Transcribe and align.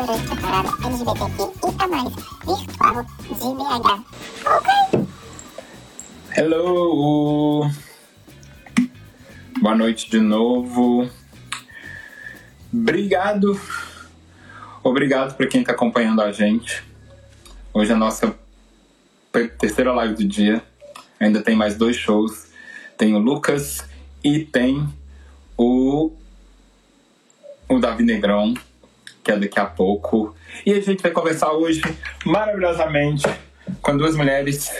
durante 0.00 0.32
a 0.32 0.36
parada 0.36 0.68
LGBTQ 0.86 1.42
e 1.66 1.82
a 1.82 1.88
mais 1.88 2.14
virtual 2.46 3.04
de 3.20 3.34
BH. 3.34 3.88
Ok? 4.46 5.06
Hello! 6.36 7.70
Boa 9.60 9.74
noite 9.74 10.10
de 10.10 10.20
novo. 10.20 11.06
Obrigado. 12.72 13.60
Obrigado 14.82 15.36
para 15.36 15.46
quem 15.46 15.60
está 15.60 15.72
acompanhando 15.72 16.22
a 16.22 16.32
gente. 16.32 16.82
Hoje 17.74 17.90
é 17.90 17.94
a 17.94 17.98
nossa 17.98 18.34
terceira 19.58 19.92
live 19.92 20.14
do 20.14 20.24
dia. 20.24 20.62
Ainda 21.18 21.42
tem 21.42 21.54
mais 21.54 21.76
dois 21.76 21.96
shows. 21.96 22.48
Tem 22.96 23.14
o 23.14 23.18
Lucas 23.18 23.84
e 24.24 24.44
tem 24.44 24.88
o, 25.58 26.10
o 27.68 27.78
Davi 27.78 28.02
Negrão, 28.02 28.54
é 29.30 29.38
daqui 29.38 29.58
a 29.58 29.66
pouco. 29.66 30.34
E 30.64 30.72
a 30.72 30.80
gente 30.80 31.02
vai 31.02 31.10
conversar 31.10 31.52
hoje 31.52 31.80
maravilhosamente 32.24 33.24
com 33.80 33.96
duas 33.96 34.16
mulheres, 34.16 34.70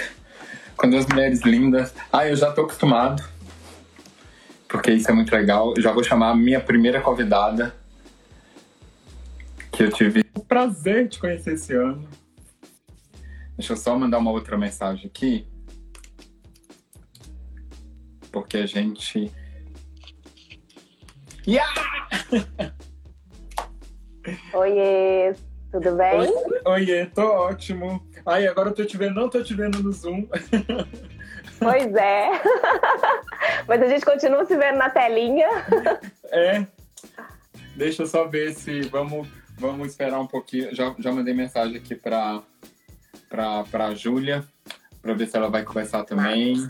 com 0.76 0.88
duas 0.88 1.06
mulheres 1.06 1.42
lindas. 1.42 1.94
Ah, 2.12 2.26
eu 2.26 2.36
já 2.36 2.52
tô 2.52 2.62
acostumado, 2.62 3.22
porque 4.68 4.92
isso 4.92 5.10
é 5.10 5.14
muito 5.14 5.34
legal. 5.34 5.74
Já 5.78 5.92
vou 5.92 6.02
chamar 6.02 6.30
a 6.30 6.36
minha 6.36 6.60
primeira 6.60 7.00
convidada, 7.00 7.74
que 9.72 9.82
eu 9.82 9.90
tive 9.90 10.24
o 10.34 10.44
prazer 10.44 11.08
de 11.08 11.18
conhecer 11.18 11.54
esse 11.54 11.74
ano. 11.74 12.08
Deixa 13.56 13.74
eu 13.74 13.76
só 13.76 13.98
mandar 13.98 14.18
uma 14.18 14.30
outra 14.30 14.56
mensagem 14.56 15.06
aqui. 15.06 15.46
Porque 18.32 18.58
a 18.58 18.66
gente. 18.66 19.30
Yeah! 21.46 22.74
Oiê, 24.52 25.34
tudo 25.70 25.96
bem? 25.96 26.20
Oi, 26.20 26.32
oiê, 26.66 27.06
tô 27.06 27.22
ótimo. 27.22 28.04
Ai, 28.26 28.46
agora 28.46 28.70
eu 28.70 28.74
tô 28.74 28.84
te 28.84 28.96
vendo, 28.96 29.14
não 29.14 29.28
tô 29.30 29.42
te 29.42 29.54
vendo 29.54 29.82
no 29.82 29.92
Zoom. 29.92 30.26
Pois 31.60 31.94
é. 31.94 32.30
Mas 33.68 33.82
a 33.82 33.88
gente 33.88 34.04
continua 34.04 34.46
se 34.46 34.56
vendo 34.56 34.78
na 34.78 34.88
telinha. 34.88 35.46
É. 36.30 36.66
Deixa 37.76 38.02
eu 38.02 38.06
só 38.06 38.26
ver 38.26 38.54
se. 38.54 38.80
Vamos, 38.82 39.28
vamos 39.58 39.88
esperar 39.88 40.18
um 40.18 40.26
pouquinho. 40.26 40.74
Já, 40.74 40.94
já 40.98 41.12
mandei 41.12 41.34
mensagem 41.34 41.76
aqui 41.76 41.94
pra, 41.94 42.42
pra, 43.28 43.64
pra 43.64 43.94
Júlia, 43.94 44.42
pra 45.02 45.12
ver 45.12 45.26
se 45.26 45.36
ela 45.36 45.50
vai 45.50 45.62
conversar 45.62 46.04
também. 46.04 46.66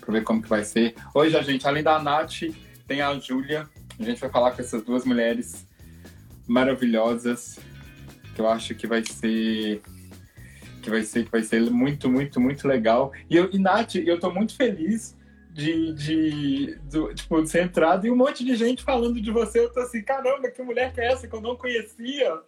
Pra 0.00 0.12
ver 0.12 0.24
como 0.24 0.42
que 0.42 0.48
vai 0.48 0.64
ser. 0.64 0.96
Hoje, 1.14 1.36
a 1.36 1.42
gente, 1.42 1.66
além 1.66 1.84
da 1.84 2.02
Nath, 2.02 2.40
tem 2.88 3.00
a 3.00 3.16
Júlia. 3.18 3.68
A 3.98 4.02
gente 4.02 4.20
vai 4.20 4.30
falar 4.30 4.50
com 4.50 4.60
essas 4.60 4.82
duas 4.82 5.04
mulheres 5.04 5.63
maravilhosas 6.46 7.58
que 8.34 8.40
eu 8.40 8.48
acho 8.48 8.74
que 8.74 8.86
vai 8.86 9.04
ser 9.04 9.80
que 10.82 10.90
vai 10.90 11.02
ser 11.02 11.24
que 11.24 11.30
vai 11.30 11.42
ser 11.42 11.60
muito 11.70 12.10
muito 12.10 12.40
muito 12.40 12.68
legal. 12.68 13.12
E 13.30 13.36
eu 13.36 13.48
e 13.52 13.58
Nath 13.58 13.96
eu 13.96 14.18
tô 14.18 14.30
muito 14.30 14.56
feliz 14.56 15.16
de, 15.50 15.94
de, 15.94 16.78
de 16.82 17.14
tipo 17.14 17.40
de 17.40 17.48
ser 17.48 17.62
entrado 17.62 18.06
e 18.06 18.10
um 18.10 18.16
monte 18.16 18.44
de 18.44 18.56
gente 18.56 18.82
falando 18.82 19.20
de 19.20 19.30
você. 19.30 19.60
Eu 19.60 19.72
tô 19.72 19.80
assim 19.80 20.02
caramba 20.02 20.50
que 20.50 20.62
mulher 20.62 20.92
que 20.92 21.00
é 21.00 21.12
essa 21.12 21.28
que 21.28 21.34
eu 21.34 21.40
não 21.40 21.56
conhecia? 21.56 22.40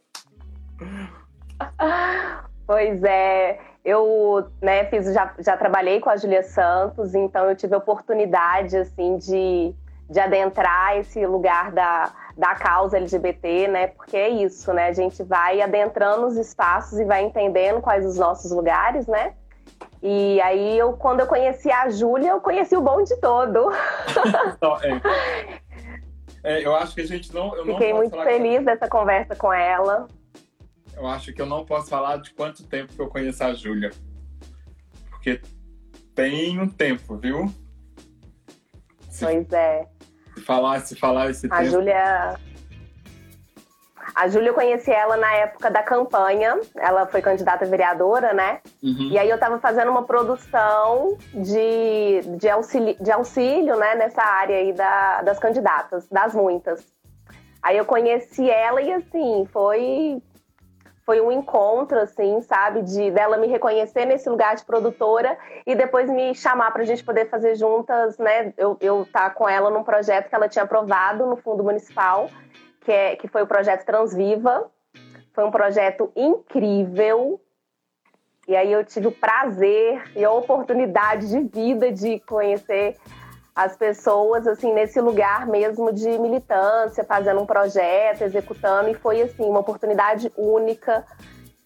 Pois 2.66 3.02
é, 3.04 3.60
eu 3.84 4.50
né, 4.60 4.84
fiz, 4.86 5.14
já, 5.14 5.32
já 5.38 5.56
trabalhei 5.56 6.00
com 6.00 6.10
a 6.10 6.16
Julia 6.16 6.42
Santos, 6.42 7.14
então 7.14 7.48
eu 7.48 7.54
tive 7.54 7.74
a 7.74 7.78
oportunidade 7.78 8.76
assim 8.76 9.16
de, 9.16 9.72
de 10.10 10.18
adentrar 10.18 10.98
esse 10.98 11.24
lugar 11.24 11.70
da, 11.70 12.12
da 12.36 12.54
causa 12.54 12.96
LGBT, 12.98 13.68
né? 13.68 13.86
Porque 13.88 14.16
é 14.16 14.28
isso, 14.28 14.72
né? 14.72 14.88
A 14.88 14.92
gente 14.92 15.22
vai 15.22 15.60
adentrando 15.62 16.26
os 16.26 16.36
espaços 16.36 16.98
e 16.98 17.04
vai 17.04 17.24
entendendo 17.24 17.80
quais 17.80 18.04
os 18.04 18.16
nossos 18.16 18.50
lugares, 18.50 19.06
né? 19.06 19.34
E 20.02 20.40
aí, 20.42 20.78
eu, 20.78 20.92
quando 20.92 21.20
eu 21.20 21.26
conheci 21.26 21.70
a 21.70 21.88
Júlia, 21.88 22.30
eu 22.30 22.40
conheci 22.40 22.76
o 22.76 22.80
bonde 22.82 23.16
todo. 23.20 23.70
Só, 24.62 24.78
é. 24.82 25.60
É, 26.44 26.64
eu 26.64 26.76
acho 26.76 26.94
que 26.94 27.00
a 27.00 27.06
gente 27.06 27.34
não 27.34 27.54
eu 27.56 27.64
não 27.64 27.74
Fiquei 27.74 27.90
posso 27.90 28.02
muito 28.02 28.22
feliz 28.22 28.64
dessa 28.64 28.88
conversa 28.88 29.34
com 29.34 29.52
ela. 29.52 30.06
eu 30.94 31.06
acho 31.08 31.32
que 31.32 31.42
eu 31.42 31.46
não 31.46 31.64
posso 31.64 31.88
falar 31.88 32.18
de 32.18 32.32
quanto 32.34 32.62
tempo 32.62 32.92
que 32.92 33.00
eu 33.02 33.08
conheço 33.08 33.42
a 33.42 33.52
Júlia 33.52 33.90
porque 35.10 35.40
tem 36.14 36.60
um 36.60 36.68
tempo 36.68 37.16
viu 37.16 37.52
Pois 39.18 39.52
é. 39.52 39.88
Falar 40.40 40.80
se 40.80 40.94
falar 40.94 41.30
esse 41.30 41.46
A 41.50 41.58
tempo 41.58 41.70
Júlia. 41.70 42.36
A 44.14 44.28
Júlia, 44.28 44.48
eu 44.48 44.54
conheci 44.54 44.90
ela 44.90 45.16
na 45.16 45.30
época 45.34 45.70
da 45.70 45.82
campanha. 45.82 46.58
Ela 46.76 47.06
foi 47.06 47.20
candidata 47.20 47.64
a 47.64 47.68
vereadora, 47.68 48.32
né? 48.32 48.60
Uhum. 48.82 49.08
E 49.10 49.18
aí 49.18 49.28
eu 49.28 49.38
tava 49.38 49.58
fazendo 49.58 49.90
uma 49.90 50.04
produção 50.04 51.18
de, 51.34 52.20
de, 52.38 52.48
auxílio, 52.48 52.96
de 52.98 53.10
auxílio, 53.10 53.76
né, 53.76 53.94
nessa 53.94 54.22
área 54.22 54.56
aí 54.56 54.72
da, 54.72 55.22
das 55.22 55.38
candidatas, 55.38 56.06
das 56.08 56.34
muitas. 56.34 56.82
Aí 57.62 57.76
eu 57.76 57.84
conheci 57.84 58.48
ela 58.48 58.80
e 58.80 58.92
assim, 58.92 59.46
foi 59.52 60.22
foi 61.06 61.20
um 61.20 61.30
encontro, 61.30 62.00
assim, 62.00 62.42
sabe, 62.42 62.82
de 62.82 63.12
dela 63.12 63.36
me 63.36 63.46
reconhecer 63.46 64.04
nesse 64.04 64.28
lugar 64.28 64.56
de 64.56 64.64
produtora 64.64 65.38
e 65.64 65.76
depois 65.76 66.10
me 66.10 66.34
chamar 66.34 66.72
pra 66.72 66.82
gente 66.82 67.04
poder 67.04 67.30
fazer 67.30 67.54
juntas, 67.54 68.18
né? 68.18 68.52
Eu, 68.58 68.76
eu 68.80 69.06
tá 69.10 69.30
com 69.30 69.48
ela 69.48 69.70
num 69.70 69.84
projeto 69.84 70.28
que 70.28 70.34
ela 70.34 70.48
tinha 70.48 70.64
aprovado 70.64 71.24
no 71.24 71.36
Fundo 71.36 71.62
Municipal, 71.62 72.28
que, 72.80 72.90
é, 72.90 73.14
que 73.14 73.28
foi 73.28 73.42
o 73.42 73.46
projeto 73.46 73.86
Transviva. 73.86 74.68
Foi 75.32 75.44
um 75.44 75.50
projeto 75.52 76.10
incrível. 76.16 77.40
E 78.48 78.56
aí 78.56 78.72
eu 78.72 78.84
tive 78.84 79.06
o 79.06 79.12
prazer 79.12 80.02
e 80.16 80.24
a 80.24 80.32
oportunidade 80.32 81.28
de 81.28 81.40
vida 81.40 81.92
de 81.92 82.18
conhecer 82.20 82.96
as 83.56 83.74
pessoas 83.74 84.46
assim 84.46 84.74
nesse 84.74 85.00
lugar 85.00 85.46
mesmo 85.46 85.90
de 85.90 86.18
militância, 86.18 87.02
fazendo 87.02 87.40
um 87.40 87.46
projeto, 87.46 88.20
executando 88.20 88.90
e 88.90 88.94
foi 88.94 89.22
assim 89.22 89.44
uma 89.44 89.60
oportunidade 89.60 90.30
única. 90.36 91.02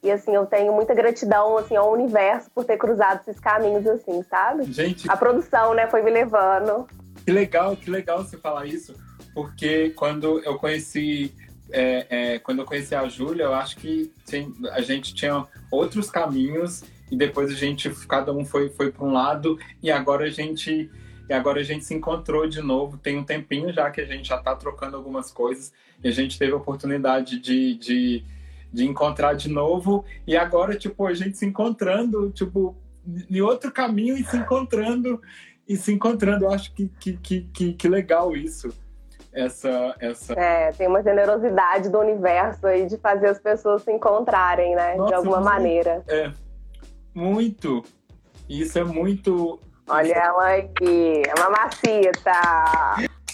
E 0.03 0.11
assim, 0.11 0.35
eu 0.35 0.47
tenho 0.47 0.73
muita 0.73 0.95
gratidão 0.95 1.59
assim 1.59 1.77
ao 1.77 1.93
universo 1.93 2.49
por 2.55 2.65
ter 2.65 2.79
cruzado 2.79 3.21
esses 3.21 3.41
caminhos 3.41 3.87
assim, 3.87 4.23
sabe? 4.23 4.73
gente 4.73 5.11
A 5.11 5.17
produção, 5.17 5.75
né, 5.75 5.89
foi 5.89 6.01
me 6.01 6.11
levando. 6.11 6.87
Que 7.25 7.33
legal, 7.33 7.77
que 7.77 7.91
legal 7.91 8.19
você 8.19 8.39
falar 8.39 8.67
isso, 8.67 8.95
porque 9.35 9.91
quando 9.91 10.39
eu 10.45 10.57
conheci, 10.59 11.35
é, 11.71 12.07
é, 12.09 12.39
quando 12.39 12.61
eu 12.61 12.65
conheci 12.65 12.95
a 12.95 13.07
Júlia, 13.09 13.43
eu 13.43 13.53
acho 13.53 13.77
que 13.77 14.11
a 14.73 14.81
gente 14.81 15.13
tinha 15.13 15.45
outros 15.71 16.09
caminhos 16.09 16.83
e 17.11 17.17
depois 17.17 17.51
a 17.51 17.55
gente, 17.55 17.91
cada 18.07 18.33
um 18.33 18.45
foi, 18.45 18.71
foi 18.71 18.91
para 18.91 19.05
um 19.05 19.13
lado 19.13 19.59
e 19.83 19.91
agora 19.91 20.25
a 20.25 20.31
gente, 20.31 20.89
e 21.31 21.33
agora 21.33 21.61
a 21.61 21.63
gente 21.63 21.85
se 21.85 21.95
encontrou 21.95 22.49
de 22.49 22.61
novo. 22.61 22.99
Tem 22.99 23.17
um 23.17 23.23
tempinho 23.23 23.73
já 23.73 23.89
que 23.89 24.01
a 24.01 24.05
gente 24.05 24.29
já 24.29 24.37
está 24.37 24.53
trocando 24.57 24.97
algumas 24.97 25.31
coisas 25.31 25.73
e 26.03 26.09
a 26.09 26.11
gente 26.11 26.37
teve 26.37 26.53
a 26.53 26.57
oportunidade 26.57 27.39
de, 27.39 27.77
de, 27.77 28.25
de 28.73 28.85
encontrar 28.85 29.35
de 29.35 29.49
novo 29.49 30.05
e 30.27 30.37
agora 30.37 30.75
tipo 30.75 31.07
a 31.07 31.15
gente 31.15 31.39
se 31.39 31.47
encontrando, 31.47 32.33
tipo 32.33 32.77
em 33.31 33.41
outro 33.41 33.71
caminho 33.71 34.17
e 34.17 34.25
se 34.25 34.37
encontrando 34.37 35.23
e 35.69 35.77
se 35.77 35.93
encontrando. 35.93 36.47
Eu 36.47 36.51
acho 36.51 36.75
que, 36.75 36.89
que, 36.99 37.17
que, 37.17 37.43
que, 37.43 37.73
que 37.75 37.89
legal 37.89 38.35
isso. 38.35 38.69
Essa, 39.33 39.95
essa. 40.01 40.33
É, 40.33 40.73
tem 40.73 40.89
uma 40.89 41.01
generosidade 41.01 41.91
do 41.91 42.01
universo 42.01 42.67
aí 42.67 42.87
de 42.87 42.97
fazer 42.97 43.29
as 43.29 43.39
pessoas 43.39 43.83
se 43.83 43.93
encontrarem, 43.93 44.75
né, 44.75 44.97
Nossa, 44.97 45.09
de 45.11 45.15
alguma 45.15 45.37
muito. 45.37 45.49
maneira. 45.49 46.03
É, 46.09 46.33
muito. 47.15 47.85
Isso 48.49 48.77
é 48.81 48.83
muito. 48.83 49.61
Olha 49.91 50.13
ela 50.13 50.55
aqui, 50.55 51.23
a 51.37 51.41
mamacita. 51.41 52.31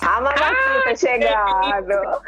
A 0.01 0.21
mamacita 0.23 0.97
chegando. 0.97 2.23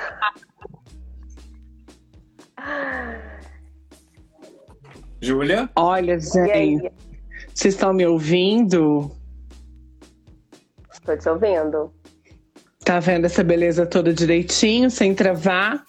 Júlia? 5.20 5.68
Olha, 5.74 6.20
gente, 6.20 6.92
vocês 7.54 7.74
estão 7.74 7.92
me 7.94 8.06
ouvindo? 8.06 9.10
tô 11.04 11.16
te 11.16 11.28
ouvindo. 11.28 11.90
Tá 12.84 13.00
vendo 13.00 13.24
essa 13.24 13.42
beleza 13.42 13.86
toda 13.86 14.12
direitinho, 14.12 14.90
sem 14.90 15.14
travar? 15.14 15.82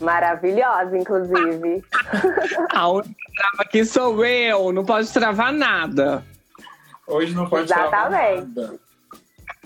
Maravilhosa, 0.00 0.96
inclusive. 0.96 1.84
A 2.74 2.88
única 2.88 3.10
que 3.10 3.32
trava 3.36 3.62
aqui 3.62 3.84
sou 3.84 4.24
eu, 4.24 4.72
não 4.72 4.84
pode 4.84 5.12
travar 5.12 5.52
nada. 5.52 6.24
Hoje 7.06 7.34
não 7.34 7.48
pode 7.48 7.68
travar 7.68 8.12
Exatamente. 8.12 8.56
nada. 8.56 8.80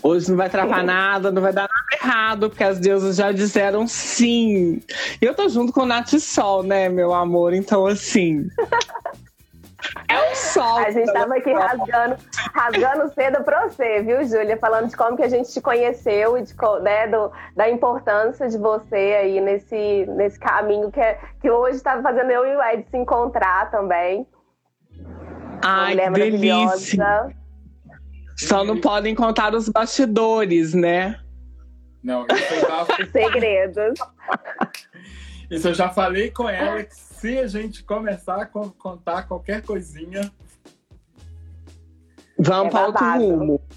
Hoje 0.02 0.30
não 0.30 0.36
vai 0.36 0.50
travar 0.50 0.84
nada, 0.84 1.32
não 1.32 1.42
vai 1.42 1.52
dar 1.52 1.68
nada 1.68 1.86
errado, 1.92 2.50
porque 2.50 2.64
as 2.64 2.78
deusas 2.78 3.16
já 3.16 3.32
disseram 3.32 3.86
sim. 3.86 4.82
E 5.20 5.24
eu 5.24 5.34
tô 5.34 5.48
junto 5.48 5.72
com 5.72 5.82
o 5.82 5.86
Nath 5.86 6.18
Sol, 6.18 6.62
né, 6.62 6.88
meu 6.88 7.14
amor? 7.14 7.52
Então, 7.52 7.86
assim. 7.86 8.48
É 10.08 10.32
o 10.32 10.34
solta. 10.34 10.88
A 10.88 10.90
gente 10.90 11.12
tava 11.12 11.36
aqui 11.36 11.52
rasgando, 11.52 12.16
rasgando 12.54 13.14
cedo 13.14 13.44
pra 13.44 13.68
você, 13.68 14.02
viu, 14.02 14.24
Júlia? 14.24 14.56
Falando 14.56 14.88
de 14.88 14.96
como 14.96 15.16
que 15.16 15.22
a 15.22 15.28
gente 15.28 15.52
te 15.52 15.60
conheceu 15.60 16.36
e 16.36 16.42
de, 16.42 16.54
né, 16.82 17.06
do, 17.06 17.30
da 17.54 17.68
importância 17.70 18.48
de 18.48 18.58
você 18.58 19.16
aí 19.20 19.40
nesse, 19.40 20.06
nesse 20.08 20.38
caminho 20.38 20.90
que, 20.90 21.00
é, 21.00 21.18
que 21.40 21.50
hoje 21.50 21.80
tá 21.80 22.00
fazendo 22.02 22.30
eu 22.30 22.46
e 22.46 22.56
o 22.56 22.62
Ed 22.62 22.86
se 22.90 22.96
encontrar 22.96 23.70
também. 23.70 24.26
Ai, 25.68 25.96
que 25.96 26.10
delícia. 26.10 27.36
Só 28.36 28.62
não 28.62 28.80
podem 28.80 29.14
contar 29.14 29.54
os 29.54 29.68
bastidores, 29.68 30.74
né? 30.74 31.20
Não, 32.02 32.24
isso 32.26 32.54
eu 32.54 32.60
já... 32.60 32.86
Segredos. 33.10 33.98
Isso 35.48 35.68
eu 35.68 35.74
já 35.74 35.88
falei 35.88 36.32
com 36.32 36.48
ela 36.48 36.82
que 36.82 36.96
se 36.96 37.38
a 37.38 37.46
gente 37.46 37.84
começar 37.84 38.42
a 38.42 38.46
contar 38.46 39.28
qualquer 39.28 39.62
coisinha. 39.62 40.28
Vamos 42.36 42.66
é 42.66 42.70
para 42.70 42.86
outro 42.88 43.04
rumo. 43.14 43.60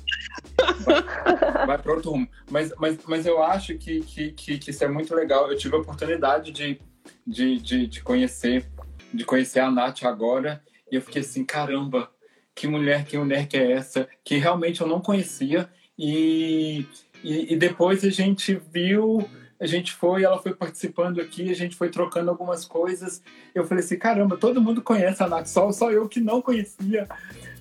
Vai, 0.83 1.67
vai 1.67 1.77
para 1.77 1.93
outro 1.93 2.11
rumo. 2.11 2.27
Mas, 2.49 2.73
mas, 2.77 2.97
mas 3.07 3.25
eu 3.27 3.41
acho 3.41 3.77
que, 3.77 4.01
que, 4.01 4.31
que, 4.31 4.57
que, 4.57 4.71
isso 4.71 4.83
é 4.83 4.87
muito 4.87 5.13
legal. 5.13 5.49
Eu 5.49 5.55
tive 5.55 5.75
a 5.75 5.79
oportunidade 5.79 6.51
de, 6.51 6.81
de, 7.25 7.59
de, 7.59 7.87
de 7.87 8.01
conhecer 8.01 8.67
de 9.13 9.23
conhecer 9.25 9.59
a 9.59 9.71
Nath 9.71 10.03
agora 10.03 10.61
e 10.91 10.95
eu 10.95 11.01
fiquei 11.01 11.21
assim, 11.21 11.45
caramba, 11.45 12.11
que 12.55 12.67
mulher, 12.67 13.05
que 13.05 13.17
mulher 13.17 13.47
que 13.47 13.57
é 13.57 13.71
essa? 13.71 14.07
Que 14.23 14.37
realmente 14.37 14.81
eu 14.81 14.87
não 14.87 15.01
conhecia 15.01 15.69
e, 15.97 16.85
e, 17.23 17.53
e 17.53 17.57
depois 17.57 18.03
a 18.03 18.09
gente 18.09 18.59
viu 18.71 19.27
a 19.59 19.65
gente 19.65 19.91
foi, 19.91 20.23
ela 20.23 20.41
foi 20.41 20.53
participando 20.53 21.19
aqui, 21.19 21.51
a 21.51 21.55
gente 21.55 21.75
foi 21.75 21.89
trocando 21.89 22.29
algumas 22.29 22.63
coisas. 22.63 23.21
Eu 23.53 23.65
falei 23.65 23.83
assim, 23.83 23.97
caramba, 23.97 24.37
todo 24.37 24.61
mundo 24.61 24.81
conhece 24.81 25.21
a 25.21 25.27
Nath 25.27 25.47
Sol, 25.47 25.73
só 25.73 25.91
eu 25.91 26.07
que 26.07 26.21
não 26.21 26.41
conhecia. 26.41 27.05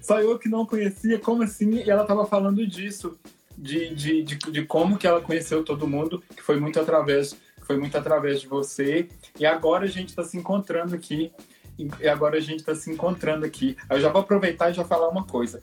Só 0.00 0.20
eu 0.20 0.38
que 0.38 0.48
não 0.48 0.64
conhecia, 0.64 1.18
como 1.18 1.42
assim? 1.42 1.82
E 1.82 1.90
ela 1.90 2.02
estava 2.02 2.24
falando 2.24 2.64
disso, 2.64 3.18
de, 3.56 3.92
de, 3.92 4.22
de, 4.22 4.36
de, 4.36 4.64
como 4.64 4.96
que 4.96 5.08
ela 5.08 5.20
conheceu 5.20 5.64
todo 5.64 5.88
mundo, 5.88 6.22
que 6.36 6.40
foi 6.40 6.60
muito 6.60 6.78
através, 6.78 7.36
foi 7.62 7.76
muito 7.76 7.98
através 7.98 8.40
de 8.40 8.46
você. 8.46 9.08
E 9.36 9.44
agora 9.44 9.84
a 9.84 9.88
gente 9.88 10.10
está 10.10 10.22
se 10.22 10.38
encontrando 10.38 10.94
aqui. 10.94 11.32
E 11.78 12.08
agora 12.08 12.38
a 12.38 12.40
gente 12.40 12.60
está 12.60 12.74
se 12.74 12.90
encontrando 12.90 13.46
aqui. 13.46 13.76
Eu 13.88 14.00
já 14.00 14.10
vou 14.10 14.22
aproveitar 14.22 14.70
e 14.70 14.74
já 14.74 14.84
falar 14.84 15.08
uma 15.08 15.24
coisa. 15.24 15.60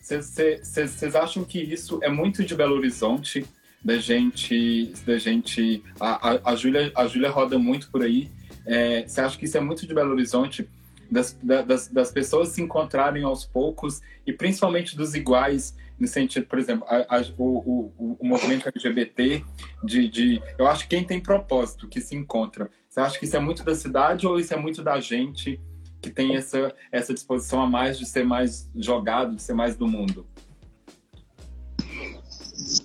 Vocês 0.00 0.38
é, 0.38 0.60
é, 1.06 1.18
acham 1.18 1.44
que 1.44 1.60
isso 1.60 2.00
é 2.02 2.08
muito 2.08 2.44
de 2.44 2.54
Belo 2.54 2.74
Horizonte? 2.74 3.46
da 3.86 3.98
gente, 3.98 4.92
da 5.06 5.16
gente 5.16 5.80
a, 6.00 6.32
a, 6.32 6.52
a 6.52 6.56
Júlia 6.56 6.90
a 6.92 7.06
Júlia 7.06 7.30
roda 7.30 7.56
muito 7.56 7.88
por 7.88 8.02
aí. 8.02 8.28
É, 8.66 9.06
você 9.06 9.20
acha 9.20 9.38
que 9.38 9.44
isso 9.44 9.56
é 9.56 9.60
muito 9.60 9.86
de 9.86 9.94
Belo 9.94 10.10
Horizonte? 10.10 10.68
Das, 11.08 11.38
das, 11.40 11.86
das, 11.86 12.10
pessoas 12.10 12.48
se 12.48 12.60
encontrarem 12.60 13.22
aos 13.22 13.44
poucos 13.44 14.02
e 14.26 14.32
principalmente 14.32 14.96
dos 14.96 15.14
iguais 15.14 15.72
no 16.00 16.08
sentido, 16.08 16.46
por 16.46 16.58
exemplo, 16.58 16.84
a, 16.88 17.16
a, 17.16 17.24
o, 17.38 17.92
o, 17.96 18.16
o, 18.18 18.26
movimento 18.26 18.68
LGBT 18.68 19.44
de, 19.84 20.08
de, 20.08 20.42
eu 20.58 20.66
acho 20.66 20.82
que 20.82 20.96
quem 20.96 21.04
tem 21.04 21.20
propósito 21.20 21.86
que 21.86 22.00
se 22.00 22.16
encontra. 22.16 22.68
Você 22.96 23.00
acha 23.00 23.18
que 23.18 23.26
isso 23.26 23.36
é 23.36 23.40
muito 23.40 23.62
da 23.62 23.74
cidade 23.74 24.26
ou 24.26 24.40
isso 24.40 24.54
é 24.54 24.56
muito 24.56 24.82
da 24.82 24.98
gente 24.98 25.60
que 26.00 26.08
tem 26.08 26.34
essa 26.34 26.74
essa 26.90 27.12
disposição 27.12 27.60
a 27.60 27.66
mais 27.66 27.98
de 27.98 28.06
ser 28.06 28.24
mais 28.24 28.70
jogado, 28.74 29.36
de 29.36 29.42
ser 29.42 29.52
mais 29.52 29.76
do 29.76 29.86
mundo? 29.86 30.26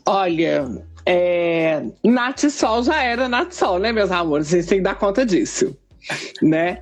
Olha, 0.06 0.86
é, 1.06 1.86
Nath 2.04 2.50
Sol 2.50 2.84
já 2.84 3.02
era 3.02 3.30
Nath 3.30 3.54
Sol, 3.54 3.80
né, 3.80 3.94
meus 3.94 4.12
amores? 4.12 4.48
Vocês 4.48 4.66
têm 4.66 4.80
que 4.80 4.84
dar 4.84 4.96
conta 4.96 5.26
disso, 5.26 5.78
né? 6.42 6.82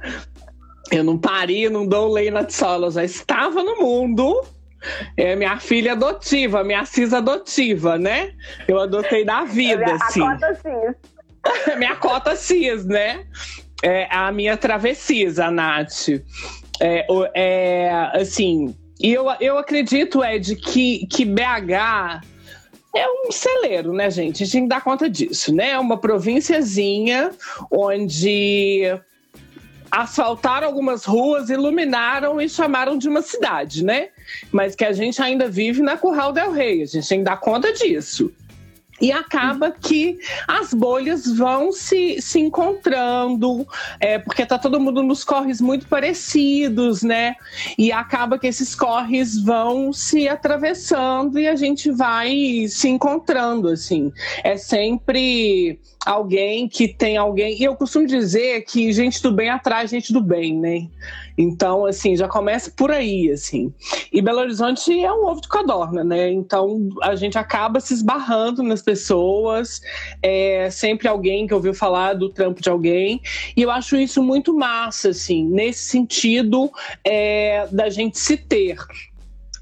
Eu 0.89 1.03
não 1.03 1.15
pari, 1.15 1.69
não 1.69 1.85
dou 1.85 2.11
lei 2.11 2.31
Nath 2.31 2.49
Sol, 2.49 2.73
ela 2.73 2.89
já 2.89 3.03
estava 3.03 3.61
no 3.61 3.75
mundo. 3.75 4.43
É 5.15 5.35
minha 5.35 5.59
filha 5.59 5.91
adotiva, 5.91 6.63
minha 6.63 6.83
cis 6.83 7.13
adotiva, 7.13 7.95
né? 7.95 8.33
Eu 8.67 8.79
adotei 8.79 9.23
da 9.23 9.43
vida, 9.43 9.85
assim. 9.93 10.23
A 10.23 10.55
cis. 10.55 11.18
minha 11.77 11.95
cota 11.95 12.35
cis, 12.35 12.85
né? 12.85 13.25
É 13.81 14.07
a 14.11 14.31
minha 14.31 14.57
travessia, 14.57 15.31
a 15.43 15.51
Nath. 15.51 16.09
É, 16.81 17.05
é, 17.33 18.11
assim, 18.13 18.75
e 18.99 19.13
eu, 19.13 19.25
eu 19.39 19.57
acredito, 19.57 20.23
Ed, 20.23 20.55
que, 20.55 21.07
que 21.07 21.23
BH 21.23 22.21
é 22.95 23.07
um 23.07 23.31
celeiro, 23.31 23.93
né, 23.93 24.09
gente? 24.09 24.43
A 24.43 24.45
gente 24.45 24.67
dar 24.67 24.83
conta 24.83 25.09
disso, 25.09 25.53
né? 25.53 25.71
É 25.71 25.79
uma 25.79 25.97
provínciazinha 25.97 27.31
onde 27.71 28.83
asfaltaram 29.91 30.67
algumas 30.67 31.05
ruas, 31.05 31.49
iluminaram 31.49 32.39
e 32.39 32.47
chamaram 32.47 32.97
de 32.97 33.07
uma 33.07 33.21
cidade, 33.21 33.83
né? 33.83 34.09
Mas 34.51 34.75
que 34.75 34.85
a 34.85 34.91
gente 34.91 35.21
ainda 35.21 35.47
vive 35.47 35.81
na 35.81 35.97
Curral 35.97 36.31
del 36.31 36.51
Rei. 36.51 36.83
A 36.83 36.85
gente 36.85 37.07
tem 37.07 37.19
que 37.19 37.25
dar 37.25 37.37
conta 37.37 37.71
disso. 37.73 38.31
E 39.01 39.11
acaba 39.11 39.71
que 39.71 40.19
as 40.47 40.73
bolhas 40.73 41.25
vão 41.25 41.71
se, 41.71 42.21
se 42.21 42.39
encontrando, 42.39 43.67
é, 43.99 44.19
porque 44.19 44.45
tá 44.45 44.57
todo 44.57 44.79
mundo 44.79 45.01
nos 45.01 45.23
corres 45.23 45.61
muito 45.61 45.87
parecidos, 45.87 47.01
né? 47.01 47.35
E 47.77 47.91
acaba 47.91 48.37
que 48.37 48.47
esses 48.47 48.75
corres 48.75 49.41
vão 49.41 49.93
se 49.93 50.27
atravessando 50.27 51.39
e 51.39 51.47
a 51.47 51.55
gente 51.55 51.91
vai 51.91 52.65
se 52.67 52.89
encontrando, 52.89 53.69
assim. 53.69 54.11
É 54.43 54.57
sempre 54.57 55.79
alguém 56.05 56.67
que 56.67 56.87
tem 56.87 57.17
alguém. 57.17 57.59
E 57.59 57.63
eu 57.63 57.75
costumo 57.75 58.05
dizer 58.05 58.61
que 58.65 58.91
gente 58.91 59.21
do 59.21 59.31
bem 59.31 59.49
atrai 59.49 59.87
gente 59.87 60.11
do 60.11 60.21
bem, 60.21 60.57
né? 60.57 60.87
Então, 61.41 61.85
assim, 61.85 62.17
já 62.17 62.27
começa 62.27 62.69
por 62.69 62.91
aí, 62.91 63.31
assim. 63.31 63.73
E 64.11 64.21
Belo 64.21 64.39
Horizonte 64.39 64.91
é 65.01 65.09
um 65.09 65.25
ovo 65.25 65.39
de 65.39 65.47
codorna, 65.47 66.03
né? 66.03 66.29
Então, 66.29 66.89
a 67.01 67.15
gente 67.15 67.37
acaba 67.37 67.79
se 67.79 67.93
esbarrando 67.93 68.61
nas 68.61 68.81
pessoas, 68.81 69.79
é 70.21 70.69
sempre 70.69 71.07
alguém 71.07 71.47
que 71.47 71.53
ouviu 71.53 71.73
falar 71.73 72.15
do 72.15 72.27
trampo 72.27 72.61
de 72.61 72.69
alguém. 72.69 73.21
E 73.55 73.61
eu 73.61 73.71
acho 73.71 73.95
isso 73.95 74.21
muito 74.21 74.53
massa, 74.53 75.11
assim, 75.11 75.45
nesse 75.45 75.85
sentido 75.85 76.69
é, 77.05 77.65
da 77.71 77.89
gente 77.89 78.19
se 78.19 78.35
ter 78.35 78.77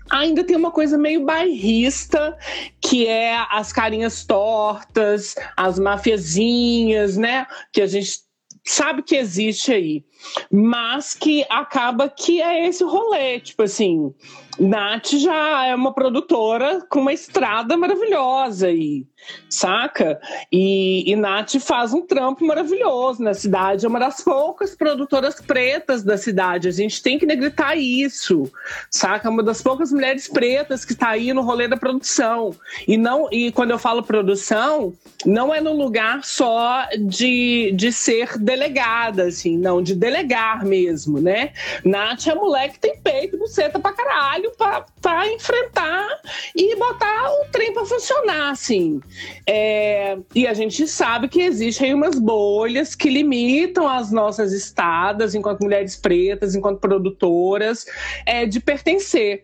ainda 0.10 0.42
tem 0.42 0.56
uma 0.56 0.72
coisa 0.72 0.98
meio 0.98 1.26
bairrista, 1.26 2.38
que 2.82 3.06
é 3.08 3.38
as 3.52 3.74
carinhas 3.74 4.24
tortas, 4.26 5.36
as 5.56 5.78
mafiazinhas, 5.78 7.18
né? 7.18 7.46
Que 7.74 7.82
a 7.82 7.88
gente 7.88 8.27
sabe 8.68 9.02
que 9.02 9.16
existe 9.16 9.72
aí, 9.72 10.04
mas 10.52 11.14
que 11.14 11.46
acaba 11.50 12.10
que 12.10 12.42
é 12.42 12.68
esse 12.68 12.84
rolê, 12.84 13.40
tipo 13.40 13.64
assim, 13.64 14.14
Nath 14.60 15.12
já 15.14 15.66
é 15.68 15.76
uma 15.76 15.94
produtora 15.94 16.82
com 16.90 17.00
uma 17.00 17.14
estrada 17.14 17.78
maravilhosa 17.78 18.68
aí, 18.68 19.06
saca? 19.50 20.20
E, 20.52 21.12
e 21.12 21.16
Nath 21.16 21.60
faz 21.60 21.94
um 21.94 22.02
trampo 22.02 22.46
maravilhoso 22.46 23.22
na 23.22 23.34
cidade, 23.34 23.86
é 23.86 23.90
uma 23.90 24.00
das 24.00 24.22
poucas 24.22 24.76
produtoras 24.76 25.40
pretas 25.40 26.04
da 26.04 26.18
cidade, 26.18 26.68
a 26.68 26.72
gente 26.72 27.02
tem 27.02 27.20
que 27.20 27.26
negritar 27.26 27.78
isso, 27.78 28.52
saca? 28.90 29.30
Uma 29.30 29.44
das 29.44 29.62
poucas 29.62 29.92
mulheres 29.92 30.28
pretas 30.28 30.84
que 30.84 30.94
está 30.94 31.10
aí 31.10 31.34
no 31.34 31.42
rolê 31.42 31.68
da 31.68 31.78
produção. 31.78 32.52
E 32.88 32.98
não 32.98 33.28
e 33.32 33.52
quando 33.52 33.72
eu 33.72 33.80
falo 33.80 34.02
produção, 34.02 34.94
não 35.26 35.54
é 35.54 35.62
no 35.62 35.74
lugar 35.74 36.24
só 36.24 36.88
de, 37.00 37.72
de 37.76 37.92
ser 37.92 38.38
delegada, 38.38 39.24
assim, 39.24 39.58
não, 39.58 39.82
de 39.82 39.94
delegar 39.96 40.66
mesmo, 40.66 41.20
né? 41.20 41.52
Nath 41.84 42.28
é 42.28 42.36
mulher 42.36 42.72
que 42.72 42.80
tem 42.80 43.00
peito, 43.00 43.38
buceta 43.38 43.80
pra 43.80 43.94
caralho, 43.94 44.47
para 44.52 45.28
enfrentar 45.32 46.08
e 46.56 46.76
botar 46.76 47.32
o 47.42 47.46
trem 47.52 47.74
para 47.74 47.86
funcionar, 47.86 48.52
assim. 48.52 49.02
É, 49.46 50.18
e 50.34 50.48
a 50.48 50.54
gente 50.54 50.88
sabe 50.88 51.28
que 51.28 51.42
existem 51.42 51.94
umas 51.94 52.20
bolhas 52.20 52.96
que 52.96 53.10
limitam 53.10 53.88
as 53.88 54.12
nossas 54.12 54.54
estadas 54.54 55.36
enquanto 55.36 55.62
mulheres 55.62 55.96
pretas, 55.96 56.56
enquanto 56.56 56.80
produtoras, 56.80 57.86
é, 58.26 58.46
de 58.46 58.60
pertencer. 58.60 59.44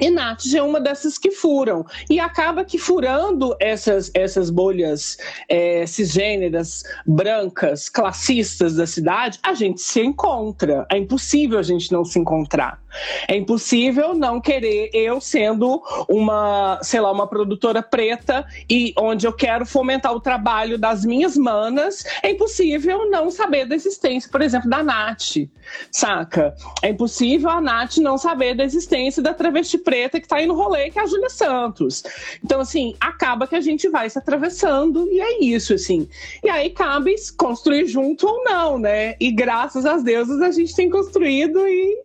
E 0.00 0.10
Nath 0.10 0.44
é 0.54 0.62
uma 0.62 0.80
dessas 0.80 1.18
que 1.18 1.30
furam. 1.30 1.84
E 2.08 2.20
acaba 2.20 2.64
que 2.64 2.78
furando 2.78 3.56
essas, 3.58 4.10
essas 4.14 4.50
bolhas 4.50 5.16
é, 5.48 5.86
cisgêneras, 5.86 6.82
brancas, 7.06 7.88
classistas 7.88 8.76
da 8.76 8.86
cidade, 8.86 9.38
a 9.42 9.54
gente 9.54 9.80
se 9.80 10.00
encontra. 10.00 10.86
É 10.90 10.98
impossível 10.98 11.58
a 11.58 11.62
gente 11.62 11.90
não 11.90 12.04
se 12.04 12.18
encontrar. 12.18 12.80
É 13.26 13.36
impossível 13.36 14.14
não 14.14 14.40
querer, 14.40 14.90
eu 14.94 15.20
sendo 15.20 15.82
uma, 16.08 16.78
sei 16.82 17.00
lá, 17.00 17.12
uma 17.12 17.26
produtora 17.26 17.82
preta 17.82 18.46
e 18.68 18.94
onde 18.96 19.26
eu 19.26 19.32
quero 19.32 19.66
fomentar 19.66 20.12
o 20.12 20.20
trabalho 20.20 20.78
das 20.78 21.04
minhas 21.04 21.36
manas, 21.36 22.02
é 22.22 22.30
impossível 22.30 23.08
não 23.10 23.30
saber 23.30 23.66
da 23.66 23.74
existência, 23.74 24.30
por 24.30 24.40
exemplo, 24.40 24.70
da 24.70 24.82
Nath, 24.82 25.48
saca? 25.92 26.54
É 26.82 26.88
impossível 26.88 27.50
a 27.50 27.60
Nath 27.60 27.98
não 27.98 28.16
saber 28.16 28.54
da 28.54 28.64
existência 28.64 29.22
da 29.22 29.34
travesti 29.34 29.77
preta 29.78 30.20
que 30.20 30.28
tá 30.28 30.36
aí 30.36 30.46
no 30.46 30.54
rolê, 30.54 30.90
que 30.90 30.98
é 30.98 31.02
a 31.02 31.06
Júlia 31.06 31.30
Santos. 31.30 32.02
Então, 32.44 32.60
assim, 32.60 32.94
acaba 33.00 33.46
que 33.46 33.56
a 33.56 33.60
gente 33.60 33.88
vai 33.88 34.08
se 34.10 34.18
atravessando 34.18 35.08
e 35.10 35.20
é 35.20 35.40
isso, 35.42 35.74
assim. 35.74 36.08
E 36.42 36.48
aí 36.48 36.70
cabe 36.70 37.14
construir 37.36 37.86
junto 37.86 38.26
ou 38.26 38.44
não, 38.44 38.78
né? 38.78 39.16
E 39.20 39.30
graças 39.30 39.86
às 39.86 40.02
deusas 40.02 40.40
a 40.42 40.50
gente 40.50 40.74
tem 40.74 40.90
construído 40.90 41.66
e 41.66 42.02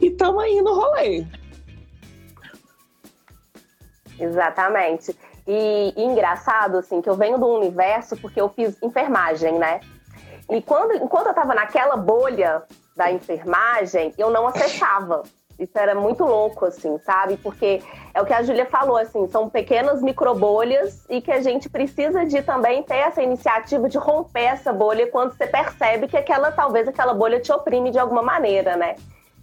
estamos 0.00 0.42
aí 0.42 0.60
no 0.62 0.74
rolê. 0.74 1.26
Exatamente. 4.18 5.16
E, 5.46 5.94
e, 5.96 6.04
engraçado, 6.04 6.78
assim, 6.78 7.00
que 7.00 7.08
eu 7.08 7.14
venho 7.14 7.38
do 7.38 7.46
universo 7.46 8.16
porque 8.16 8.40
eu 8.40 8.48
fiz 8.48 8.76
enfermagem, 8.82 9.58
né? 9.58 9.80
E 10.50 10.60
quando, 10.60 10.94
enquanto 10.94 11.26
eu 11.26 11.30
estava 11.30 11.54
naquela 11.54 11.96
bolha 11.96 12.62
da 12.96 13.10
enfermagem, 13.12 14.12
eu 14.18 14.28
não 14.28 14.46
acessava. 14.46 15.22
Isso 15.58 15.76
era 15.76 15.92
muito 15.92 16.24
louco, 16.24 16.66
assim, 16.66 16.98
sabe? 16.98 17.36
Porque 17.36 17.82
é 18.14 18.22
o 18.22 18.24
que 18.24 18.32
a 18.32 18.42
Júlia 18.42 18.64
falou, 18.64 18.96
assim, 18.96 19.26
são 19.26 19.50
pequenas 19.50 20.00
microbolhas 20.00 21.04
e 21.08 21.20
que 21.20 21.32
a 21.32 21.40
gente 21.40 21.68
precisa 21.68 22.24
de 22.24 22.42
também 22.42 22.82
ter 22.84 22.98
essa 22.98 23.20
iniciativa 23.20 23.88
de 23.88 23.98
romper 23.98 24.44
essa 24.44 24.72
bolha 24.72 25.08
quando 25.08 25.32
você 25.32 25.48
percebe 25.48 26.06
que 26.06 26.16
aquela, 26.16 26.52
talvez 26.52 26.86
aquela 26.86 27.12
bolha 27.12 27.40
te 27.40 27.52
oprime 27.52 27.90
de 27.90 27.98
alguma 27.98 28.22
maneira, 28.22 28.76
né? 28.76 28.94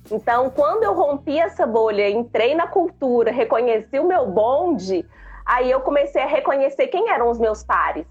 Então, 0.10 0.50
quando 0.52 0.84
eu 0.84 0.94
rompi 0.94 1.38
essa 1.38 1.66
bolha, 1.66 2.10
entrei 2.10 2.56
na 2.56 2.68
cultura, 2.68 3.32
reconheci 3.32 4.00
o 4.00 4.08
meu 4.08 4.26
bonde, 4.26 5.06
aí 5.46 5.70
eu 5.70 5.82
comecei 5.82 6.22
a 6.22 6.28
reconhecer 6.28 6.88
quem 6.88 7.10
eram 7.10 7.30
os 7.30 7.40
meus 7.40 7.62
pares, 7.62 8.08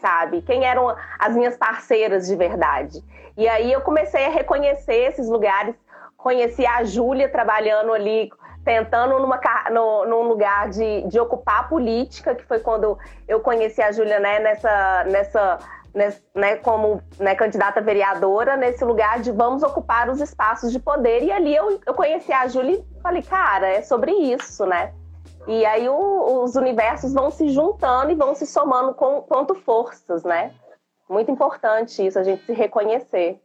sabe? 0.00 0.40
Quem 0.42 0.64
eram 0.64 0.96
as 1.18 1.34
minhas 1.34 1.56
parceiras 1.58 2.26
de 2.26 2.36
verdade. 2.36 3.02
E 3.36 3.46
aí 3.46 3.70
eu 3.72 3.80
comecei 3.82 4.24
a 4.24 4.30
reconhecer 4.30 4.94
esses 4.94 5.28
lugares 5.28 5.74
conheci 6.18 6.66
a 6.66 6.84
Júlia 6.84 7.30
trabalhando 7.30 7.94
ali, 7.94 8.28
tentando 8.64 9.18
numa, 9.20 9.40
no, 9.70 10.04
num 10.04 10.22
lugar 10.28 10.68
de, 10.68 11.02
de 11.02 11.18
ocupar 11.18 11.60
a 11.60 11.62
política, 11.62 12.34
que 12.34 12.44
foi 12.44 12.58
quando 12.58 12.98
eu 13.26 13.40
conheci 13.40 13.80
a 13.80 13.92
Júlia 13.92 14.18
né, 14.18 14.40
nessa, 14.40 15.04
nessa, 15.04 15.58
nessa 15.94 16.20
né, 16.34 16.56
como 16.56 17.00
né, 17.18 17.34
candidata 17.36 17.80
vereadora, 17.80 18.56
nesse 18.56 18.84
lugar 18.84 19.20
de 19.20 19.30
vamos 19.30 19.62
ocupar 19.62 20.10
os 20.10 20.20
espaços 20.20 20.72
de 20.72 20.80
poder. 20.80 21.22
E 21.22 21.30
ali 21.30 21.54
eu, 21.54 21.80
eu 21.86 21.94
conheci 21.94 22.32
a 22.32 22.48
Júlia 22.48 22.74
e 22.74 23.00
falei, 23.00 23.22
cara, 23.22 23.68
é 23.68 23.80
sobre 23.80 24.10
isso, 24.10 24.66
né? 24.66 24.92
E 25.46 25.64
aí 25.64 25.88
o, 25.88 26.42
os 26.42 26.56
universos 26.56 27.14
vão 27.14 27.30
se 27.30 27.48
juntando 27.48 28.10
e 28.10 28.16
vão 28.16 28.34
se 28.34 28.44
somando 28.44 28.92
com, 28.92 29.22
quanto 29.22 29.54
forças, 29.54 30.24
né? 30.24 30.52
Muito 31.08 31.30
importante 31.30 32.04
isso, 32.04 32.18
a 32.18 32.22
gente 32.22 32.44
se 32.44 32.52
reconhecer. 32.52 33.40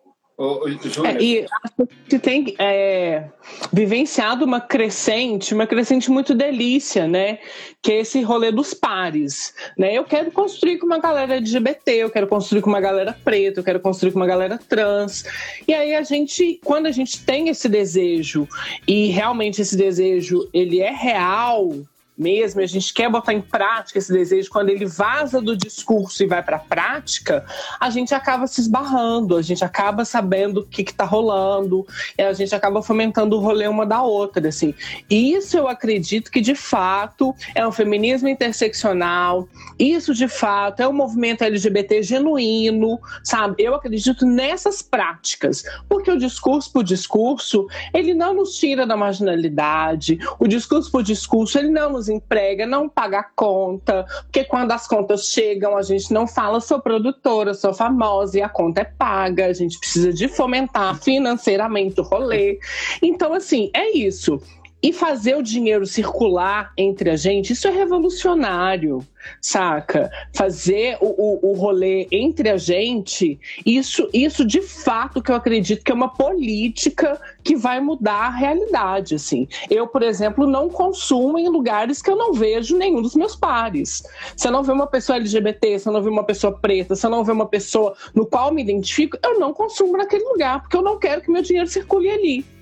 É, 1.06 1.22
e 1.22 1.46
a 1.46 1.84
gente 2.10 2.20
tem 2.20 2.56
é, 2.60 3.26
vivenciado 3.72 4.44
uma 4.44 4.60
crescente, 4.60 5.54
uma 5.54 5.66
crescente 5.66 6.12
muito 6.12 6.34
delícia, 6.34 7.08
né? 7.08 7.40
Que 7.82 7.94
é 7.94 8.00
esse 8.02 8.22
rolê 8.22 8.52
dos 8.52 8.74
pares. 8.74 9.54
Né? 9.78 9.94
Eu 9.94 10.04
quero 10.04 10.32
construir 10.32 10.80
com 10.80 10.86
uma 10.86 11.00
galera 11.00 11.36
LGBT, 11.36 11.92
eu 11.92 12.10
quero 12.10 12.28
construir 12.28 12.62
com 12.62 12.70
uma 12.70 12.82
galera 12.82 13.18
preta, 13.24 13.60
eu 13.60 13.64
quero 13.64 13.80
construir 13.80 14.12
com 14.12 14.20
uma 14.20 14.28
galera 14.28 14.60
trans. 14.70 15.24
E 15.68 15.74
aí 15.74 15.96
a 15.96 16.04
gente, 16.04 16.60
quando 16.64 16.88
a 16.88 16.92
gente 16.92 17.24
tem 17.26 17.50
esse 17.50 17.70
desejo, 17.70 18.48
e 18.88 19.08
realmente 19.08 19.62
esse 19.62 19.78
desejo 19.78 20.50
ele 20.54 20.82
é 20.82 20.92
real, 20.92 21.74
mesmo, 22.18 22.62
a 22.62 22.66
gente 22.66 22.94
quer 22.94 23.10
botar 23.10 23.34
em 23.34 23.42
prática 23.42 23.98
esse 23.98 24.12
desejo, 24.12 24.50
quando 24.50 24.70
ele 24.70 24.86
vaza 24.86 25.42
do 25.42 25.58
discurso 25.58 26.24
e 26.24 26.28
vai 26.28 26.44
para 26.44 26.58
a 26.58 26.60
prática, 26.60 27.46
a 27.80 27.90
gente 27.90 28.14
acaba 28.14 28.46
se 28.48 28.62
esbarrando, 28.62 29.36
a 29.36 29.42
gente 29.42 29.64
acaba 29.64 30.06
sabendo 30.06 30.62
o 30.62 30.66
que 30.66 30.82
está 30.84 31.06
rolando, 31.06 31.86
a 32.18 32.34
gente 32.34 32.54
acaba 32.54 32.82
fomentando 32.82 33.36
o 33.36 33.40
rolê 33.40 33.68
uma 33.68 33.86
da 33.86 34.04
outra, 34.04 34.48
assim. 34.48 34.74
Isso 35.10 35.58
eu 35.58 35.68
acredito 35.68 36.32
que 36.32 36.40
de 36.40 36.56
fato 36.56 37.34
é 37.56 37.66
um 37.68 37.72
feminismo 37.72 38.28
interseccional, 38.28 39.48
isso 39.80 40.14
de 40.14 40.28
fato 40.28 40.82
é 40.82 40.88
um 40.88 40.94
movimento 40.94 41.44
LGBT 41.44 42.04
genuíno, 42.04 43.00
sabe? 43.24 43.64
Eu 43.64 43.76
acredito 43.76 44.26
nessas 44.26 44.82
práticas, 44.82 45.64
porque 45.90 46.12
o 46.12 46.18
discurso 46.18 46.72
por 46.72 46.84
discurso, 46.84 47.68
ele 47.94 48.14
não 48.14 48.34
nos 48.34 48.56
tira 48.56 48.86
da 48.86 48.96
marginalidade, 48.96 50.20
o 50.40 50.48
discurso 50.48 50.92
por 50.92 51.02
discurso, 51.02 51.58
ele 51.58 51.70
não 51.70 51.92
nos 51.92 52.03
emprega, 52.10 52.66
não 52.66 52.90
paga 52.90 53.20
a 53.20 53.24
conta, 53.24 54.06
porque 54.24 54.44
quando 54.44 54.72
as 54.72 54.88
contas 54.88 55.28
chegam, 55.28 55.78
a 55.78 55.82
gente 55.82 56.14
não 56.14 56.28
fala 56.28 56.60
sou 56.60 56.80
produtora, 56.80 57.54
sou 57.54 57.74
famosa 57.74 58.40
e 58.40 58.42
a 58.42 58.50
conta 58.50 58.82
é 58.82 58.86
paga, 58.86 59.46
a 59.46 59.54
gente 59.54 59.78
precisa 59.80 60.14
de 60.14 60.28
fomentar 60.28 61.00
financeiramente 61.02 62.00
o 62.00 62.04
rolê. 62.04 62.60
Então, 63.02 63.34
assim, 63.34 63.70
é 63.74 63.96
isso. 63.98 64.42
E 64.84 64.92
fazer 64.92 65.38
o 65.38 65.42
dinheiro 65.42 65.88
circular 65.88 66.74
entre 66.78 67.10
a 67.10 67.16
gente, 67.16 67.54
isso 67.54 67.70
é 67.70 67.72
revolucionário, 67.72 69.00
saca? 69.42 70.12
Fazer 70.34 70.98
o, 71.00 71.06
o, 71.08 71.52
o, 71.52 71.54
rolê 71.54 72.06
entre 72.12 72.50
a 72.50 72.58
gente, 72.58 73.40
isso, 73.66 74.10
isso 74.14 74.46
de 74.46 74.62
fato 74.62 75.22
que 75.22 75.32
eu 75.32 75.36
acredito 75.36 75.86
que 75.86 75.92
é 75.92 75.96
uma 75.96 76.10
política 76.10 77.18
que 77.42 77.56
vai 77.56 77.80
mudar 77.80 78.26
a 78.26 78.30
realidade, 78.30 79.16
assim. 79.16 79.48
Eu, 79.70 79.88
por 79.88 80.04
exemplo, 80.04 80.46
não 80.46 80.68
consumo 80.68 81.40
em 81.40 81.48
lugares 81.48 82.02
que 82.02 82.12
eu 82.12 82.18
não 82.18 82.34
vejo 82.34 82.78
nenhum 82.78 83.02
dos 83.02 83.16
meus 83.16 83.38
pares. 83.38 84.04
Se 84.36 84.50
eu 84.50 84.52
não 84.52 84.64
ver 84.64 84.74
uma 84.74 84.88
pessoa 84.88 85.16
LGBT, 85.16 85.80
se 85.80 85.88
eu 85.88 85.94
não 85.94 86.04
ver 86.04 86.10
uma 86.10 86.26
pessoa 86.26 86.60
preta, 86.60 86.94
se 86.94 87.06
eu 87.06 87.10
não 87.10 87.24
ver 87.24 87.32
uma 87.32 87.48
pessoa 87.48 87.96
no 88.14 88.26
qual 88.26 88.54
me 88.54 88.62
identifico, 88.62 89.18
eu 89.24 89.40
não 89.40 89.54
consumo 89.54 89.96
naquele 89.96 90.26
lugar, 90.26 90.60
porque 90.60 90.76
eu 90.76 90.82
não 90.82 91.00
quero 91.00 91.22
que 91.22 91.32
meu 91.32 91.42
dinheiro 91.42 91.70
circule 91.70 92.10
ali. 92.10 92.53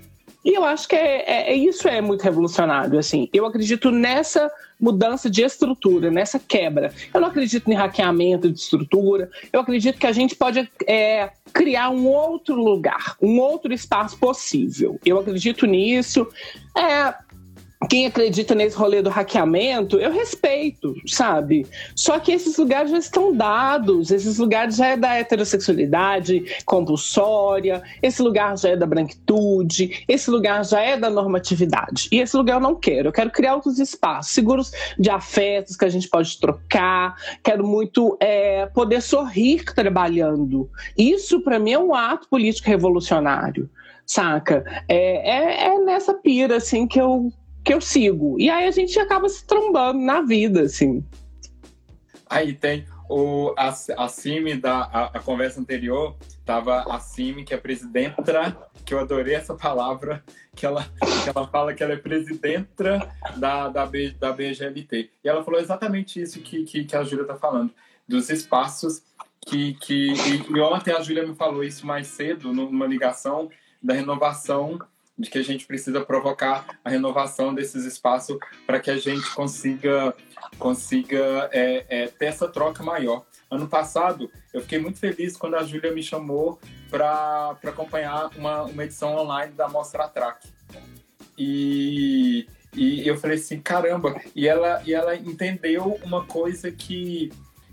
E 0.43 0.53
eu 0.55 0.63
acho 0.63 0.87
que 0.87 0.95
é, 0.95 1.23
é, 1.27 1.51
é, 1.51 1.55
isso 1.55 1.87
é 1.87 2.01
muito 2.01 2.21
revolucionário, 2.23 2.97
assim. 2.97 3.29
Eu 3.31 3.45
acredito 3.45 3.91
nessa 3.91 4.51
mudança 4.79 5.29
de 5.29 5.43
estrutura, 5.43 6.09
nessa 6.09 6.39
quebra. 6.39 6.91
Eu 7.13 7.21
não 7.21 7.27
acredito 7.27 7.69
em 7.69 7.75
hackeamento 7.75 8.51
de 8.51 8.59
estrutura. 8.59 9.29
Eu 9.53 9.59
acredito 9.61 9.99
que 9.99 10.07
a 10.07 10.11
gente 10.11 10.35
pode 10.35 10.67
é, 10.87 11.29
criar 11.53 11.89
um 11.91 12.07
outro 12.07 12.55
lugar, 12.55 13.15
um 13.21 13.39
outro 13.39 13.71
espaço 13.71 14.17
possível. 14.17 14.99
Eu 15.05 15.19
acredito 15.19 15.67
nisso. 15.67 16.27
É, 16.75 17.13
quem 17.89 18.05
acredita 18.05 18.53
nesse 18.53 18.75
rolê 18.77 19.01
do 19.01 19.09
hackeamento, 19.09 19.97
eu 19.97 20.11
respeito, 20.11 20.95
sabe? 21.07 21.65
Só 21.95 22.19
que 22.19 22.31
esses 22.31 22.57
lugares 22.57 22.91
já 22.91 22.97
estão 22.97 23.35
dados, 23.35 24.11
esses 24.11 24.37
lugares 24.37 24.75
já 24.75 24.87
é 24.87 24.97
da 24.97 25.15
heterossexualidade 25.15 26.43
compulsória, 26.65 27.81
esse 28.01 28.21
lugar 28.21 28.57
já 28.57 28.69
é 28.69 28.77
da 28.77 28.85
branquitude, 28.85 30.03
esse 30.07 30.29
lugar 30.29 30.63
já 30.63 30.79
é 30.79 30.95
da 30.95 31.09
normatividade. 31.09 32.07
E 32.11 32.19
esse 32.19 32.37
lugar 32.37 32.55
eu 32.55 32.61
não 32.61 32.75
quero. 32.75 33.09
Eu 33.09 33.13
quero 33.13 33.31
criar 33.31 33.55
outros 33.55 33.79
espaços, 33.79 34.33
seguros 34.33 34.71
de 34.97 35.09
afetos 35.09 35.75
que 35.75 35.85
a 35.85 35.89
gente 35.89 36.07
pode 36.07 36.39
trocar. 36.39 37.15
Quero 37.43 37.65
muito 37.65 38.15
é, 38.19 38.67
poder 38.67 39.01
sorrir 39.01 39.63
trabalhando. 39.73 40.69
Isso, 40.97 41.41
para 41.41 41.57
mim, 41.57 41.71
é 41.71 41.79
um 41.79 41.95
ato 41.95 42.27
político 42.29 42.67
revolucionário 42.67 43.69
saca? 44.11 44.65
É, 44.89 44.97
é, 44.97 45.67
é, 45.67 45.79
nessa 45.79 46.13
pira, 46.13 46.57
assim, 46.57 46.85
que 46.85 46.99
eu, 46.99 47.31
que 47.63 47.73
eu 47.73 47.81
sigo. 47.81 48.39
E 48.39 48.49
aí 48.49 48.67
a 48.67 48.71
gente 48.71 48.97
acaba 48.99 49.27
se 49.29 49.45
trombando 49.45 49.99
na 49.99 50.21
vida, 50.21 50.61
assim. 50.61 51.03
Aí 52.29 52.53
tem 52.53 52.85
o, 53.09 53.53
a, 53.57 53.75
a 53.97 54.07
CIMI 54.07 54.55
da 54.55 54.83
a, 54.83 55.05
a, 55.07 55.19
conversa 55.19 55.59
anterior, 55.59 56.15
tava 56.45 56.83
a 56.89 56.99
CIMI, 56.99 57.43
que 57.43 57.53
é 57.53 57.57
presidenta, 57.57 58.55
que 58.85 58.93
eu 58.93 58.99
adorei 58.99 59.35
essa 59.35 59.53
palavra, 59.53 60.23
que 60.55 60.65
ela, 60.65 60.83
que 60.83 61.29
ela 61.35 61.45
fala 61.47 61.73
que 61.73 61.83
ela 61.83 61.93
é 61.93 61.97
presidenta 61.97 63.11
da, 63.35 63.67
da, 63.67 63.85
B, 63.85 64.11
da 64.11 64.31
BGLT. 64.31 65.09
E 65.23 65.27
ela 65.27 65.43
falou 65.43 65.59
exatamente 65.59 66.21
isso 66.21 66.39
que, 66.39 66.63
que, 66.63 66.85
que 66.85 66.95
a 66.95 67.03
Júlia 67.03 67.25
tá 67.25 67.35
falando, 67.35 67.71
dos 68.07 68.29
espaços 68.29 69.03
que. 69.45 69.73
que 69.73 70.13
e, 70.13 70.51
e 70.55 70.59
ontem 70.61 70.93
a 70.93 71.01
Júlia 71.01 71.27
me 71.27 71.35
falou 71.35 71.63
isso 71.63 71.85
mais 71.85 72.07
cedo, 72.07 72.53
numa 72.53 72.87
ligação 72.87 73.49
da 73.83 73.93
renovação 73.93 74.79
de 75.17 75.29
que 75.29 75.37
a 75.37 75.43
gente 75.43 75.65
precisa 75.65 76.01
provocar 76.01 76.79
a 76.83 76.89
renovação 76.89 77.53
desses 77.53 77.85
espaços 77.85 78.37
para 78.65 78.79
que 78.79 78.89
a 78.89 78.97
gente 78.97 79.29
consiga, 79.31 80.15
consiga 80.57 81.49
é, 81.51 81.85
é, 81.89 82.07
ter 82.07 82.25
essa 82.25 82.47
troca 82.47 82.83
maior. 82.83 83.25
Ano 83.49 83.67
passado, 83.67 84.31
eu 84.53 84.61
fiquei 84.61 84.79
muito 84.79 84.97
feliz 84.97 85.35
quando 85.35 85.55
a 85.55 85.63
Júlia 85.63 85.91
me 85.91 86.01
chamou 86.01 86.59
para 86.89 87.57
acompanhar 87.63 88.29
uma, 88.37 88.63
uma 88.63 88.83
edição 88.83 89.15
online 89.15 89.53
da 89.53 89.67
Mostra 89.67 90.07
Track. 90.07 90.47
E, 91.37 92.47
e 92.73 93.07
eu 93.07 93.17
falei 93.17 93.37
assim, 93.37 93.59
caramba! 93.59 94.19
E 94.35 94.47
ela, 94.47 94.81
e 94.85 94.93
ela 94.93 95.15
entendeu 95.15 95.99
uma 96.03 96.25
coisa 96.25 96.71
que, 96.71 97.31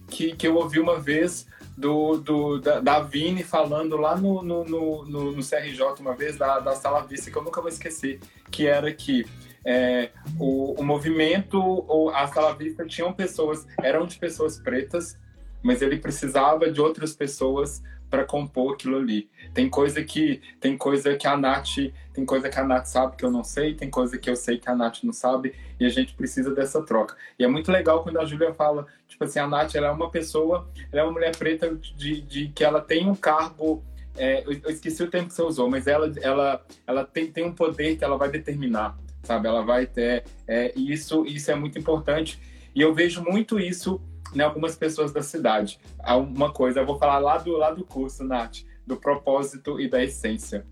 que, 0.09 0.35
que 0.35 0.47
eu 0.47 0.57
ouvi 0.57 0.81
uma 0.81 0.99
vez 0.99 1.47
do, 1.79 2.17
do, 2.19 2.59
da, 2.59 2.81
da 2.81 3.01
Vini 3.01 3.45
falando 3.45 3.97
lá 3.97 4.17
no, 4.17 4.43
no, 4.43 4.65
no, 4.65 5.05
no, 5.05 5.43
CRJ 5.43 6.01
uma 6.01 6.17
vez, 6.17 6.37
da, 6.37 6.59
da 6.59 6.75
Sala 6.75 7.03
Vista, 7.03 7.31
que 7.31 7.39
eu 7.39 7.43
nunca 7.43 7.61
vou 7.61 7.69
esquecer, 7.69 8.19
que 8.51 8.67
era 8.67 8.93
que 8.93 9.25
é, 9.65 10.11
o, 10.41 10.73
o 10.73 10.83
movimento, 10.83 11.57
ou 11.61 12.11
a 12.11 12.27
Sala 12.27 12.53
Vista 12.55 12.85
tinham 12.85 13.13
pessoas, 13.13 13.65
eram 13.81 14.07
de 14.07 14.19
pessoas 14.19 14.59
pretas, 14.59 15.17
mas 15.63 15.81
ele 15.81 15.99
precisava 15.99 16.69
de 16.69 16.81
outras 16.81 17.15
pessoas 17.15 17.81
para 18.11 18.25
compor 18.25 18.75
aquilo 18.75 18.97
ali. 18.97 19.29
Tem 19.53 19.69
coisa 19.69 20.03
que 20.03 20.41
tem 20.61 20.77
coisa 20.77 21.17
que 21.17 21.27
a 21.27 21.37
Nath, 21.37 21.77
tem 22.13 22.25
coisa 22.25 22.49
que 22.49 22.59
a 22.59 22.65
Nath 22.65 22.87
sabe 22.87 23.17
que 23.17 23.25
eu 23.25 23.31
não 23.31 23.45
sei, 23.45 23.75
tem 23.75 23.91
coisa 23.91 24.19
que 24.19 24.29
eu 24.29 24.37
sei 24.37 24.59
que 24.59 24.69
a 24.69 24.75
Nath 24.75 25.03
não 25.03 25.13
sabe, 25.13 25.55
e 25.79 25.85
a 25.85 25.89
gente 25.89 26.15
precisa 26.15 26.55
dessa 26.55 26.83
troca. 26.83 27.17
E 27.39 27.45
é 27.45 27.49
muito 27.49 27.71
legal 27.71 28.03
quando 28.03 28.19
a 28.19 28.25
Júlia 28.25 28.53
fala, 28.55 28.87
tipo 29.07 29.25
assim, 29.25 29.39
a 29.39 29.47
Nath 29.47 29.75
ela 29.75 29.89
é 29.89 29.91
uma 29.91 30.11
pessoa, 30.11 30.69
ela 30.93 31.03
é 31.03 31.05
uma 31.05 31.13
mulher 31.13 31.37
preta 31.37 31.75
de, 31.75 32.21
de 32.23 32.49
que 32.49 32.65
ela 32.65 32.81
tem 32.81 33.09
um 33.09 33.15
cargo 33.15 33.83
é, 34.19 34.43
eu, 34.45 34.71
esqueci 34.71 35.03
o 35.03 35.09
tempo 35.09 35.29
que 35.29 35.35
você 35.35 35.43
usou, 35.43 35.71
mas 35.71 35.87
ela, 35.87 36.13
ela, 36.21 36.67
ela 36.87 37.05
tem, 37.05 37.31
tem 37.31 37.45
um 37.45 37.53
poder 37.53 37.97
que 37.97 38.05
ela 38.05 38.19
vai 38.19 38.29
determinar, 38.29 38.99
sabe? 39.23 39.47
Ela 39.47 39.63
vai 39.63 39.87
ter. 39.87 40.25
É, 40.47 40.73
isso, 40.77 41.25
isso 41.25 41.51
é 41.51 41.55
muito 41.55 41.79
importante. 41.79 42.39
E 42.75 42.81
eu 42.81 42.93
vejo 42.93 43.23
muito 43.23 43.59
isso 43.59 44.01
em 44.35 44.41
algumas 44.41 44.77
pessoas 44.77 45.13
da 45.13 45.23
cidade. 45.23 45.79
Uma 46.07 46.53
coisa, 46.53 46.81
eu 46.81 46.87
vou 46.87 46.99
falar 46.99 47.19
lá 47.19 47.39
do, 47.39 47.57
lá 47.57 47.71
do 47.71 47.85
curso, 47.85 48.25
Nath, 48.25 48.59
do 48.87 48.97
propósito 48.97 49.81
e 49.81 49.89
da 49.89 50.03
essência. 50.03 50.67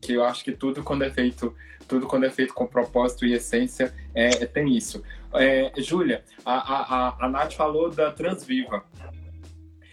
Que 0.00 0.14
eu 0.14 0.24
acho 0.24 0.44
que 0.44 0.52
tudo 0.52 0.82
quando 0.82 1.02
é 1.02 1.10
feito, 1.10 1.54
tudo 1.86 2.06
quando 2.06 2.24
é 2.24 2.30
feito 2.30 2.54
com 2.54 2.66
propósito 2.66 3.24
e 3.24 3.34
essência, 3.34 3.94
é, 4.14 4.42
é 4.42 4.46
tem 4.46 4.76
isso. 4.76 5.02
É, 5.34 5.72
Júlia, 5.78 6.24
a, 6.44 6.54
a, 6.54 7.26
a 7.26 7.28
Nath 7.28 7.54
falou 7.54 7.90
da 7.90 8.10
Transviva. 8.10 8.84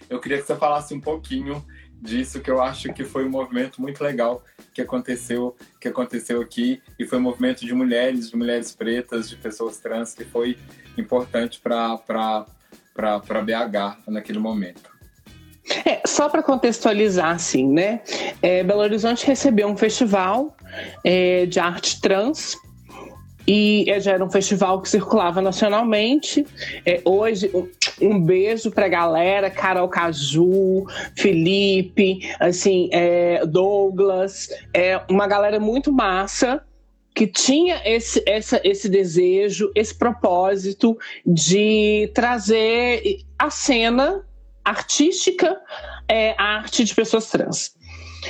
Eu 0.09 0.19
queria 0.19 0.39
que 0.39 0.43
você 0.45 0.55
falasse 0.55 0.93
um 0.93 0.99
pouquinho 0.99 1.63
disso, 2.01 2.39
que 2.39 2.49
eu 2.49 2.61
acho 2.61 2.91
que 2.93 3.03
foi 3.03 3.25
um 3.25 3.29
movimento 3.29 3.81
muito 3.81 4.03
legal 4.03 4.43
que 4.73 4.81
aconteceu, 4.81 5.55
que 5.79 5.87
aconteceu 5.87 6.41
aqui, 6.41 6.81
e 6.97 7.05
foi 7.05 7.17
um 7.17 7.21
movimento 7.21 7.65
de 7.65 7.73
mulheres, 7.73 8.29
de 8.29 8.37
mulheres 8.37 8.73
pretas, 8.73 9.29
de 9.29 9.35
pessoas 9.35 9.77
trans, 9.77 10.13
que 10.13 10.23
foi 10.23 10.57
importante 10.97 11.59
para 11.59 12.45
BH 13.01 14.07
naquele 14.07 14.39
momento. 14.39 14.89
É, 15.85 16.01
só 16.05 16.29
para 16.29 16.41
contextualizar, 16.41 17.35
assim, 17.35 17.67
né? 17.67 18.01
É, 18.41 18.63
Belo 18.63 18.81
Horizonte 18.81 19.25
recebeu 19.25 19.67
um 19.67 19.77
festival 19.77 20.55
é, 21.03 21.45
de 21.45 21.59
arte 21.59 22.01
trans 22.01 22.55
e 23.47 23.85
já 23.99 24.11
era 24.13 24.23
um 24.23 24.29
festival 24.29 24.79
que 24.81 24.87
circulava 24.87 25.41
nacionalmente. 25.41 26.45
É, 26.85 27.01
hoje, 27.03 27.51
um, 27.99 28.21
beijo 28.21 28.69
pra 28.69 28.87
galera, 28.87 29.49
Carol 29.49 29.87
Caju, 29.87 30.85
Felipe, 31.17 32.19
assim, 32.39 32.89
é, 32.91 33.43
Douglas, 33.45 34.49
é 34.71 35.01
uma 35.09 35.27
galera 35.27 35.59
muito 35.59 35.91
massa 35.91 36.63
que 37.13 37.27
tinha 37.27 37.81
esse, 37.85 38.23
essa, 38.25 38.61
esse 38.63 38.87
desejo, 38.87 39.71
esse 39.75 39.93
propósito 39.93 40.97
de 41.25 42.09
trazer 42.13 43.19
a 43.37 43.49
cena 43.49 44.23
artística, 44.63 45.59
é, 46.07 46.35
a 46.37 46.57
arte 46.57 46.83
de 46.83 46.93
pessoas 46.93 47.29
trans. 47.29 47.75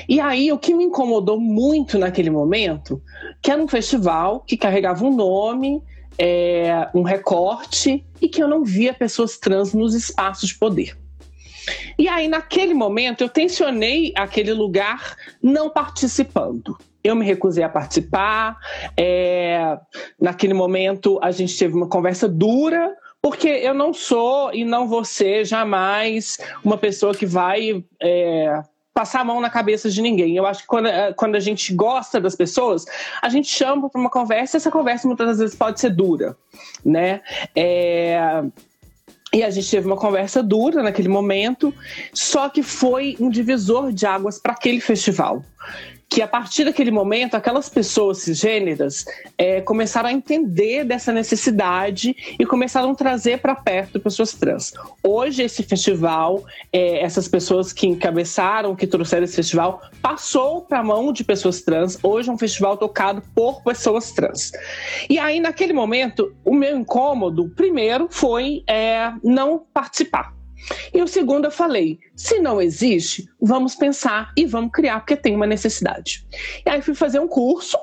E 0.07 0.19
aí, 0.19 0.51
o 0.51 0.57
que 0.57 0.73
me 0.73 0.83
incomodou 0.83 1.39
muito 1.39 1.97
naquele 1.97 2.29
momento, 2.29 3.01
que 3.41 3.51
era 3.51 3.61
um 3.61 3.67
festival 3.67 4.41
que 4.41 4.55
carregava 4.55 5.03
um 5.03 5.15
nome, 5.15 5.83
é, 6.17 6.87
um 6.93 7.01
recorte, 7.01 8.05
e 8.21 8.27
que 8.27 8.41
eu 8.41 8.47
não 8.47 8.63
via 8.63 8.93
pessoas 8.93 9.37
trans 9.37 9.73
nos 9.73 9.93
espaços 9.93 10.49
de 10.49 10.55
poder. 10.55 10.97
E 11.97 12.07
aí, 12.07 12.27
naquele 12.27 12.73
momento, 12.73 13.21
eu 13.21 13.29
tensionei 13.29 14.13
aquele 14.15 14.53
lugar 14.53 15.15
não 15.41 15.69
participando. 15.69 16.77
Eu 17.03 17.15
me 17.15 17.25
recusei 17.25 17.63
a 17.63 17.69
participar. 17.69 18.57
É, 18.97 19.77
naquele 20.19 20.53
momento, 20.53 21.19
a 21.21 21.31
gente 21.31 21.57
teve 21.57 21.73
uma 21.73 21.87
conversa 21.87 22.27
dura, 22.27 22.95
porque 23.21 23.47
eu 23.47 23.73
não 23.73 23.93
sou 23.93 24.53
e 24.53 24.63
não 24.63 24.87
vou 24.87 25.03
ser 25.03 25.45
jamais 25.45 26.37
uma 26.63 26.77
pessoa 26.77 27.13
que 27.13 27.25
vai 27.25 27.83
é, 28.01 28.63
passar 28.99 29.21
a 29.21 29.23
mão 29.23 29.39
na 29.39 29.49
cabeça 29.49 29.89
de 29.89 30.01
ninguém. 30.01 30.35
Eu 30.35 30.45
acho 30.45 30.61
que 30.61 30.67
quando, 30.67 30.87
eh, 30.87 31.13
quando 31.13 31.35
a 31.35 31.39
gente 31.39 31.73
gosta 31.73 32.19
das 32.19 32.35
pessoas, 32.35 32.83
a 33.21 33.29
gente 33.29 33.47
chama 33.47 33.89
para 33.89 34.01
uma 34.01 34.09
conversa 34.09 34.55
e 34.55 34.57
essa 34.57 34.69
conversa 34.69 35.07
muitas 35.07 35.39
vezes 35.39 35.55
pode 35.55 35.79
ser 35.79 35.91
dura, 35.91 36.35
né? 36.83 37.21
É... 37.55 38.43
E 39.33 39.41
a 39.41 39.49
gente 39.49 39.71
teve 39.71 39.87
uma 39.87 39.95
conversa 39.95 40.43
dura 40.43 40.83
naquele 40.83 41.07
momento, 41.07 41.73
só 42.13 42.49
que 42.49 42.61
foi 42.61 43.15
um 43.21 43.29
divisor 43.29 43.93
de 43.93 44.05
águas 44.05 44.37
para 44.37 44.51
aquele 44.51 44.81
festival 44.81 45.45
que 46.09 46.23
a 46.23 46.27
partir 46.27 46.65
daquele 46.65 46.89
momento, 46.89 47.35
aquelas 47.35 47.69
pessoas 47.69 48.17
cisgêneras 48.17 49.05
é, 49.37 49.61
começaram 49.61 50.09
a 50.09 50.11
entender 50.11 50.83
dessa 50.83 51.13
necessidade 51.13 52.15
e 52.39 52.45
começaram 52.45 52.91
a 52.91 52.95
trazer 52.95 53.39
para 53.39 53.53
perto 53.53 53.99
pessoas 53.99 54.33
trans. 54.33 54.73
Hoje, 55.03 55.43
esse 55.43 55.61
festival, 55.61 56.43
é, 56.73 57.03
essas 57.03 57.27
pessoas 57.27 57.71
que 57.71 57.85
encabeçaram, 57.85 58.75
que 58.75 58.87
trouxeram 58.87 59.23
esse 59.23 59.35
festival, 59.35 59.81
passou 60.01 60.61
para 60.61 60.79
a 60.79 60.83
mão 60.83 61.13
de 61.13 61.23
pessoas 61.23 61.61
trans. 61.61 61.99
Hoje 62.01 62.29
é 62.29 62.31
um 62.31 62.37
festival 62.37 62.75
tocado 62.75 63.21
por 63.35 63.61
pessoas 63.63 64.11
trans. 64.11 64.51
E 65.07 65.19
aí, 65.19 65.39
naquele 65.39 65.73
momento, 65.73 66.33
o 66.43 66.55
meu 66.55 66.75
incômodo, 66.75 67.49
primeiro, 67.49 68.07
foi 68.09 68.63
é, 68.67 69.13
não 69.23 69.63
participar 69.71 70.38
e 70.93 71.01
o 71.01 71.07
segundo, 71.07 71.45
eu 71.45 71.51
falei: 71.51 71.99
se 72.15 72.39
não 72.39 72.61
existe, 72.61 73.27
vamos 73.41 73.75
pensar 73.75 74.31
e 74.35 74.45
vamos 74.45 74.71
criar, 74.71 74.99
porque 74.99 75.15
tem 75.15 75.35
uma 75.35 75.47
necessidade. 75.47 76.25
E 76.65 76.69
aí 76.69 76.81
fui 76.81 76.93
fazer 76.93 77.19
um 77.19 77.27
curso 77.27 77.77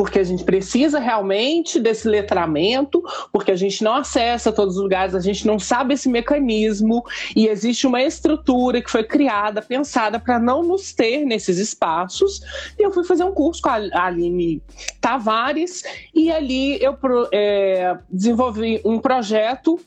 porque 0.00 0.18
a 0.18 0.24
gente 0.24 0.44
precisa 0.44 0.98
realmente 0.98 1.78
desse 1.78 2.08
letramento, 2.08 3.02
porque 3.30 3.50
a 3.50 3.56
gente 3.56 3.84
não 3.84 3.96
acessa 3.96 4.50
todos 4.50 4.76
os 4.76 4.82
lugares, 4.82 5.14
a 5.14 5.20
gente 5.20 5.46
não 5.46 5.58
sabe 5.58 5.92
esse 5.92 6.08
mecanismo 6.08 7.04
e 7.36 7.46
existe 7.48 7.86
uma 7.86 8.02
estrutura 8.02 8.80
que 8.80 8.90
foi 8.90 9.04
criada, 9.04 9.60
pensada 9.60 10.18
para 10.18 10.38
não 10.38 10.62
nos 10.62 10.94
ter 10.94 11.26
nesses 11.26 11.58
espaços. 11.58 12.40
E 12.78 12.82
eu 12.82 12.90
fui 12.90 13.04
fazer 13.04 13.24
um 13.24 13.32
curso 13.32 13.60
com 13.60 13.68
a 13.68 14.06
Aline 14.06 14.62
Tavares 15.02 15.82
e 16.14 16.32
ali 16.32 16.82
eu 16.82 16.96
é, 17.30 17.98
desenvolvi 18.08 18.80
um 18.86 18.98
projeto 18.98 19.78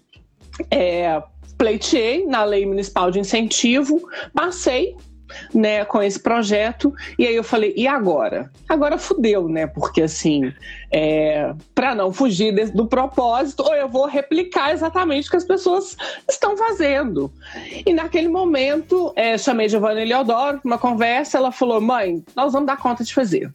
é, 0.70 1.24
pleiteei 1.64 2.26
na 2.26 2.44
lei 2.44 2.66
municipal 2.66 3.10
de 3.10 3.20
incentivo, 3.20 4.02
passei 4.34 4.98
né, 5.54 5.86
com 5.86 6.04
esse 6.04 6.20
projeto. 6.20 6.94
E 7.18 7.26
aí 7.26 7.34
eu 7.34 7.44
falei, 7.44 7.74
e 7.78 7.88
agora? 7.88 8.52
Agora 8.68 8.98
fudeu, 8.98 9.48
né? 9.48 9.66
Porque 9.66 10.02
assim, 10.02 10.52
é, 10.92 11.54
para 11.74 11.96
não 11.96 12.12
fugir 12.12 12.52
do 12.72 12.86
propósito, 12.86 13.64
ou 13.64 13.74
eu 13.74 13.88
vou 13.88 14.06
replicar 14.08 14.74
exatamente 14.74 15.30
o 15.30 15.32
que 15.32 15.38
as 15.38 15.46
pessoas 15.46 15.96
estão 16.30 16.58
fazendo. 16.58 17.32
E 17.86 17.94
naquele 17.94 18.28
momento, 18.28 19.14
é, 19.16 19.38
chamei 19.38 19.70
Giovanna 19.70 20.02
Eleodoro, 20.02 20.60
uma 20.66 20.78
conversa, 20.78 21.38
ela 21.38 21.52
falou: 21.52 21.80
mãe, 21.80 22.22
nós 22.36 22.52
vamos 22.52 22.68
dar 22.68 22.78
conta 22.78 23.06
de 23.06 23.14
fazer. 23.14 23.50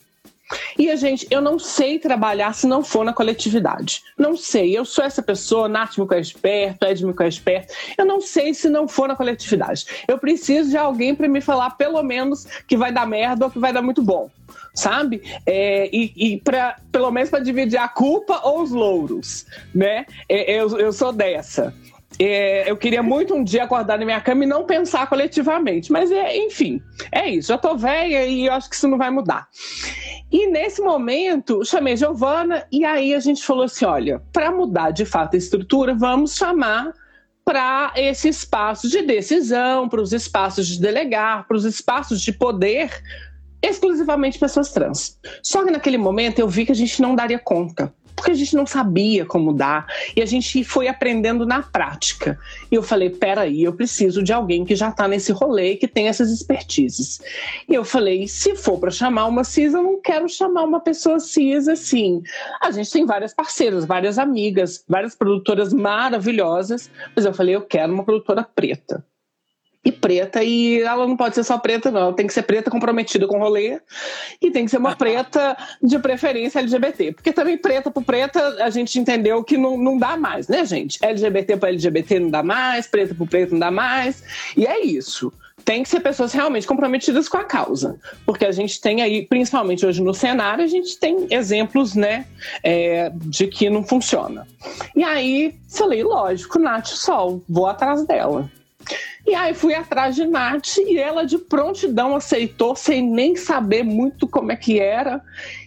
E 0.79 0.91
a 0.91 0.97
gente, 0.97 1.27
eu 1.31 1.41
não 1.41 1.59
sei 1.59 1.99
trabalhar 1.99 2.55
se 2.55 2.67
não 2.67 2.83
for 2.83 3.05
na 3.05 3.13
coletividade. 3.13 4.03
Não 4.17 4.37
sei. 4.37 4.77
Eu 4.77 4.85
sou 4.85 5.05
essa 5.05 5.23
pessoa, 5.23 5.69
Nath 5.69 5.99
me 5.99 6.07
conhece 6.07 6.35
perto, 6.35 6.85
Ed 6.85 7.05
me 7.05 7.13
conhece 7.13 7.41
perto. 7.41 7.75
Eu 7.97 8.07
não 8.07 8.21
sei 8.21 8.55
se 8.55 8.69
não 8.69 8.89
for 8.89 9.09
na 9.09 9.17
coletividade. 9.17 9.87
Eu 10.07 10.19
preciso 10.19 10.71
de 10.71 10.77
alguém 10.77 11.15
para 11.15 11.29
me 11.29 11.41
falar, 11.41 11.71
pelo 11.71 12.03
menos, 12.03 12.47
que 12.67 12.77
vai 12.77 12.93
dar 12.93 13.07
merda 13.07 13.47
ou 13.47 13.51
que 13.51 13.59
vai 13.59 13.73
dar 13.73 13.83
muito 13.83 14.03
bom. 14.03 14.31
Sabe? 14.75 15.23
É, 15.45 15.89
e 15.93 16.13
e 16.17 16.41
pra, 16.41 16.77
pelo 16.93 17.11
menos 17.11 17.31
para 17.31 17.41
dividir 17.41 17.79
a 17.79 17.89
culpa 17.89 18.41
ou 18.45 18.63
os 18.63 18.71
louros. 18.71 19.45
Né? 19.75 20.07
É, 20.29 20.53
eu, 20.53 20.79
eu 20.79 20.93
sou 20.93 21.13
dessa. 21.13 21.75
É, 22.19 22.69
eu 22.69 22.77
queria 22.77 23.03
muito 23.03 23.35
um 23.35 23.45
dia 23.45 23.65
acordar 23.65 23.99
na 23.99 24.05
minha 24.05 24.21
cama 24.21 24.45
e 24.45 24.47
não 24.47 24.65
pensar 24.65 25.07
coletivamente. 25.09 25.93
Mas, 25.93 26.11
é, 26.11 26.37
enfim, 26.37 26.83
é 27.13 27.29
isso. 27.29 27.49
Já 27.49 27.59
tô 27.59 27.77
velha 27.77 28.27
e 28.27 28.47
eu 28.47 28.53
acho 28.53 28.69
que 28.69 28.75
isso 28.75 28.89
não 28.89 28.99
vai 28.99 29.11
mudar. 29.11 29.49
E 30.31 30.47
nesse 30.47 30.83
momento, 30.83 31.65
chamei 31.65 31.97
Giovana 31.97 32.67
e 32.71 32.85
aí 32.85 33.15
a 33.15 33.21
gente 33.21 33.43
falou 33.43 33.65
assim: 33.65 33.85
olha, 33.85 34.23
para 34.33 34.51
mudar 34.51 34.91
de 34.91 35.05
fato 35.05 35.35
a 35.35 35.39
estrutura, 35.39 35.95
vamos 35.95 36.35
chamar 36.37 36.93
para 37.45 37.93
esse 37.97 38.29
espaço 38.29 38.91
de 38.91 39.01
decisão, 39.01 39.89
para 39.89 40.03
os 40.03 40.13
espaços 40.13 40.67
de 40.67 40.79
delegar, 40.79 41.47
para 41.49 41.57
os 41.57 41.65
espaços 41.65 42.21
de 42.21 42.31
poder 42.31 42.91
exclusivamente 43.63 44.39
pessoas 44.39 44.71
trans. 44.71 45.19
Só 45.43 45.65
que 45.65 45.71
naquele 45.71 45.99
momento 45.99 46.39
eu 46.39 46.49
vi 46.49 46.67
que 46.67 46.73
a 46.73 46.75
gente 46.75 47.01
não 47.01 47.15
daria 47.15 47.39
conta 47.39 47.93
porque 48.19 48.33
a 48.33 48.35
gente 48.35 48.57
não 48.57 48.67
sabia 48.67 49.25
como 49.25 49.53
dar 49.53 49.87
e 50.17 50.21
a 50.21 50.27
gente 50.27 50.65
foi 50.65 50.89
aprendendo 50.89 51.47
na 51.47 51.63
prática. 51.63 52.39
E 52.71 52.75
eu 52.75 52.83
falei: 52.83 53.11
peraí, 53.11 53.63
eu 53.63 53.73
preciso 53.73 54.23
de 54.23 54.33
alguém 54.33 54.65
que 54.65 54.75
já 54.75 54.89
está 54.89 55.07
nesse 55.07 55.33
rolê, 55.33 55.77
que 55.77 55.87
tem 55.87 56.09
essas 56.09 56.31
expertises. 56.31 57.21
E 57.69 57.75
eu 57.75 57.85
falei: 57.85 58.27
se 58.27 58.57
for 58.57 58.79
para 58.79 58.91
chamar 58.91 59.27
uma 59.27 59.45
CIS, 59.45 59.73
eu 59.75 59.83
não 59.83 60.01
quero 60.01 60.29
chamar 60.29 60.65
uma 60.65 60.81
pessoa 60.81 61.21
CIS 61.21 61.69
assim. 61.69 62.23
A 62.61 62.71
gente 62.71 62.91
tem 62.91 63.07
várias 63.07 63.33
parceiras, 63.33 63.85
várias 63.85 64.19
amigas, 64.19 64.85
várias 64.89 65.15
produtoras 65.15 65.73
maravilhosas, 65.73 66.91
mas 67.15 67.25
eu 67.25 67.33
falei: 67.33 67.55
eu 67.55 67.63
quero 67.63 67.95
uma 67.95 68.05
produtora 68.05 68.43
preta 68.43 69.05
e 69.89 69.93
preta, 69.93 70.45
e 70.45 70.83
ela 70.83 71.07
não 71.07 71.17
pode 71.17 71.35
ser 71.35 71.45
só 71.45 71.59
preta, 71.59 71.91
não. 71.91 72.01
Ela 72.01 72.13
tem 72.13 72.27
que 72.27 72.33
ser 72.33 72.43
preta 72.43 72.71
comprometida 72.71 73.27
com 73.27 73.39
o 73.39 73.41
rolê 73.41 73.81
e 74.41 74.51
tem 74.51 74.65
que 74.65 74.71
ser 74.71 74.77
uma 74.77 74.95
preta 74.95 75.57
de 75.83 75.99
preferência 75.99 76.61
LGBT. 76.61 77.13
Porque 77.13 77.33
também 77.33 77.57
preta 77.57 77.91
por 77.91 78.05
preta, 78.05 78.63
a 78.63 78.71
gente 78.71 78.99
entendeu 78.99 79.43
que 79.43 79.57
não, 79.57 79.77
não 79.79 79.99
dá 79.99 80.17
mais, 80.17 80.47
né, 80.47 80.65
gente? 80.65 80.99
LGBT 81.03 81.57
para 81.57 81.71
LGBT 81.71 82.21
não 82.21 82.31
dá 82.31 82.43
mais, 82.43 82.87
preta 82.87 83.15
por 83.15 83.27
preta 83.27 83.53
não 83.53 83.59
dá 83.59 83.71
mais. 83.71 84.23
E 84.57 84.67
é 84.67 84.85
isso 84.85 85.33
tem 85.65 85.83
que 85.83 85.89
ser 85.91 86.01
pessoas 86.01 86.33
realmente 86.33 86.67
comprometidas 86.67 87.29
com 87.29 87.37
a 87.37 87.45
causa. 87.45 87.99
Porque 88.25 88.47
a 88.47 88.53
gente 88.53 88.81
tem 88.81 89.03
aí, 89.03 89.27
principalmente 89.27 89.85
hoje 89.85 90.03
no 90.03 90.15
cenário, 90.15 90.65
a 90.65 90.67
gente 90.67 90.99
tem 90.99 91.27
exemplos, 91.31 91.95
né, 91.95 92.25
é, 92.63 93.13
de 93.15 93.49
que 93.49 93.69
não 93.69 93.83
funciona. 93.83 94.47
E 94.97 95.05
aí, 95.05 95.55
falei, 95.69 96.03
lógico, 96.03 96.59
Nath 96.59 96.87
Sol, 96.87 97.43
vou 97.47 97.67
atrás 97.67 98.07
dela 98.07 98.49
E 99.27 99.35
aí 99.35 99.53
fui 99.53 99.75
atrás 99.75 100.15
de 100.15 100.27
Nath 100.27 100.79
e 100.79 100.99
ela 100.99 101.27
de 101.27 101.39
prontidão 101.39 102.17
aceitou, 102.17 102.75
sem 102.75 103.03
nem 103.03 103.37
saber 103.37 103.83
muito 103.83 104.27
como 104.27 104.53
é 104.53 104.57
que 104.57 104.81
era. 104.81 105.23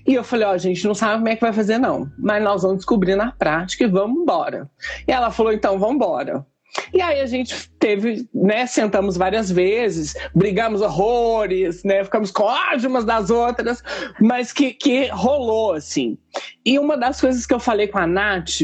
E 0.08 0.14
eu 0.14 0.24
falei, 0.24 0.48
ó, 0.48 0.54
oh, 0.54 0.58
gente, 0.58 0.86
não 0.86 0.96
sabe 0.96 1.16
como 1.16 1.30
é 1.30 1.36
que 1.36 1.42
vai 1.42 1.54
fazer 1.54 1.78
não, 1.78 2.10
mas 2.18 2.44
nós 2.44 2.64
vamos 2.64 2.78
descobrir 2.78 3.16
na 3.16 3.32
prática 3.32 3.84
e 3.84 3.88
vamos 3.88 4.22
embora. 4.22 4.70
E 5.08 5.12
ela 5.12 5.32
falou, 5.32 5.54
então, 5.54 5.78
vamos 5.78 5.96
embora. 5.96 6.46
E 6.94 7.02
aí 7.02 7.20
a 7.20 7.26
gente 7.26 7.70
teve, 7.78 8.28
né, 8.34 8.66
sentamos 8.66 9.18
várias 9.18 9.52
vezes, 9.52 10.14
brigamos 10.34 10.82
horrores, 10.82 11.84
né, 11.84 12.04
ficamos 12.04 12.32
com 12.32 12.44
ódio 12.44 12.90
umas 12.90 13.04
das 13.04 13.30
outras, 13.30 13.84
mas 14.20 14.54
que, 14.54 14.74
que 14.74 15.08
rolou, 15.08 15.74
assim. 15.74 16.18
E 16.66 16.80
uma 16.80 16.98
das 16.98 17.20
coisas 17.20 17.46
que 17.46 17.54
eu 17.54 17.60
falei 17.60 17.88
com 17.88 17.98
a 17.98 18.08
Nath, 18.08 18.62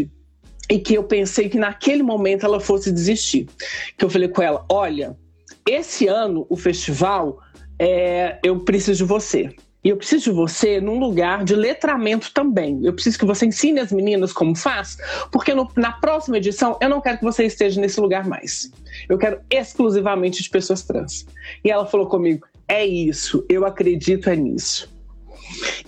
e 0.70 0.80
que 0.80 0.96
eu 0.96 1.04
pensei 1.04 1.50
que 1.50 1.58
naquele 1.58 2.04
momento 2.04 2.46
ela 2.46 2.60
fosse 2.60 2.92
desistir, 2.92 3.48
que 3.98 4.04
eu 4.04 4.10
falei 4.10 4.28
com 4.28 4.42
ela, 4.42 4.66
olha, 4.70 5.16
esse 5.68 6.08
ano 6.08 6.46
o 6.50 6.56
festival, 6.56 7.40
é, 7.80 8.40
eu 8.44 8.60
preciso 8.62 9.00
de 9.00 9.04
você. 9.04 9.56
E 9.84 9.90
eu 9.90 9.96
preciso 9.96 10.26
de 10.26 10.32
você 10.32 10.82
num 10.82 11.00
lugar 11.00 11.46
de 11.46 11.56
letramento 11.56 12.34
também. 12.34 12.82
Eu 12.84 12.94
preciso 12.94 13.20
que 13.20 13.26
você 13.26 13.46
ensine 13.46 13.80
as 13.80 13.92
meninas 13.92 14.34
como 14.34 14.56
faz, 14.56 14.98
porque 15.32 15.54
no, 15.54 15.70
na 15.78 15.94
próxima 15.94 16.38
edição 16.38 16.78
eu 16.82 16.90
não 16.90 17.00
quero 17.00 17.20
que 17.20 17.24
você 17.24 17.46
esteja 17.46 17.80
nesse 17.80 18.00
lugar 18.02 18.28
mais. 18.28 18.70
Eu 19.08 19.18
quero 19.18 19.40
exclusivamente 19.50 20.44
de 20.44 20.50
pessoas 20.50 20.84
trans. 20.84 21.26
E 21.64 21.72
ela 21.72 21.86
falou 21.86 22.08
comigo: 22.08 22.46
é 22.68 22.86
isso, 22.86 23.46
eu 23.48 23.66
acredito 23.66 24.30
é 24.30 24.36
nisso. 24.36 24.97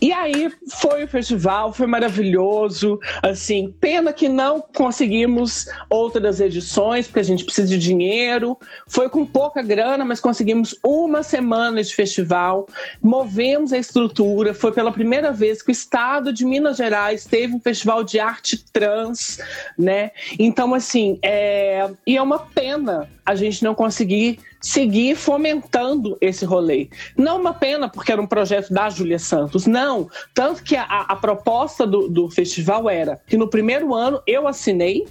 E 0.01 0.13
aí 0.13 0.51
foi 0.81 1.03
o 1.03 1.07
festival, 1.07 1.73
foi 1.73 1.87
maravilhoso. 1.87 2.99
Assim, 3.21 3.73
pena 3.79 4.13
que 4.13 4.29
não 4.29 4.61
conseguimos 4.61 5.67
outras 5.89 6.39
edições, 6.39 7.07
porque 7.07 7.19
a 7.19 7.23
gente 7.23 7.43
precisa 7.43 7.67
de 7.67 7.77
dinheiro. 7.77 8.57
Foi 8.87 9.09
com 9.09 9.25
pouca 9.25 9.61
grana, 9.61 10.05
mas 10.05 10.19
conseguimos 10.19 10.75
uma 10.83 11.23
semana 11.23 11.83
de 11.83 11.93
festival. 11.93 12.67
Movemos 13.01 13.73
a 13.73 13.77
estrutura. 13.77 14.53
Foi 14.53 14.71
pela 14.71 14.91
primeira 14.91 15.31
vez 15.31 15.61
que 15.61 15.69
o 15.69 15.71
estado 15.71 16.31
de 16.31 16.45
Minas 16.45 16.77
Gerais 16.77 17.25
teve 17.25 17.53
um 17.53 17.59
festival 17.59 18.03
de 18.03 18.19
arte 18.19 18.63
trans, 18.71 19.39
né? 19.77 20.11
Então, 20.37 20.73
assim, 20.73 21.19
é... 21.21 21.89
e 22.05 22.15
é 22.15 22.21
uma 22.21 22.39
pena 22.39 23.09
a 23.25 23.35
gente 23.35 23.63
não 23.63 23.75
conseguir 23.75 24.39
seguir 24.61 25.15
fomentando 25.15 26.17
esse 26.19 26.45
rolê. 26.45 26.89
Não 27.17 27.39
uma 27.39 27.53
pena 27.53 27.89
porque 27.89 28.11
era 28.11 28.21
um 28.21 28.27
projeto 28.27 28.73
da 28.73 28.89
Júlia 28.89 29.19
Santos, 29.19 29.65
não. 29.65 30.09
Tanto 30.33 30.63
que 30.63 30.75
a, 30.75 30.83
a 30.83 31.15
proposta 31.15 31.87
do, 31.87 32.07
do 32.07 32.29
festival 32.29 32.89
era 32.89 33.21
que 33.27 33.37
no 33.37 33.49
primeiro 33.49 33.93
ano 33.93 34.21
eu 34.27 34.47
assinei 34.47 35.07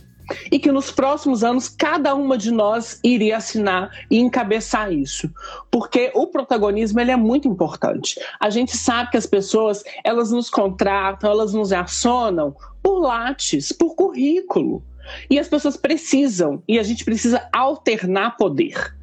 e 0.52 0.58
que 0.58 0.70
nos 0.70 0.90
próximos 0.90 1.42
anos 1.42 1.68
cada 1.68 2.14
uma 2.14 2.36
de 2.36 2.50
nós 2.50 3.00
iria 3.02 3.38
assinar 3.38 3.90
e 4.10 4.18
encabeçar 4.18 4.92
isso, 4.92 5.30
porque 5.70 6.10
o 6.14 6.26
protagonismo 6.26 7.00
ele 7.00 7.10
é 7.10 7.16
muito 7.16 7.48
importante. 7.48 8.20
A 8.38 8.50
gente 8.50 8.76
sabe 8.76 9.10
que 9.10 9.16
as 9.16 9.24
pessoas 9.24 9.82
elas 10.04 10.30
nos 10.30 10.50
contratam, 10.50 11.30
elas 11.30 11.54
nos 11.54 11.72
acionam 11.72 12.54
por 12.82 13.00
lates, 13.00 13.72
por 13.72 13.94
currículo. 13.94 14.82
E 15.30 15.38
as 15.38 15.48
pessoas 15.48 15.74
precisam, 15.74 16.62
e 16.68 16.78
a 16.78 16.82
gente 16.82 17.02
precisa 17.02 17.48
alternar 17.50 18.36
poder 18.36 18.97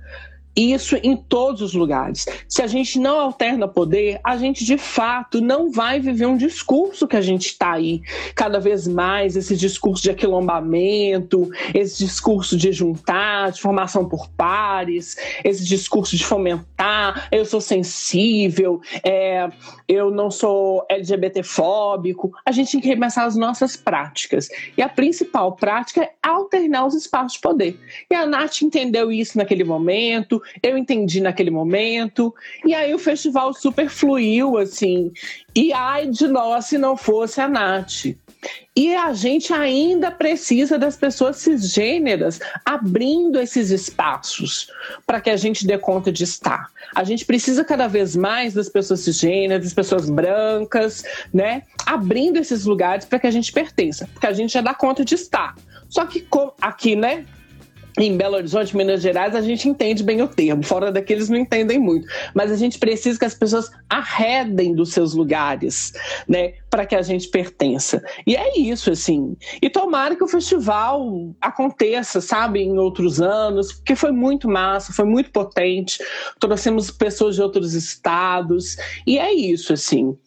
isso 0.56 0.96
em 1.04 1.18
todos 1.18 1.62
os 1.62 1.74
lugares. 1.74 2.26
Se 2.48 2.62
a 2.62 2.68
gente 2.68 3.00
não 3.00 3.20
alterna 3.20 3.68
poder, 3.68 4.20
a 4.24 4.38
gente 4.38 4.64
de 4.64 4.78
fato 4.78 5.42
não 5.42 5.72
vai 5.72 6.00
viver 6.00 6.26
um 6.26 6.38
discurso 6.38 7.08
que 7.08 7.16
a 7.16 7.22
gente 7.22 7.48
está 7.48 7.74
aí 7.74 8.02
cada 8.36 8.60
vez 8.60 8.88
mais, 8.88 9.36
esse 9.36 9.56
discurso 9.56 10.04
de 10.04 10.12
aquilombamento, 10.12 11.50
esse 11.74 12.04
discurso 12.04 12.58
de 12.58 12.72
juntar, 12.72 13.52
de 13.52 13.62
formação 13.62 14.08
por 14.08 14.30
pares, 14.30 15.18
esse 15.44 15.66
discurso 15.66 16.16
de 16.16 16.26
fomentar, 16.26 17.28
eu 17.32 17.46
sou 17.46 17.62
sensível, 17.62 18.82
é, 19.04 19.50
eu 19.88 20.12
não 20.12 20.32
sou 20.32 20.86
LGBTfóbico. 20.90 22.32
A 22.46 22.52
gente 22.52 22.72
tem 22.72 22.82
que 22.82 22.88
repensar 22.88 23.26
as 23.26 23.36
nossas 23.36 23.76
práticas. 23.76 24.50
E 24.78 24.82
a 24.82 24.90
principal 24.90 25.54
prática 25.54 26.04
é 26.04 26.12
alternar 26.24 26.86
os 26.86 26.96
espaços 26.96 27.34
de 27.34 27.40
poder. 27.40 27.80
E 28.10 28.16
a 28.16 28.26
Nath 28.26 28.62
entendeu 28.62 29.12
isso 29.12 29.38
naquele 29.38 29.64
momento, 29.64 30.42
eu 30.62 30.78
entendi 30.78 31.22
naquele 31.22 31.52
momento. 31.52 32.34
E 32.66 32.74
aí 32.74 32.94
o 32.94 33.00
festival 33.00 33.54
super 33.54 33.90
fluiu, 33.90 34.58
assim. 34.58 35.12
E 35.56 35.72
ai 35.74 36.08
de 36.08 36.28
nós 36.28 36.66
se 36.66 36.78
não 36.78 36.96
fosse 36.98 37.40
a 37.42 37.48
Nath. 37.48 38.16
E 38.76 38.94
a 38.94 39.14
gente 39.14 39.54
ainda 39.54 40.12
precisa 40.12 40.78
das 40.78 40.98
pessoas 40.98 41.38
cisgêneras 41.38 42.40
abrindo 42.66 43.40
esses 43.40 43.72
espaços 43.72 44.70
para 45.08 45.22
que 45.22 45.30
a 45.30 45.38
gente 45.38 45.66
dê 45.66 45.78
conta 45.78 46.12
de 46.12 46.24
estar. 46.24 46.70
A 46.94 47.04
gente 47.04 47.26
precisa 47.26 47.64
cada 47.64 47.88
vez 47.88 48.16
mais 48.16 48.54
das 48.54 48.68
pessoas 48.68 49.00
cisgêneras, 49.00 49.64
das 49.64 49.74
pessoas 49.74 50.10
brancas, 50.10 51.04
né? 51.34 51.64
Abrindo 51.86 52.38
esses 52.38 52.66
lugares 52.66 53.06
para 53.06 53.18
que 53.18 53.28
a 53.28 53.32
gente 53.32 53.52
pertença, 53.52 54.08
porque 54.14 54.28
a 54.28 54.34
gente 54.34 54.54
já 54.54 54.62
dá 54.62 54.74
conta 54.74 55.06
de 55.06 55.16
estar. 55.16 55.56
Só 55.90 56.06
que 56.06 56.28
aqui, 56.62 56.96
né? 56.96 57.26
Em 57.98 58.18
Belo 58.18 58.36
Horizonte, 58.36 58.76
Minas 58.76 59.02
Gerais, 59.02 59.36
a 59.36 59.42
gente 59.42 59.70
entende 59.70 60.04
bem 60.04 60.22
o 60.22 60.28
termo. 60.28 60.64
Fora 60.64 60.92
daqui, 60.92 61.14
eles 61.14 61.30
não 61.30 61.38
entendem 61.38 61.80
muito. 61.80 62.08
Mas 62.34 62.52
a 62.52 62.56
gente 62.56 62.78
precisa 62.78 63.18
que 63.18 63.26
as 63.26 63.34
pessoas 63.34 63.70
arredem 63.90 64.76
dos 64.76 64.92
seus 64.92 65.14
lugares, 65.14 65.94
né? 66.28 66.54
Para 66.70 66.86
que 66.86 66.96
a 66.96 67.02
gente 67.02 67.30
pertença. 67.30 68.04
E 68.28 68.36
é 68.36 68.58
isso, 68.60 68.92
assim. 68.92 69.38
E 69.62 69.70
tomara 69.70 70.16
que 70.16 70.24
o 70.24 70.28
festival 70.28 71.34
aconteça, 71.40 72.20
sabe, 72.20 72.62
em 72.62 72.78
outros 72.78 73.22
anos, 73.22 73.72
porque 73.72 73.96
foi 73.96 74.12
muito 74.12 74.50
massa, 74.50 74.92
foi 74.92 75.06
muito 75.06 75.32
potente. 75.32 75.98
Trouxemos 76.40 76.92
pessoas 76.92 77.36
de 77.36 77.42
outros 77.42 77.74
estados. 77.74 78.76
E 79.08 79.18
é 79.18 79.34
isso, 79.34 79.72
assim 79.72 80.18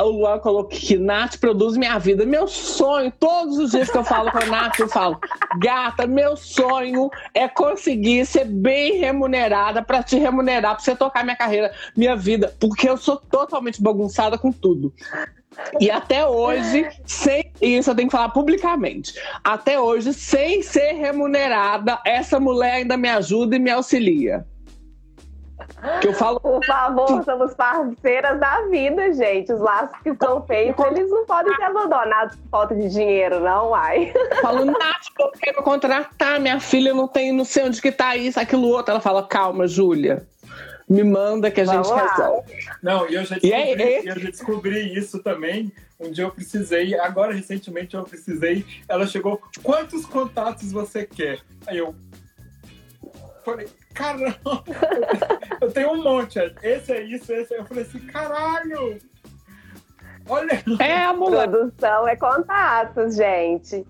o 0.00 0.04
Luan 0.04 0.38
colocou 0.38 0.70
que 0.70 0.96
Nath 0.96 1.38
produz 1.38 1.76
minha 1.76 1.98
vida. 1.98 2.24
Meu 2.24 2.48
sonho, 2.48 3.12
todos 3.18 3.58
os 3.58 3.70
dias 3.72 3.90
que 3.90 3.98
eu 3.98 4.04
falo 4.04 4.30
com 4.30 4.38
a 4.38 4.46
Nath, 4.46 4.78
eu 4.78 4.88
falo, 4.88 5.18
gata, 5.58 6.06
meu 6.06 6.36
sonho 6.36 7.10
é 7.34 7.48
conseguir 7.48 8.24
ser 8.26 8.44
bem 8.44 8.98
remunerada 8.98 9.82
para 9.82 10.02
te 10.02 10.18
remunerar, 10.18 10.74
para 10.74 10.84
você 10.84 10.96
tocar 10.96 11.24
minha 11.24 11.36
carreira, 11.36 11.72
minha 11.96 12.16
vida, 12.16 12.54
porque 12.58 12.88
eu 12.88 12.96
sou 12.96 13.16
totalmente 13.16 13.82
bagunçada 13.82 14.38
com 14.38 14.50
tudo. 14.50 14.92
E 15.78 15.90
até 15.90 16.26
hoje, 16.26 16.88
sem 17.04 17.52
isso 17.60 17.90
eu 17.90 17.94
tenho 17.94 18.08
que 18.08 18.12
falar 18.12 18.30
publicamente. 18.30 19.12
Até 19.44 19.78
hoje, 19.78 20.14
sem 20.14 20.62
ser 20.62 20.92
remunerada, 20.92 22.00
essa 22.06 22.40
mulher 22.40 22.74
ainda 22.74 22.96
me 22.96 23.08
ajuda 23.08 23.56
e 23.56 23.58
me 23.58 23.70
auxilia. 23.70 24.46
Que 26.00 26.08
eu 26.08 26.14
falo. 26.14 26.40
Por 26.40 26.64
favor, 26.64 27.24
somos 27.24 27.54
parceiras 27.54 28.38
da 28.38 28.62
vida, 28.68 29.12
gente. 29.12 29.52
Os 29.52 29.60
laços 29.60 29.96
que 30.02 30.14
são 30.14 30.42
feitos, 30.46 30.84
eles 30.86 31.10
não 31.10 31.24
podem 31.26 31.54
ser 31.54 31.62
abandonados 31.64 32.36
por 32.36 32.48
falta 32.50 32.74
de 32.74 32.88
dinheiro, 32.88 33.40
não, 33.40 33.74
ai. 33.74 34.12
Falo, 34.40 34.64
Nath, 34.64 35.06
eu 35.18 35.30
quero 35.40 35.62
contratar, 35.62 36.40
minha 36.40 36.60
filha 36.60 36.92
não 36.94 37.08
tem, 37.08 37.32
não 37.32 37.44
sei 37.44 37.64
onde 37.64 37.80
que 37.80 37.92
tá 37.92 38.16
isso, 38.16 38.38
aquilo 38.38 38.68
outro. 38.68 38.92
Ela 38.92 39.00
fala, 39.00 39.26
calma, 39.26 39.66
Júlia. 39.66 40.26
Me 40.88 41.04
manda 41.04 41.50
que 41.50 41.60
a 41.60 41.64
Vamos 41.64 41.88
gente 41.88 41.96
lá. 41.96 42.06
resolve. 42.10 42.52
Não, 42.82 43.08
e 43.08 43.14
eu 43.14 43.24
já, 43.24 43.36
descobri, 43.36 43.82
aí, 43.82 44.06
eu 44.06 44.20
já 44.20 44.30
descobri 44.30 44.98
isso 44.98 45.22
também. 45.22 45.72
Um 45.98 46.10
dia 46.10 46.24
eu 46.24 46.30
precisei, 46.30 46.98
agora 46.98 47.32
recentemente 47.32 47.94
eu 47.94 48.02
precisei. 48.02 48.66
Ela 48.88 49.06
chegou, 49.06 49.40
quantos 49.62 50.04
contatos 50.04 50.72
você 50.72 51.06
quer? 51.06 51.38
Aí 51.66 51.78
eu 51.78 51.94
falei, 53.44 53.68
caramba, 53.94 54.64
eu 55.60 55.70
tenho 55.72 55.92
um 55.92 56.02
monte. 56.02 56.38
Esse 56.62 56.92
é 56.92 57.02
isso, 57.02 57.32
esse 57.32 57.54
é. 57.54 57.58
Eu 57.58 57.64
falei 57.64 57.82
assim, 57.84 58.00
caralho! 58.06 58.98
Olha! 60.28 60.62
É, 60.78 61.04
a 61.04 61.14
Produção 61.14 62.08
é 62.08 62.16
contatos, 62.16 63.16
gente. 63.16 63.86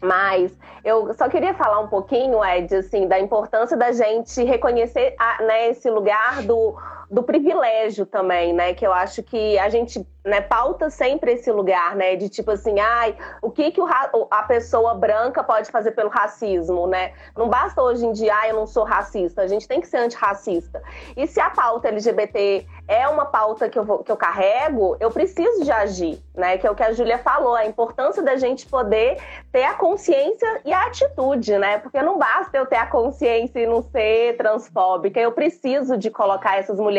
Mas 0.00 0.52
eu 0.84 1.12
só 1.14 1.28
queria 1.28 1.54
falar 1.54 1.80
um 1.80 1.88
pouquinho, 1.88 2.44
Ed, 2.44 2.74
assim, 2.76 3.08
da 3.08 3.18
importância 3.18 3.76
da 3.76 3.92
gente 3.92 4.44
reconhecer 4.44 5.14
a, 5.18 5.42
né, 5.42 5.70
esse 5.70 5.90
lugar 5.90 6.42
do, 6.42 6.76
do 7.10 7.22
privilégio 7.22 8.04
também, 8.04 8.52
né? 8.52 8.74
Que 8.74 8.86
eu 8.86 8.92
acho 8.92 9.22
que 9.22 9.58
a 9.58 9.68
gente 9.68 10.06
né, 10.24 10.40
pauta 10.40 10.90
sempre 10.90 11.32
esse 11.32 11.50
lugar, 11.52 11.94
né? 11.94 12.16
De 12.16 12.28
tipo 12.28 12.50
assim, 12.50 12.80
ai, 12.80 13.16
o 13.40 13.50
que, 13.50 13.70
que 13.70 13.80
o, 13.80 13.86
a 14.30 14.42
pessoa 14.42 14.94
branca 14.94 15.44
pode 15.44 15.70
fazer 15.70 15.92
pelo 15.92 16.08
racismo, 16.08 16.86
né? 16.86 17.12
Não 17.36 17.48
basta 17.48 17.80
hoje 17.80 18.04
em 18.04 18.12
dia, 18.12 18.34
ai, 18.34 18.50
eu 18.50 18.56
não 18.56 18.66
sou 18.66 18.82
racista, 18.84 19.42
a 19.42 19.46
gente 19.46 19.68
tem 19.68 19.80
que 19.80 19.86
ser 19.86 19.98
antirracista. 19.98 20.82
E 21.16 21.26
se 21.28 21.40
a 21.40 21.50
pauta 21.50 21.88
LGBT 21.88 22.66
é 22.88 23.06
uma 23.08 23.26
pauta 23.26 23.68
que 23.68 23.78
eu, 23.78 23.84
vou, 23.84 24.02
que 24.02 24.10
eu 24.10 24.16
carrego, 24.16 24.96
eu 24.98 25.10
preciso 25.10 25.62
de 25.62 25.70
agir, 25.70 26.20
né? 26.34 26.58
Que 26.58 26.66
é 26.66 26.70
o 26.70 26.74
que 26.74 26.82
a 26.82 26.92
Júlia 26.92 27.18
falou, 27.18 27.54
a 27.54 27.66
importância 27.66 28.22
da 28.22 28.36
gente 28.36 28.66
poder 28.66 29.18
ter 29.52 29.62
a 29.62 29.74
consciência 29.74 30.60
e 30.64 30.72
a 30.72 30.86
atitude, 30.86 31.56
né? 31.56 31.78
Porque 31.78 32.02
não 32.02 32.18
basta 32.18 32.56
eu 32.56 32.66
ter 32.66 32.76
a 32.76 32.86
consciência 32.86 33.60
e 33.60 33.66
não 33.66 33.80
ser 33.80 34.36
transfóbica, 34.36 35.20
eu 35.20 35.30
preciso 35.30 35.96
de 35.96 36.10
colocar 36.10 36.58
essas 36.58 36.80
mulheres 36.80 36.95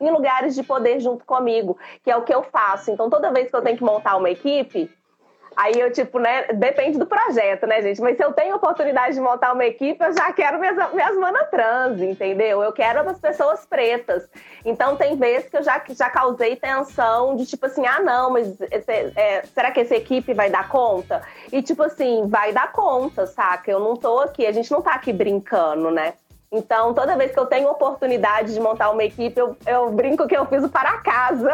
em 0.00 0.10
lugares 0.10 0.54
de 0.54 0.62
poder 0.62 1.00
junto 1.00 1.24
comigo, 1.24 1.78
que 2.02 2.10
é 2.10 2.16
o 2.16 2.22
que 2.22 2.34
eu 2.34 2.42
faço. 2.42 2.90
Então, 2.90 3.10
toda 3.10 3.32
vez 3.32 3.50
que 3.50 3.56
eu 3.56 3.62
tenho 3.62 3.76
que 3.76 3.84
montar 3.84 4.16
uma 4.16 4.30
equipe, 4.30 4.90
Aí 5.56 5.80
eu, 5.80 5.90
tipo, 5.90 6.18
né, 6.18 6.48
depende 6.52 6.98
do 6.98 7.06
projeto, 7.06 7.66
né, 7.66 7.80
gente? 7.80 7.98
Mas 8.02 8.18
se 8.18 8.22
eu 8.22 8.30
tenho 8.34 8.54
oportunidade 8.54 9.14
de 9.14 9.20
montar 9.22 9.54
uma 9.54 9.64
equipe, 9.64 10.04
eu 10.04 10.12
já 10.12 10.30
quero 10.30 10.60
minhas, 10.60 10.76
minhas 10.92 11.16
manas 11.16 11.48
trans, 11.48 12.02
entendeu? 12.02 12.62
Eu 12.62 12.72
quero 12.72 13.08
as 13.08 13.18
pessoas 13.18 13.64
pretas. 13.64 14.28
Então 14.66 14.96
tem 14.96 15.16
vezes 15.16 15.48
que 15.48 15.56
eu 15.56 15.62
já, 15.62 15.82
já 15.88 16.10
causei 16.10 16.56
tensão 16.56 17.36
de 17.36 17.46
tipo 17.46 17.64
assim, 17.64 17.86
ah, 17.86 18.00
não, 18.00 18.30
mas 18.32 18.60
esse, 18.70 18.92
é, 19.16 19.44
será 19.46 19.70
que 19.70 19.80
essa 19.80 19.96
equipe 19.96 20.34
vai 20.34 20.50
dar 20.50 20.68
conta? 20.68 21.22
E 21.50 21.62
tipo 21.62 21.82
assim, 21.82 22.28
vai 22.28 22.52
dar 22.52 22.70
conta, 22.70 23.26
saca? 23.26 23.70
Eu 23.70 23.80
não 23.80 23.96
tô 23.96 24.20
aqui, 24.20 24.46
a 24.46 24.52
gente 24.52 24.70
não 24.70 24.82
tá 24.82 24.92
aqui 24.92 25.10
brincando, 25.10 25.90
né? 25.90 26.12
Então, 26.50 26.94
toda 26.94 27.16
vez 27.16 27.32
que 27.32 27.38
eu 27.38 27.46
tenho 27.46 27.68
oportunidade 27.68 28.54
de 28.54 28.60
montar 28.60 28.90
uma 28.90 29.02
equipe, 29.02 29.38
eu, 29.38 29.56
eu 29.66 29.90
brinco 29.90 30.28
que 30.28 30.36
eu 30.36 30.46
fiz 30.46 30.66
para 30.68 30.98
casa. 30.98 31.52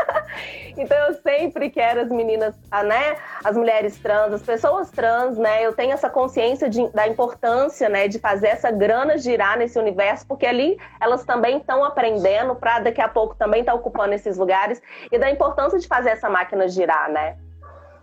então, 0.76 0.96
eu 1.08 1.14
sempre 1.20 1.68
quero 1.68 2.00
as 2.00 2.08
meninas, 2.08 2.54
né, 2.84 3.18
as 3.44 3.56
mulheres 3.56 3.98
trans, 3.98 4.32
as 4.32 4.42
pessoas 4.42 4.90
trans, 4.90 5.36
né, 5.36 5.64
eu 5.64 5.74
tenho 5.74 5.92
essa 5.92 6.08
consciência 6.08 6.68
de, 6.68 6.88
da 6.92 7.06
importância, 7.06 7.90
né, 7.90 8.08
de 8.08 8.18
fazer 8.18 8.48
essa 8.48 8.70
grana 8.70 9.18
girar 9.18 9.58
nesse 9.58 9.78
universo, 9.78 10.26
porque 10.26 10.46
ali 10.46 10.78
elas 10.98 11.22
também 11.24 11.58
estão 11.58 11.84
aprendendo 11.84 12.54
para 12.56 12.80
daqui 12.80 13.02
a 13.02 13.08
pouco 13.08 13.34
também 13.34 13.60
estar 13.60 13.72
tá 13.72 13.78
ocupando 13.78 14.14
esses 14.14 14.38
lugares 14.38 14.80
e 15.12 15.18
da 15.18 15.30
importância 15.30 15.78
de 15.78 15.86
fazer 15.86 16.10
essa 16.10 16.30
máquina 16.30 16.66
girar, 16.68 17.10
né? 17.10 17.36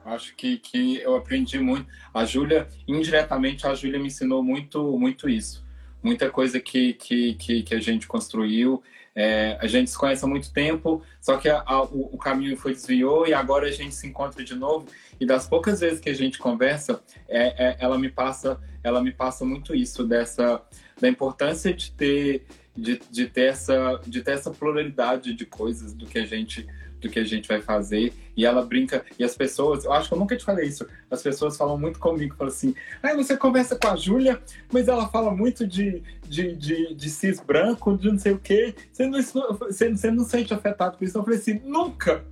Acho 0.05 0.35
que, 0.35 0.57
que 0.57 1.01
eu 1.01 1.15
aprendi 1.15 1.57
muito. 1.59 1.87
A 2.13 2.25
Júlia, 2.25 2.67
indiretamente, 2.85 3.65
a 3.65 3.73
Júlia 3.73 3.97
me 3.97 4.07
ensinou 4.07 4.43
muito, 4.43 4.83
muito 4.99 5.29
isso 5.29 5.62
muita 6.03 6.29
coisa 6.29 6.59
que, 6.59 6.93
que, 6.93 7.33
que, 7.35 7.63
que 7.63 7.75
a 7.75 7.79
gente 7.79 8.05
construiu. 8.05 8.83
É, 9.15 9.57
a 9.61 9.67
gente 9.67 9.91
se 9.91 9.97
conhece 9.97 10.25
há 10.25 10.27
muito 10.27 10.51
tempo, 10.51 11.03
só 11.21 11.37
que 11.37 11.47
a, 11.47 11.63
a, 11.65 11.83
o, 11.83 12.09
o, 12.13 12.17
caminho 12.17 12.57
foi 12.57 12.73
desviou 12.73 13.27
e 13.27 13.33
agora 13.33 13.67
a 13.67 13.71
gente 13.71 13.93
se 13.93 14.07
encontra 14.07 14.43
de 14.43 14.55
novo. 14.55 14.87
E 15.19 15.25
das 15.25 15.47
poucas 15.47 15.79
vezes 15.81 15.99
que 15.99 16.09
a 16.09 16.15
gente 16.15 16.39
conversa, 16.39 17.01
é, 17.29 17.67
é, 17.67 17.77
ela 17.79 17.97
me 17.97 18.09
passa, 18.09 18.59
ela 18.83 19.01
me 19.01 19.11
passa 19.11 19.45
muito 19.45 19.75
isso 19.75 20.03
dessa 20.03 20.61
da 20.99 21.07
importância 21.07 21.73
de 21.73 21.91
ter 21.91 22.45
de, 22.75 22.99
de 23.11 23.27
ter 23.27 23.49
essa 23.49 24.01
de 24.05 24.23
ter 24.23 24.31
essa 24.31 24.49
pluralidade 24.49 25.33
de 25.33 25.45
coisas 25.45 25.93
do 25.93 26.07
que 26.07 26.17
a 26.17 26.25
gente 26.25 26.67
do 27.03 27.09
que 27.09 27.19
a 27.19 27.23
gente 27.23 27.47
vai 27.47 27.61
fazer. 27.61 28.13
E 28.35 28.45
ela 28.45 28.65
brinca, 28.65 29.05
e 29.19 29.23
as 29.23 29.35
pessoas, 29.35 29.85
eu 29.85 29.93
acho 29.93 30.07
que 30.07 30.15
eu 30.15 30.19
nunca 30.19 30.35
te 30.35 30.43
falei 30.43 30.67
isso, 30.67 30.87
as 31.11 31.21
pessoas 31.21 31.55
falam 31.55 31.77
muito 31.77 31.99
comigo, 31.99 32.35
falam 32.35 32.51
assim, 32.51 32.73
ah, 33.03 33.13
você 33.13 33.37
conversa 33.37 33.75
com 33.75 33.87
a 33.87 33.95
Júlia, 33.95 34.41
mas 34.71 34.87
ela 34.87 35.07
fala 35.07 35.29
muito 35.29 35.67
de, 35.67 36.01
de, 36.27 36.55
de, 36.55 36.95
de 36.95 37.09
cis 37.09 37.39
branco, 37.39 37.95
de 37.95 38.09
não 38.09 38.17
sei 38.17 38.31
o 38.31 38.39
quê, 38.39 38.73
você 38.91 39.05
não, 39.05 39.21
você, 39.21 39.89
você 39.89 40.09
não 40.09 40.23
sente 40.23 40.51
afetado 40.51 40.97
por 40.97 41.05
isso? 41.05 41.17
Eu 41.17 41.23
falei 41.23 41.37
assim, 41.37 41.61
nunca! 41.63 42.25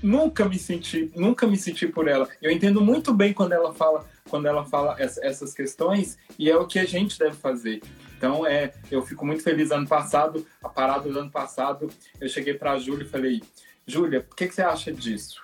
Nunca 0.00 0.44
me 0.44 0.56
senti, 0.56 1.10
nunca 1.16 1.44
me 1.44 1.56
senti 1.56 1.88
por 1.88 2.06
ela. 2.06 2.28
Eu 2.40 2.52
entendo 2.52 2.80
muito 2.80 3.12
bem 3.12 3.32
quando 3.32 3.52
ela 3.52 3.74
fala, 3.74 4.06
quando 4.30 4.46
ela 4.46 4.64
fala 4.64 4.94
essas 4.98 5.52
questões 5.52 6.16
e 6.38 6.48
é 6.48 6.56
o 6.56 6.68
que 6.68 6.78
a 6.78 6.84
gente 6.84 7.18
deve 7.18 7.34
fazer. 7.34 7.80
Então, 8.18 8.44
é, 8.44 8.72
eu 8.90 9.00
fico 9.02 9.24
muito 9.24 9.42
feliz. 9.44 9.70
Ano 9.70 9.86
passado, 9.86 10.44
a 10.62 10.68
parada 10.68 11.08
do 11.08 11.18
ano 11.18 11.30
passado, 11.30 11.88
eu 12.20 12.28
cheguei 12.28 12.52
para 12.52 12.72
a 12.72 12.78
Júlia 12.78 13.04
e 13.04 13.08
falei: 13.08 13.40
Júlia, 13.88 14.24
o 14.30 14.34
que, 14.34 14.46
que, 14.46 14.54
você 14.54 14.60
acha 14.60 14.92
disso? 14.92 15.42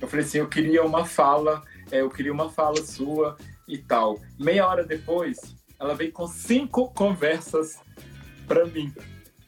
Eu 0.00 0.08
falei 0.08 0.24
assim, 0.24 0.38
eu 0.38 0.48
queria 0.48 0.82
uma 0.82 1.04
fala, 1.04 1.62
é, 1.90 2.00
eu 2.00 2.08
queria 2.08 2.32
uma 2.32 2.48
fala 2.48 2.82
sua 2.82 3.36
e 3.68 3.76
tal. 3.76 4.18
Meia 4.38 4.66
hora 4.66 4.82
depois, 4.82 5.54
ela 5.78 5.94
veio 5.94 6.10
com 6.10 6.26
cinco 6.26 6.88
conversas 6.94 7.78
para 8.48 8.64
mim. 8.64 8.90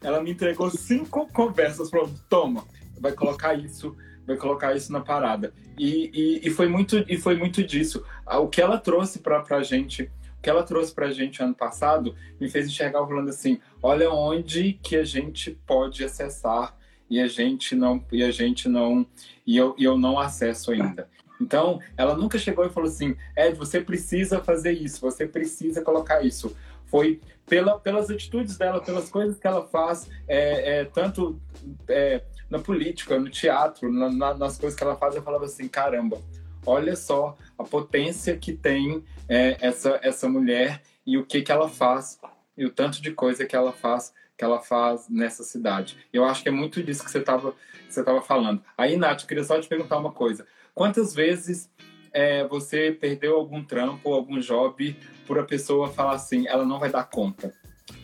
Ela 0.03 0.23
me 0.23 0.31
entregou 0.31 0.71
cinco 0.71 1.27
conversas, 1.33 1.89
falou, 1.89 2.13
toma, 2.29 2.67
vai 3.01 3.13
colocar 3.13 3.55
isso, 3.55 3.97
vai 4.27 4.37
colocar 4.37 4.77
isso 4.77 4.93
na 4.93 5.01
parada. 5.01 5.55
E, 5.79 6.11
e, 6.13 6.49
e 6.49 6.51
foi 6.51 6.69
muito 6.69 7.03
e 7.09 7.17
foi 7.17 7.35
muito 7.35 7.65
disso. 7.65 8.05
O 8.27 8.47
que 8.47 8.61
ela 8.61 8.77
trouxe 8.77 9.21
para 9.21 9.43
a 9.49 9.63
gente, 9.63 10.03
o 10.39 10.43
que 10.43 10.51
ela 10.51 10.63
trouxe 10.63 10.93
para 10.93 11.07
a 11.07 11.11
gente 11.11 11.43
ano 11.43 11.55
passado, 11.55 12.15
me 12.39 12.51
fez 12.51 12.67
enxergar 12.67 13.07
falando 13.07 13.31
assim, 13.31 13.59
olha 13.83 14.11
onde 14.11 14.75
que 14.83 14.97
a 14.97 15.05
gente 15.05 15.53
pode 15.67 16.05
acessar 16.05 16.77
e 17.11 17.21
a 17.21 17.27
gente 17.27 17.75
não 17.75 18.05
e 18.13 18.23
a 18.23 18.31
gente 18.31 18.69
não 18.69 19.07
e 19.47 19.57
eu, 19.57 19.75
e 19.79 19.85
eu 19.85 19.97
não 19.97 20.19
acesso 20.19 20.71
ainda. 20.71 21.09
Então, 21.41 21.81
ela 21.97 22.17
nunca 22.17 22.39
chegou 22.39 22.67
e 22.67 22.71
falou 22.71 22.89
assim: 22.89 23.17
Ed, 23.37 23.57
você 23.57 23.81
precisa 23.81 24.41
fazer 24.41 24.73
isso, 24.73 25.01
você 25.01 25.27
precisa 25.27 25.83
colocar 25.83 26.23
isso. 26.23 26.55
Foi 26.87 27.21
pela, 27.47 27.79
pelas 27.79 28.11
atitudes 28.11 28.59
dela, 28.59 28.81
pelas 28.81 29.09
coisas 29.09 29.39
que 29.39 29.47
ela 29.47 29.67
faz, 29.67 30.09
é, 30.27 30.81
é 30.81 30.85
tanto 30.85 31.41
é, 31.89 32.23
na 32.51 32.59
política, 32.59 33.19
no 33.19 33.31
teatro, 33.31 33.93
na, 33.93 34.11
na, 34.11 34.35
nas 34.35 34.59
coisas 34.59 34.77
que 34.77 34.83
ela 34.83 34.97
faz, 34.97 35.15
eu 35.15 35.23
falava 35.23 35.45
assim: 35.45 35.69
caramba, 35.69 36.21
olha 36.67 36.97
só 36.97 37.37
a 37.57 37.65
potência 37.65 38.37
que 38.37 38.53
tem 38.53 39.05
é, 39.29 39.57
essa, 39.61 39.99
essa 40.03 40.29
mulher 40.29 40.83
e 41.07 41.17
o 41.17 41.25
que, 41.25 41.43
que 41.43 41.53
ela 41.53 41.69
faz, 41.69 42.19
e 42.57 42.67
o 42.67 42.71
tanto 42.71 43.01
de 43.01 43.13
coisa 43.13 43.47
que 43.47 43.57
ela 43.57 43.73
faz 43.73 44.13
que 44.39 44.45
ela 44.45 44.61
faz 44.61 45.09
nessa 45.09 45.43
cidade. 45.43 45.99
Eu 46.13 46.25
acho 46.25 46.45
que 46.45 46.49
é 46.49 46.53
muito 46.53 46.81
disso 46.81 47.05
que 47.05 47.11
você 47.11 47.19
estava 47.19 47.55
você 47.89 48.05
tava 48.05 48.23
falando. 48.23 48.63
Aí, 48.77 48.97
Nath, 48.97 49.23
eu 49.23 49.27
queria 49.27 49.43
só 49.43 49.59
te 49.61 49.67
perguntar 49.67 49.99
uma 49.99 50.13
coisa. 50.13 50.47
Quantas 50.75 51.15
vezes 51.15 51.71
é, 52.13 52.47
você 52.47 52.93
perdeu 52.93 53.35
algum 53.35 53.65
trampo, 53.65 54.13
algum 54.13 54.39
job, 54.39 54.97
por 55.27 55.39
a 55.39 55.45
pessoa 55.45 55.89
falar 55.89 56.13
assim, 56.13 56.47
ela 56.47 56.65
não 56.65 56.79
vai 56.79 56.91
dar 56.91 57.05
conta? 57.05 57.53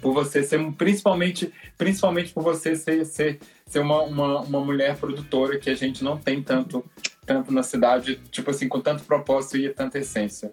Por 0.00 0.14
você 0.14 0.42
ser, 0.42 0.58
principalmente, 0.72 1.52
principalmente 1.76 2.32
por 2.32 2.42
você 2.42 2.74
ser, 2.74 3.04
ser, 3.04 3.38
ser 3.66 3.80
uma, 3.80 4.02
uma, 4.02 4.40
uma 4.40 4.60
mulher 4.60 4.96
produtora 4.96 5.58
que 5.58 5.68
a 5.68 5.74
gente 5.74 6.02
não 6.02 6.16
tem 6.16 6.42
tanto, 6.42 6.82
tanto 7.26 7.52
na 7.52 7.62
cidade, 7.62 8.16
tipo 8.30 8.50
assim, 8.50 8.68
com 8.68 8.80
tanto 8.80 9.04
propósito 9.04 9.58
e 9.58 9.68
tanta 9.68 9.98
essência. 9.98 10.50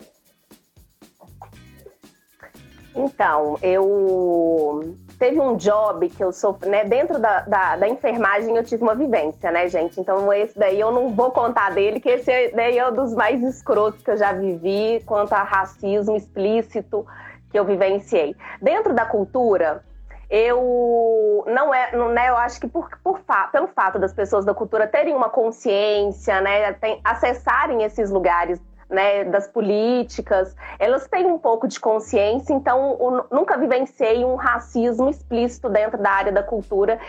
Então, 2.94 3.58
eu 3.62 4.98
teve 5.22 5.40
um 5.40 5.56
job 5.56 6.10
que 6.10 6.24
eu 6.24 6.32
sofri, 6.32 6.68
né? 6.68 6.84
Dentro 6.84 7.20
da, 7.20 7.42
da, 7.42 7.76
da, 7.76 7.88
enfermagem 7.88 8.58
eu 8.58 8.64
tive 8.64 8.82
uma 8.82 8.96
vivência, 8.96 9.52
né, 9.52 9.68
gente? 9.68 10.00
Então 10.00 10.34
esse 10.34 10.58
daí 10.58 10.80
eu 10.80 10.92
não 10.92 11.14
vou 11.14 11.30
contar 11.30 11.70
dele, 11.70 12.00
que 12.00 12.10
esse 12.10 12.50
daí 12.56 12.80
é 12.80 12.90
um 12.90 12.92
dos 12.92 13.14
mais 13.14 13.40
escrotos 13.44 14.02
que 14.02 14.10
eu 14.10 14.18
já 14.18 14.34
vivi 14.34 15.00
quanto 15.06 15.34
a 15.34 15.44
racismo 15.44 16.16
explícito 16.16 17.06
que 17.52 17.60
eu 17.60 17.64
vivenciei. 17.64 18.36
Dentro 18.60 18.96
da 18.96 19.06
cultura, 19.06 19.84
eu 20.28 21.44
não 21.46 21.72
é, 21.72 21.96
não, 21.96 22.10
né, 22.10 22.30
eu 22.30 22.38
acho 22.38 22.60
que 22.60 22.68
por, 22.68 22.90
por 23.04 23.22
pelo 23.52 23.68
fato 23.68 24.00
das 24.00 24.14
pessoas 24.14 24.44
da 24.44 24.56
cultura 24.56 24.88
terem 24.88 25.14
uma 25.14 25.30
consciência, 25.30 26.42
né, 26.42 26.74
tem, 26.74 27.00
acessarem 27.04 27.84
esses 27.84 28.10
lugares 28.10 28.60
né, 28.91 29.23
das 29.23 29.47
políticas, 29.47 30.54
elas 30.77 31.08
têm 31.08 31.25
um 31.25 31.39
pouco 31.39 31.67
de 31.67 31.80
consciência, 31.80 32.54
então 32.54 32.97
eu 32.99 33.25
nunca 33.32 33.58
vivenciei 33.58 34.25
um 34.25 34.36
racismo 34.36 35.10
explícito 35.10 35.69
dentro 35.69 35.97
da 35.97 36.12
área 36.12 36.32
da 36.32 36.43
cultura. 36.43 36.99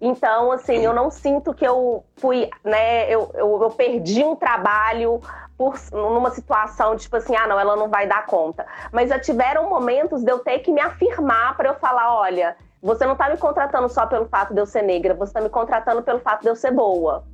Então, 0.00 0.52
assim, 0.52 0.78
eu 0.78 0.94
não 0.94 1.10
sinto 1.10 1.52
que 1.52 1.66
eu 1.66 2.04
fui, 2.16 2.48
né, 2.64 3.12
eu, 3.12 3.30
eu, 3.34 3.62
eu 3.62 3.70
perdi 3.70 4.24
um 4.24 4.36
trabalho 4.36 5.20
por, 5.58 5.74
numa 5.92 6.30
situação 6.30 6.96
tipo 6.96 7.16
assim, 7.16 7.34
ah, 7.34 7.46
não, 7.46 7.58
ela 7.58 7.74
não 7.74 7.88
vai 7.88 8.06
dar 8.06 8.24
conta. 8.24 8.64
Mas 8.92 9.10
já 9.10 9.18
tiveram 9.18 9.68
momentos 9.68 10.22
de 10.22 10.30
eu 10.30 10.38
ter 10.38 10.60
que 10.60 10.72
me 10.72 10.80
afirmar 10.80 11.56
para 11.56 11.68
eu 11.70 11.74
falar, 11.74 12.14
olha, 12.14 12.56
você 12.80 13.04
não 13.04 13.12
está 13.12 13.28
me 13.28 13.36
contratando 13.36 13.88
só 13.88 14.06
pelo 14.06 14.26
fato 14.26 14.54
de 14.54 14.60
eu 14.60 14.66
ser 14.66 14.82
negra, 14.82 15.14
você 15.14 15.30
está 15.30 15.40
me 15.40 15.48
contratando 15.48 16.02
pelo 16.02 16.20
fato 16.20 16.42
de 16.42 16.48
eu 16.48 16.56
ser 16.56 16.70
boa 16.70 17.24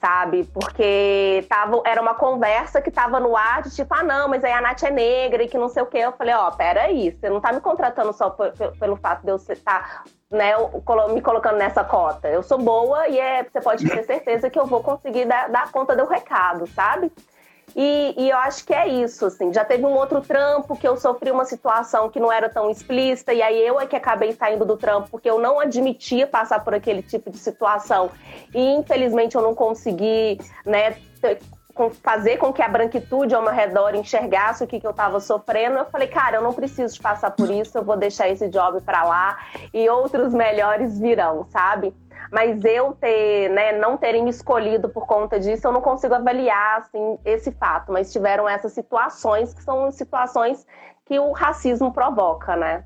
sabe? 0.00 0.44
Porque 0.52 1.44
tava, 1.48 1.82
era 1.84 2.00
uma 2.00 2.14
conversa 2.14 2.80
que 2.80 2.90
tava 2.90 3.20
no 3.20 3.36
ar 3.36 3.62
de 3.62 3.74
tipo, 3.74 3.94
ah, 3.94 4.02
não, 4.02 4.28
mas 4.28 4.44
aí 4.44 4.52
a 4.52 4.60
Nath 4.60 4.82
é 4.82 4.90
negra 4.90 5.42
e 5.42 5.48
que 5.48 5.58
não 5.58 5.68
sei 5.68 5.82
o 5.82 5.86
quê. 5.86 5.98
Eu 5.98 6.12
falei, 6.12 6.34
ó, 6.34 6.48
oh, 6.48 6.52
peraí, 6.52 7.10
você 7.10 7.28
não 7.28 7.40
tá 7.40 7.52
me 7.52 7.60
contratando 7.60 8.12
só 8.12 8.30
pelo 8.30 8.96
fato 8.96 9.22
de 9.22 9.30
eu 9.30 9.36
estar 9.36 9.54
tá, 9.64 10.04
né, 10.30 10.52
me 11.12 11.20
colocando 11.20 11.56
nessa 11.56 11.84
cota. 11.84 12.28
Eu 12.28 12.42
sou 12.42 12.58
boa 12.58 13.08
e 13.08 13.18
é, 13.18 13.44
você 13.44 13.60
pode 13.60 13.88
ter 13.88 14.04
certeza 14.04 14.50
que 14.50 14.58
eu 14.58 14.66
vou 14.66 14.82
conseguir 14.82 15.24
dar, 15.24 15.48
dar 15.48 15.70
conta 15.70 15.96
do 15.96 16.06
recado, 16.06 16.66
sabe? 16.68 17.12
E, 17.74 18.14
e, 18.16 18.30
eu 18.30 18.38
acho 18.38 18.64
que 18.64 18.72
é 18.72 18.86
isso, 18.86 19.26
assim. 19.26 19.52
Já 19.52 19.64
teve 19.64 19.84
um 19.84 19.94
outro 19.94 20.20
trampo 20.20 20.76
que 20.76 20.86
eu 20.86 20.96
sofri 20.96 21.30
uma 21.30 21.44
situação 21.44 22.08
que 22.08 22.20
não 22.20 22.30
era 22.30 22.48
tão 22.48 22.70
explícita, 22.70 23.34
e 23.34 23.42
aí 23.42 23.66
eu 23.66 23.80
é 23.80 23.86
que 23.86 23.96
acabei 23.96 24.32
saindo 24.32 24.64
do 24.64 24.76
trampo 24.76 25.08
porque 25.10 25.28
eu 25.28 25.38
não 25.38 25.60
admitia 25.60 26.26
passar 26.26 26.62
por 26.64 26.74
aquele 26.74 27.02
tipo 27.02 27.30
de 27.30 27.38
situação. 27.38 28.10
E 28.54 28.74
infelizmente 28.74 29.34
eu 29.34 29.42
não 29.42 29.54
consegui, 29.54 30.38
né, 30.64 30.96
fazer 32.02 32.38
com 32.38 32.52
que 32.52 32.62
a 32.62 32.68
branquitude 32.68 33.34
ao 33.34 33.42
meu 33.42 33.52
redor 33.52 33.94
enxergasse 33.94 34.64
o 34.64 34.66
que, 34.66 34.80
que 34.80 34.86
eu 34.86 34.92
estava 34.92 35.20
sofrendo. 35.20 35.76
Eu 35.76 35.84
falei, 35.84 36.08
cara, 36.08 36.36
eu 36.36 36.42
não 36.42 36.52
preciso 36.52 37.00
passar 37.00 37.30
por 37.32 37.50
isso, 37.50 37.76
eu 37.76 37.84
vou 37.84 37.96
deixar 37.96 38.28
esse 38.28 38.48
job 38.48 38.80
para 38.80 39.04
lá 39.04 39.38
e 39.74 39.88
outros 39.88 40.32
melhores 40.32 40.98
virão, 40.98 41.46
sabe? 41.50 41.94
Mas 42.32 42.64
eu 42.64 42.92
ter, 42.92 43.50
né, 43.50 43.78
não 43.78 43.96
terem 43.96 44.24
me 44.24 44.30
escolhido 44.30 44.88
por 44.88 45.06
conta 45.06 45.38
disso, 45.38 45.66
eu 45.66 45.72
não 45.72 45.80
consigo 45.80 46.14
avaliar 46.14 46.78
assim, 46.78 47.18
esse 47.24 47.52
fato, 47.52 47.92
mas 47.92 48.12
tiveram 48.12 48.48
essas 48.48 48.72
situações 48.72 49.54
que 49.54 49.62
são 49.62 49.90
situações 49.90 50.66
que 51.04 51.18
o 51.18 51.32
racismo 51.32 51.92
provoca, 51.92 52.56
né? 52.56 52.84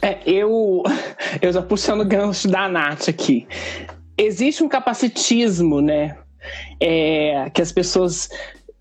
É, 0.00 0.18
eu, 0.24 0.82
eu 1.42 1.52
já 1.52 1.62
puxando 1.62 2.02
o 2.02 2.06
gancho 2.06 2.48
da 2.48 2.68
Nath 2.68 3.08
aqui. 3.08 3.46
Existe 4.16 4.62
um 4.62 4.68
capacitismo, 4.68 5.80
né? 5.80 6.16
é, 6.80 7.50
que 7.50 7.62
as 7.62 7.72
pessoas 7.72 8.28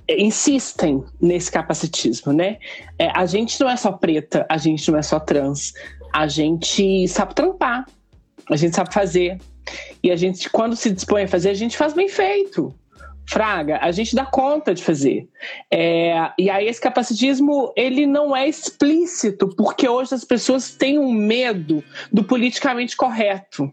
insistem 0.09 1.03
nesse 1.19 1.51
capacitismo, 1.51 2.31
né? 2.31 2.57
É, 2.97 3.09
a 3.13 3.25
gente 3.25 3.59
não 3.59 3.69
é 3.69 3.75
só 3.75 3.91
preta, 3.91 4.45
a 4.49 4.57
gente 4.57 4.89
não 4.89 4.97
é 4.97 5.01
só 5.01 5.19
trans, 5.19 5.73
a 6.13 6.27
gente 6.27 7.07
sabe 7.07 7.35
trampar, 7.35 7.85
a 8.49 8.55
gente 8.55 8.75
sabe 8.75 8.93
fazer. 8.93 9.37
E 10.01 10.11
a 10.11 10.15
gente, 10.15 10.49
quando 10.49 10.75
se 10.75 10.89
dispõe 10.89 11.23
a 11.23 11.27
fazer, 11.27 11.49
a 11.49 11.53
gente 11.53 11.77
faz 11.77 11.93
bem 11.93 12.07
feito. 12.07 12.73
Fraga, 13.29 13.79
a 13.81 13.91
gente 13.91 14.15
dá 14.15 14.25
conta 14.25 14.73
de 14.73 14.81
fazer. 14.81 15.27
É, 15.71 16.31
e 16.39 16.49
aí 16.49 16.67
esse 16.67 16.79
capacitismo, 16.79 17.73
ele 17.75 18.05
não 18.05 18.33
é 18.33 18.47
explícito, 18.47 19.49
porque 19.49 19.87
hoje 19.87 20.15
as 20.15 20.23
pessoas 20.23 20.71
têm 20.71 20.97
um 20.97 21.11
medo 21.11 21.83
do 22.11 22.23
politicamente 22.23 22.95
correto. 22.95 23.71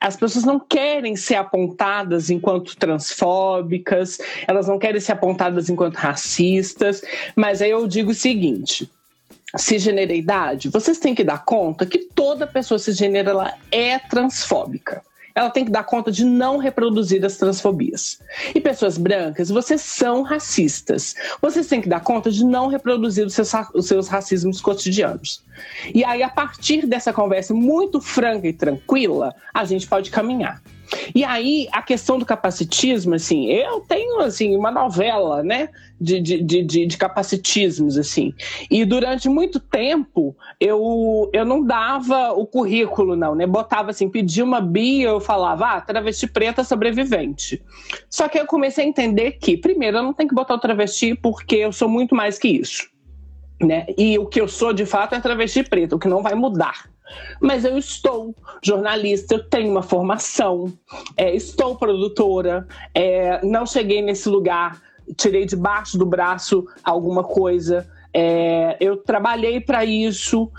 As 0.00 0.16
pessoas 0.16 0.44
não 0.44 0.58
querem 0.58 1.16
ser 1.16 1.34
apontadas 1.34 2.30
enquanto 2.30 2.76
transfóbicas, 2.76 4.18
elas 4.46 4.68
não 4.68 4.78
querem 4.78 5.00
ser 5.00 5.12
apontadas 5.12 5.68
enquanto 5.68 5.96
racistas, 5.96 7.02
mas 7.34 7.60
aí 7.60 7.70
eu 7.70 7.86
digo 7.86 8.12
o 8.12 8.14
seguinte: 8.14 8.90
cisgeneridade, 9.58 10.68
vocês 10.68 10.98
têm 10.98 11.14
que 11.14 11.24
dar 11.24 11.44
conta 11.44 11.86
que 11.86 11.98
toda 11.98 12.46
pessoa 12.46 12.78
cisgênera 12.78 13.30
ela 13.30 13.54
é 13.70 13.98
transfóbica 13.98 15.02
ela 15.36 15.50
tem 15.50 15.66
que 15.66 15.70
dar 15.70 15.84
conta 15.84 16.10
de 16.10 16.24
não 16.24 16.56
reproduzir 16.56 17.22
as 17.22 17.36
transfobias. 17.36 18.18
E 18.54 18.60
pessoas 18.60 18.96
brancas, 18.96 19.50
vocês 19.50 19.82
são 19.82 20.22
racistas. 20.22 21.14
Vocês 21.42 21.66
têm 21.66 21.82
que 21.82 21.90
dar 21.90 22.00
conta 22.00 22.30
de 22.30 22.42
não 22.42 22.68
reproduzir 22.68 23.26
os 23.26 23.34
seus, 23.34 23.52
os 23.74 23.86
seus 23.86 24.08
racismos 24.08 24.62
cotidianos. 24.62 25.44
E 25.94 26.02
aí, 26.02 26.22
a 26.22 26.30
partir 26.30 26.86
dessa 26.86 27.12
conversa 27.12 27.52
muito 27.52 28.00
franca 28.00 28.48
e 28.48 28.52
tranquila, 28.52 29.34
a 29.52 29.62
gente 29.66 29.86
pode 29.86 30.10
caminhar. 30.10 30.62
E 31.14 31.24
aí, 31.24 31.68
a 31.72 31.82
questão 31.82 32.18
do 32.18 32.26
capacitismo, 32.26 33.14
assim, 33.14 33.46
eu 33.46 33.80
tenho, 33.80 34.20
assim, 34.20 34.56
uma 34.56 34.70
novela, 34.70 35.42
né, 35.42 35.68
de, 36.00 36.20
de, 36.20 36.42
de, 36.42 36.86
de, 36.86 36.96
capacitismos, 36.96 37.96
assim. 37.96 38.34
E 38.70 38.84
durante 38.84 39.28
muito 39.28 39.58
tempo, 39.58 40.36
eu, 40.60 41.30
eu 41.32 41.44
não 41.44 41.64
dava 41.64 42.32
o 42.32 42.46
currículo, 42.46 43.16
não, 43.16 43.34
né, 43.34 43.46
botava, 43.46 43.90
assim, 43.90 44.08
pedia 44.08 44.44
uma 44.44 44.60
bio, 44.60 45.08
eu 45.08 45.20
falava, 45.20 45.76
ah, 45.76 45.80
travesti 45.80 46.26
preta 46.26 46.62
sobrevivente. 46.62 47.62
Só 48.10 48.28
que 48.28 48.38
eu 48.38 48.46
comecei 48.46 48.84
a 48.84 48.88
entender 48.88 49.32
que, 49.32 49.56
primeiro, 49.56 49.98
eu 49.98 50.02
não 50.02 50.12
tenho 50.12 50.28
que 50.28 50.34
botar 50.34 50.54
o 50.54 50.60
travesti 50.60 51.14
porque 51.14 51.56
eu 51.56 51.72
sou 51.72 51.88
muito 51.88 52.14
mais 52.14 52.38
que 52.38 52.48
isso. 52.48 52.88
Né? 53.60 53.86
E 53.96 54.18
o 54.18 54.26
que 54.26 54.40
eu 54.40 54.46
sou 54.46 54.72
de 54.72 54.84
fato 54.84 55.14
é 55.14 55.20
travesti 55.20 55.62
preta, 55.62 55.96
o 55.96 55.98
que 55.98 56.08
não 56.08 56.22
vai 56.22 56.34
mudar. 56.34 56.90
Mas 57.40 57.64
eu 57.64 57.76
estou 57.78 58.34
jornalista, 58.62 59.34
eu 59.34 59.44
tenho 59.44 59.70
uma 59.70 59.82
formação, 59.82 60.72
é, 61.16 61.34
estou 61.34 61.76
produtora, 61.76 62.66
é, 62.94 63.44
não 63.44 63.66
cheguei 63.66 64.02
nesse 64.02 64.28
lugar, 64.28 64.80
tirei 65.16 65.44
debaixo 65.44 65.98
do 65.98 66.06
braço 66.06 66.66
alguma 66.82 67.22
coisa. 67.22 67.88
É, 68.12 68.76
eu 68.80 68.96
trabalhei 68.96 69.60
para 69.60 69.84
isso, 69.84 70.50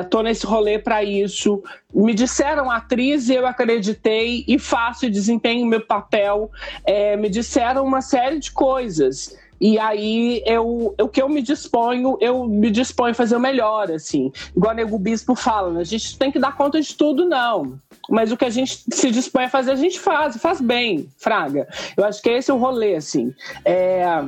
estou 0.00 0.22
nesse 0.22 0.46
rolê 0.46 0.78
para 0.78 1.02
isso. 1.02 1.62
Me 1.92 2.14
disseram 2.14 2.70
atriz 2.70 3.28
e 3.28 3.34
eu 3.34 3.46
acreditei 3.46 4.44
e 4.46 4.58
faço 4.58 5.04
e 5.04 5.10
desempenho 5.10 5.66
meu 5.66 5.84
papel. 5.84 6.50
É, 6.84 7.16
me 7.16 7.28
disseram 7.28 7.84
uma 7.84 8.00
série 8.00 8.38
de 8.38 8.52
coisas. 8.52 9.36
E 9.64 9.78
aí 9.78 10.42
eu, 10.44 10.94
o 11.00 11.08
que 11.08 11.22
eu 11.22 11.26
me 11.26 11.40
disponho, 11.40 12.18
eu 12.20 12.46
me 12.46 12.70
disponho 12.70 13.12
a 13.12 13.14
fazer 13.14 13.34
o 13.34 13.40
melhor, 13.40 13.90
assim. 13.90 14.30
Igual 14.54 14.76
o 14.92 14.98
Bispo 14.98 15.34
fala, 15.34 15.72
né? 15.72 15.80
a 15.80 15.84
gente 15.84 16.18
tem 16.18 16.30
que 16.30 16.38
dar 16.38 16.54
conta 16.54 16.78
de 16.78 16.94
tudo, 16.94 17.26
não. 17.26 17.80
Mas 18.10 18.30
o 18.30 18.36
que 18.36 18.44
a 18.44 18.50
gente 18.50 18.84
se 18.92 19.10
dispõe 19.10 19.44
a 19.44 19.48
fazer, 19.48 19.70
a 19.70 19.76
gente 19.76 19.98
faz, 19.98 20.36
faz 20.36 20.60
bem, 20.60 21.08
fraga. 21.16 21.66
Eu 21.96 22.04
acho 22.04 22.20
que 22.20 22.28
esse 22.28 22.50
é 22.50 22.54
o 22.54 22.58
rolê, 22.58 22.94
assim. 22.96 23.32
É 23.64 24.22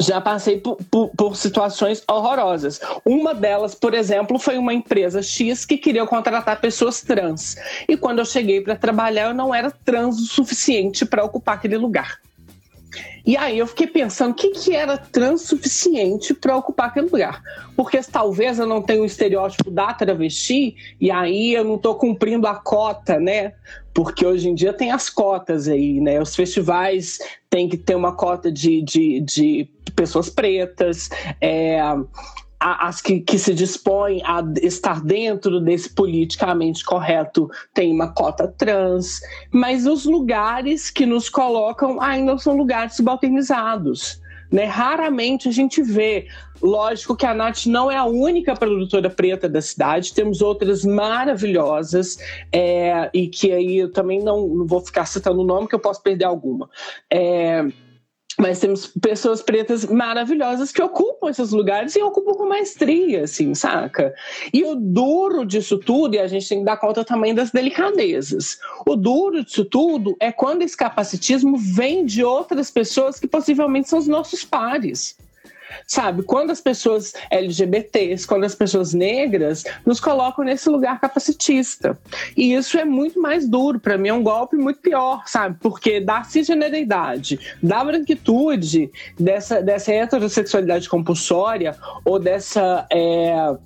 já 0.00 0.20
passei 0.20 0.60
por, 0.60 0.76
por, 0.88 1.08
por, 1.08 1.34
situações 1.34 2.04
horrorosas. 2.08 2.80
Uma 3.04 3.34
delas, 3.34 3.74
por 3.74 3.92
exemplo, 3.92 4.38
foi 4.38 4.56
uma 4.56 4.72
empresa 4.72 5.20
X 5.20 5.64
que 5.64 5.76
queria 5.76 6.06
contratar 6.06 6.60
pessoas 6.60 7.02
trans. 7.02 7.56
E 7.88 7.96
quando 7.96 8.20
eu 8.20 8.24
cheguei 8.24 8.60
para 8.60 8.76
trabalhar, 8.76 9.30
eu 9.30 9.34
não 9.34 9.52
era 9.52 9.72
trans 9.72 10.20
o 10.20 10.26
suficiente 10.26 11.04
para 11.04 11.24
ocupar 11.24 11.56
aquele 11.56 11.76
lugar. 11.76 12.20
E 13.24 13.36
aí 13.36 13.58
eu 13.58 13.66
fiquei 13.66 13.86
pensando 13.86 14.32
o 14.32 14.34
que, 14.34 14.50
que 14.50 14.74
era 14.74 14.96
trans 14.96 15.42
suficiente 15.42 16.32
para 16.32 16.56
ocupar 16.56 16.88
aquele 16.88 17.06
lugar. 17.06 17.42
Porque 17.76 18.00
talvez 18.00 18.58
eu 18.58 18.66
não 18.66 18.80
tenha 18.80 19.00
o 19.00 19.02
um 19.02 19.06
estereótipo 19.06 19.70
da 19.70 19.92
travesti, 19.92 20.74
e 21.00 21.10
aí 21.10 21.52
eu 21.52 21.64
não 21.64 21.74
estou 21.74 21.94
cumprindo 21.94 22.46
a 22.46 22.54
cota, 22.54 23.20
né? 23.20 23.52
Porque 23.92 24.24
hoje 24.24 24.48
em 24.48 24.54
dia 24.54 24.72
tem 24.72 24.90
as 24.90 25.10
cotas 25.10 25.68
aí, 25.68 26.00
né? 26.00 26.20
Os 26.20 26.34
festivais 26.34 27.18
têm 27.50 27.68
que 27.68 27.76
ter 27.76 27.94
uma 27.94 28.12
cota 28.12 28.50
de, 28.50 28.80
de, 28.82 29.20
de 29.20 29.68
pessoas 29.94 30.30
pretas. 30.30 31.10
É, 31.40 31.80
as 32.60 33.00
que, 33.00 33.20
que, 33.20 33.38
se 33.38 33.54
dispõem 33.54 34.20
a 34.24 34.42
estar 34.62 35.00
dentro 35.00 35.60
desse 35.60 35.90
politicamente 35.90 36.84
correto 36.84 37.48
têm 37.72 37.92
uma 37.92 38.12
cota 38.12 38.48
trans, 38.48 39.20
mas 39.52 39.86
os 39.86 40.04
lugares 40.04 40.90
que 40.90 41.06
nos 41.06 41.28
colocam 41.28 42.00
ainda 42.00 42.36
são 42.38 42.56
lugares 42.56 42.96
subalternizados. 42.96 44.20
Né? 44.50 44.64
Raramente 44.64 45.48
a 45.48 45.52
gente 45.52 45.82
vê. 45.82 46.26
Lógico 46.60 47.14
que 47.14 47.24
a 47.24 47.32
Nath 47.32 47.66
não 47.66 47.88
é 47.88 47.96
a 47.96 48.04
única 48.04 48.56
produtora 48.56 49.08
preta 49.08 49.48
da 49.48 49.62
cidade, 49.62 50.12
temos 50.12 50.42
outras 50.42 50.84
maravilhosas, 50.84 52.18
é, 52.50 53.08
e 53.14 53.28
que 53.28 53.52
aí 53.52 53.78
eu 53.78 53.92
também 53.92 54.20
não, 54.20 54.48
não 54.48 54.66
vou 54.66 54.80
ficar 54.80 55.06
citando 55.06 55.42
o 55.42 55.44
nome, 55.44 55.68
que 55.68 55.74
eu 55.76 55.78
posso 55.78 56.02
perder 56.02 56.24
alguma. 56.24 56.68
É, 57.08 57.64
mas 58.40 58.60
temos 58.60 58.86
pessoas 58.86 59.42
pretas 59.42 59.84
maravilhosas 59.84 60.70
que 60.70 60.80
ocupam 60.80 61.28
esses 61.28 61.50
lugares 61.50 61.96
e 61.96 62.02
ocupam 62.02 62.34
com 62.34 62.48
maestria, 62.48 63.24
assim, 63.24 63.52
saca? 63.54 64.14
E 64.52 64.62
o 64.62 64.76
duro 64.76 65.44
disso 65.44 65.76
tudo, 65.76 66.14
e 66.14 66.18
a 66.18 66.28
gente 66.28 66.48
tem 66.48 66.60
que 66.60 66.64
dar 66.64 66.76
conta 66.76 67.04
também 67.04 67.34
das 67.34 67.50
delicadezas. 67.50 68.58
O 68.86 68.94
duro 68.94 69.44
disso 69.44 69.64
tudo 69.64 70.16
é 70.20 70.30
quando 70.30 70.62
esse 70.62 70.76
capacitismo 70.76 71.56
vem 71.56 72.06
de 72.06 72.22
outras 72.22 72.70
pessoas 72.70 73.18
que 73.18 73.26
possivelmente 73.26 73.88
são 73.88 73.98
os 73.98 74.06
nossos 74.06 74.44
pares. 74.44 75.16
Sabe, 75.86 76.22
quando 76.22 76.50
as 76.50 76.60
pessoas 76.60 77.12
LGBTs, 77.30 78.26
quando 78.26 78.44
as 78.44 78.54
pessoas 78.54 78.92
negras 78.94 79.64
nos 79.84 80.00
colocam 80.00 80.44
nesse 80.44 80.68
lugar 80.68 81.00
capacitista. 81.00 81.98
E 82.36 82.54
isso 82.54 82.78
é 82.78 82.84
muito 82.84 83.20
mais 83.20 83.48
duro, 83.48 83.80
para 83.80 83.98
mim 83.98 84.08
é 84.08 84.14
um 84.14 84.22
golpe 84.22 84.56
muito 84.56 84.80
pior, 84.80 85.22
sabe? 85.26 85.56
Porque 85.60 86.00
da 86.00 86.22
cisgeneridade, 86.24 87.38
da 87.62 87.84
branquitude, 87.84 88.90
dessa, 89.18 89.62
dessa 89.62 89.92
heterossexualidade 89.92 90.88
compulsória 90.88 91.76
ou 92.04 92.18
dessa. 92.18 92.86
É, 92.90 93.56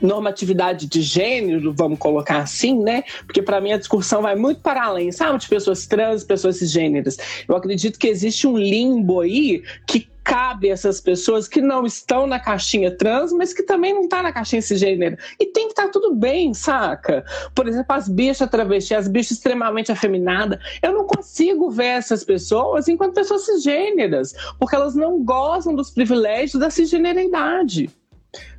normatividade 0.00 0.86
de 0.86 1.02
gênero, 1.02 1.72
vamos 1.72 1.98
colocar 1.98 2.38
assim, 2.38 2.78
né? 2.78 3.04
Porque 3.26 3.42
para 3.42 3.60
mim 3.60 3.72
a 3.72 3.78
discussão 3.78 4.22
vai 4.22 4.36
muito 4.36 4.60
para 4.60 4.84
além, 4.84 5.12
sabe, 5.12 5.38
de 5.38 5.48
pessoas 5.48 5.86
trans, 5.86 6.24
pessoas 6.24 6.56
cisgêneras. 6.56 7.18
Eu 7.48 7.56
acredito 7.56 7.98
que 7.98 8.08
existe 8.08 8.46
um 8.46 8.56
limbo 8.56 9.20
aí 9.20 9.62
que 9.86 10.10
cabe 10.24 10.68
essas 10.68 11.00
pessoas 11.00 11.48
que 11.48 11.60
não 11.60 11.84
estão 11.84 12.26
na 12.26 12.38
caixinha 12.38 12.90
trans, 12.90 13.32
mas 13.32 13.52
que 13.52 13.62
também 13.62 13.92
não 13.92 14.08
tá 14.08 14.22
na 14.22 14.32
caixinha 14.32 14.62
cisgênero. 14.62 15.16
E 15.38 15.46
tem 15.46 15.66
que 15.66 15.72
estar 15.72 15.86
tá 15.86 15.90
tudo 15.90 16.14
bem, 16.14 16.54
saca? 16.54 17.24
Por 17.54 17.68
exemplo, 17.68 17.94
as 17.94 18.08
bichas 18.08 18.48
travestis, 18.48 18.96
as 18.96 19.08
bichas 19.08 19.32
extremamente 19.32 19.90
afeminadas. 19.90 20.58
Eu 20.82 20.92
não 20.92 21.06
consigo 21.06 21.70
ver 21.70 21.86
essas 21.86 22.24
pessoas 22.24 22.88
enquanto 22.88 23.14
pessoas 23.14 23.44
cisgêneras, 23.44 24.34
porque 24.58 24.76
elas 24.76 24.94
não 24.94 25.22
gozam 25.22 25.74
dos 25.74 25.90
privilégios 25.90 26.60
da 26.60 26.70
cisgeneridade. 26.70 27.90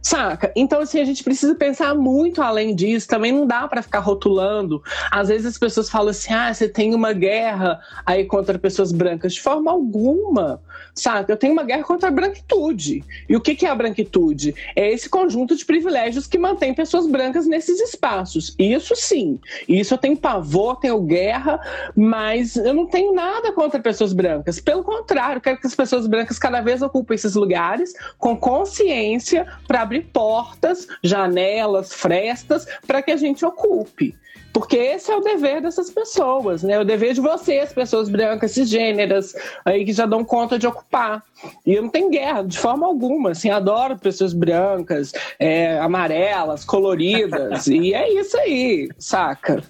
Saca? 0.04 0.52
Então, 0.54 0.82
assim, 0.82 1.00
a 1.00 1.06
gente 1.06 1.24
precisa 1.24 1.56
pensar 1.56 1.96
muito 1.96 2.42
além 2.42 2.76
disso. 2.76 3.08
Também 3.08 3.32
não 3.32 3.48
dá 3.48 3.66
para 3.70 3.82
ficar 3.82 4.00
rotulando. 4.00 4.84
Às 5.10 5.30
vezes 5.30 5.48
as 5.48 5.58
pessoas 5.58 5.90
falam 5.90 6.10
assim: 6.10 6.34
ah, 6.34 6.54
você 6.54 6.68
tem 6.68 6.94
uma 6.94 7.14
guerra 7.14 7.80
aí 8.06 8.26
contra 8.26 8.60
pessoas 8.60 8.92
brancas. 8.92 9.34
De 9.34 9.42
forma 9.42 9.72
alguma. 9.72 10.62
Saca? 10.94 11.32
Eu 11.32 11.38
tenho 11.38 11.54
uma 11.54 11.64
guerra 11.64 11.84
contra 11.84 12.10
a 12.10 12.12
branquitude. 12.12 13.02
E 13.30 13.36
o 13.36 13.40
que, 13.40 13.56
que 13.56 13.66
é 13.66 13.70
a 13.70 13.76
branquitude? 13.76 14.54
É 14.76 14.92
esse 14.92 15.10
conjunto 15.10 15.56
de 15.56 15.66
privilégios 15.66 16.28
que 16.28 16.38
mantém 16.38 16.74
pessoas 16.74 17.08
brancas 17.08 17.48
nesses 17.48 17.80
espaços. 17.80 18.54
Isso 18.60 18.96
sim. 18.98 19.40
Isso 19.70 19.94
eu 19.94 19.98
tenho 19.98 20.18
pavor, 20.18 20.76
tenho 20.82 21.02
guerra, 21.02 21.60
mas 21.96 22.58
eu 22.58 22.74
não 22.74 22.86
tenho 22.86 23.14
nada 23.14 23.54
contra 23.54 23.80
pessoas 23.80 24.12
brancas. 24.12 24.60
Pelo 24.60 24.84
contrário, 24.84 25.42
quero 25.42 25.60
que 25.60 25.66
as 25.66 25.76
pessoas 25.76 26.08
brancas 26.08 26.38
cada 26.38 26.60
vez 26.60 26.82
ocupem 26.82 27.16
esses 27.16 27.36
lugares 27.36 27.94
com 28.20 28.36
consciência 28.36 29.48
para 29.68 29.82
abrir 29.82 30.02
portas, 30.14 30.88
janelas, 31.04 31.94
frestas 31.94 32.66
para 32.86 33.02
que 33.02 33.12
a 33.12 33.18
gente 33.18 33.46
ocupe. 33.46 34.16
Porque 34.54 34.78
esse 34.78 35.12
é 35.12 35.16
o 35.16 35.20
dever 35.20 35.62
dessas 35.62 35.90
pessoas, 35.90 36.62
né? 36.62 36.80
O 36.80 36.86
dever 36.86 37.16
de 37.16 37.22
vocês, 37.22 37.74
pessoas 37.74 38.08
brancas, 38.08 38.52
cisgêneras, 38.52 39.34
aí 39.66 39.84
que 39.84 39.92
já 39.92 40.06
dão 40.06 40.24
conta 40.24 40.60
de 40.60 40.68
ocupar. 40.68 41.24
E 41.66 41.74
eu 41.74 41.82
não 41.82 41.90
tenho 41.90 42.12
guerra, 42.12 42.44
de 42.44 42.60
forma 42.60 42.86
alguma. 42.86 43.32
Assim, 43.32 43.50
adoro 43.50 43.98
pessoas 43.98 44.32
brancas, 44.32 45.12
é, 45.40 45.80
amarelas, 45.80 46.64
coloridas. 46.64 47.66
e 47.66 47.96
é 47.96 48.14
isso 48.14 48.38
aí, 48.38 48.90
saca? 49.00 49.64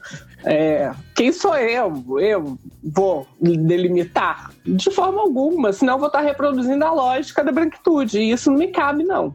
É, 0.43 0.91
quem 1.15 1.31
sou 1.31 1.55
eu? 1.55 2.19
Eu 2.19 2.57
vou 2.83 3.25
delimitar? 3.39 4.51
De 4.65 4.91
forma 4.91 5.21
alguma, 5.21 5.71
senão 5.71 5.93
eu 5.93 5.99
vou 5.99 6.07
estar 6.07 6.19
reproduzindo 6.19 6.83
a 6.83 6.91
lógica 6.91 7.41
da 7.41 7.53
branquitude. 7.53 8.19
E 8.19 8.31
isso 8.31 8.51
não 8.51 8.57
me 8.57 8.67
cabe, 8.67 9.05
não. 9.05 9.33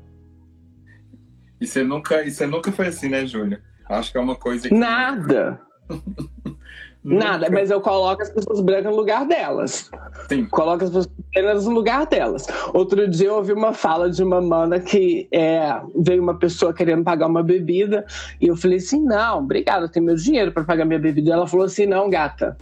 E 1.60 1.66
você 1.66 1.82
nunca, 1.82 2.22
e 2.22 2.30
você 2.30 2.46
nunca 2.46 2.70
foi 2.70 2.88
assim, 2.88 3.08
né, 3.08 3.26
Júlia? 3.26 3.60
Acho 3.88 4.12
que 4.12 4.18
é 4.18 4.20
uma 4.20 4.36
coisa 4.36 4.68
que. 4.68 4.74
Nada. 4.74 5.60
Nada, 7.02 7.48
mas 7.50 7.70
eu 7.70 7.80
coloco 7.80 8.20
as 8.20 8.28
pessoas 8.28 8.60
brancas 8.60 8.90
no 8.90 8.96
lugar 8.96 9.24
delas. 9.26 9.90
Sim. 10.28 10.44
Coloco 10.46 10.84
as 10.84 10.90
pessoas 10.90 11.08
brancas 11.32 11.64
no 11.64 11.72
lugar 11.72 12.06
delas. 12.06 12.46
Outro 12.74 13.08
dia 13.08 13.28
eu 13.28 13.36
ouvi 13.36 13.52
uma 13.52 13.72
fala 13.72 14.10
de 14.10 14.22
uma 14.22 14.40
mana 14.40 14.80
que 14.80 15.28
é, 15.32 15.80
veio 15.96 16.22
uma 16.22 16.38
pessoa 16.38 16.74
querendo 16.74 17.04
pagar 17.04 17.26
uma 17.26 17.42
bebida 17.42 18.04
e 18.40 18.48
eu 18.48 18.56
falei 18.56 18.78
assim: 18.78 19.02
não, 19.02 19.38
obrigado, 19.38 19.84
eu 19.84 19.88
tenho 19.88 20.04
meu 20.04 20.16
dinheiro 20.16 20.52
para 20.52 20.64
pagar 20.64 20.84
minha 20.84 20.98
bebida. 20.98 21.30
E 21.30 21.32
ela 21.32 21.46
falou 21.46 21.66
assim: 21.66 21.86
não, 21.86 22.10
gata, 22.10 22.56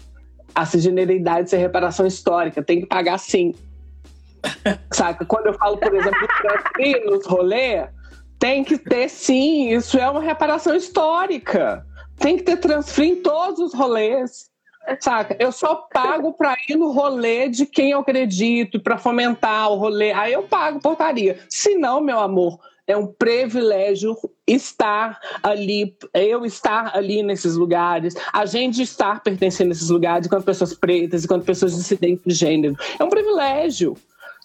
a 0.55 0.65
cisgeneridade 0.65 1.55
é 1.55 1.59
reparação 1.59 2.07
histórica, 2.07 2.63
tem 2.63 2.81
que 2.81 2.87
pagar 2.87 3.19
sim. 3.19 3.55
Saca? 4.93 5.25
Quando 5.25 5.47
eu 5.47 5.55
falo, 5.55 5.77
por 5.79 5.93
exemplo, 5.95 6.29
de 6.79 7.01
nos 7.07 7.27
rolê, 7.27 7.89
tem 8.39 8.63
que 8.65 8.79
ter 8.79 9.09
sim, 9.09 9.71
isso 9.71 9.99
é 9.99 10.09
uma 10.09 10.21
reparação 10.21 10.75
histórica. 10.75 11.85
Tem 12.19 12.37
que 12.37 12.43
ter 12.43 12.57
transfer 12.57 13.05
em 13.05 13.17
todos 13.17 13.59
os 13.59 13.75
rolês. 13.75 14.51
Saca? 15.01 15.37
Eu 15.41 15.51
só 15.51 15.75
pago 15.93 16.33
para 16.33 16.57
ir 16.69 16.77
no 16.77 16.93
rolê 16.93 17.49
de 17.49 17.67
quem 17.67 17.91
eu 17.91 17.99
acredito, 17.99 18.81
para 18.81 18.97
fomentar 18.97 19.71
o 19.71 19.77
rolê. 19.77 20.13
Aí 20.13 20.33
eu 20.33 20.45
pago 20.45 20.81
portaria. 20.81 21.41
Se 21.49 21.75
não, 21.75 22.01
meu 22.01 22.21
amor, 22.21 22.61
é 22.87 22.97
um 22.97 23.07
privilégio 23.07 24.17
estar 24.47 25.19
ali, 25.43 25.97
eu 26.15 26.45
estar 26.45 26.97
ali 26.97 27.23
nesses 27.23 27.57
lugares, 27.57 28.15
a 28.33 28.47
gente 28.47 28.81
estar 28.81 29.23
pertencendo 29.23 29.71
a 29.71 29.73
esses 29.73 29.91
lugares 29.91 30.27
enquanto 30.27 30.45
pessoas 30.45 30.73
pretas, 30.73 31.25
enquanto 31.25 31.45
pessoas 31.45 31.75
dissidentes 31.75 32.25
de 32.25 32.35
gênero. 32.35 32.77
É 32.99 33.03
um 33.03 33.11
privilégio 33.11 33.97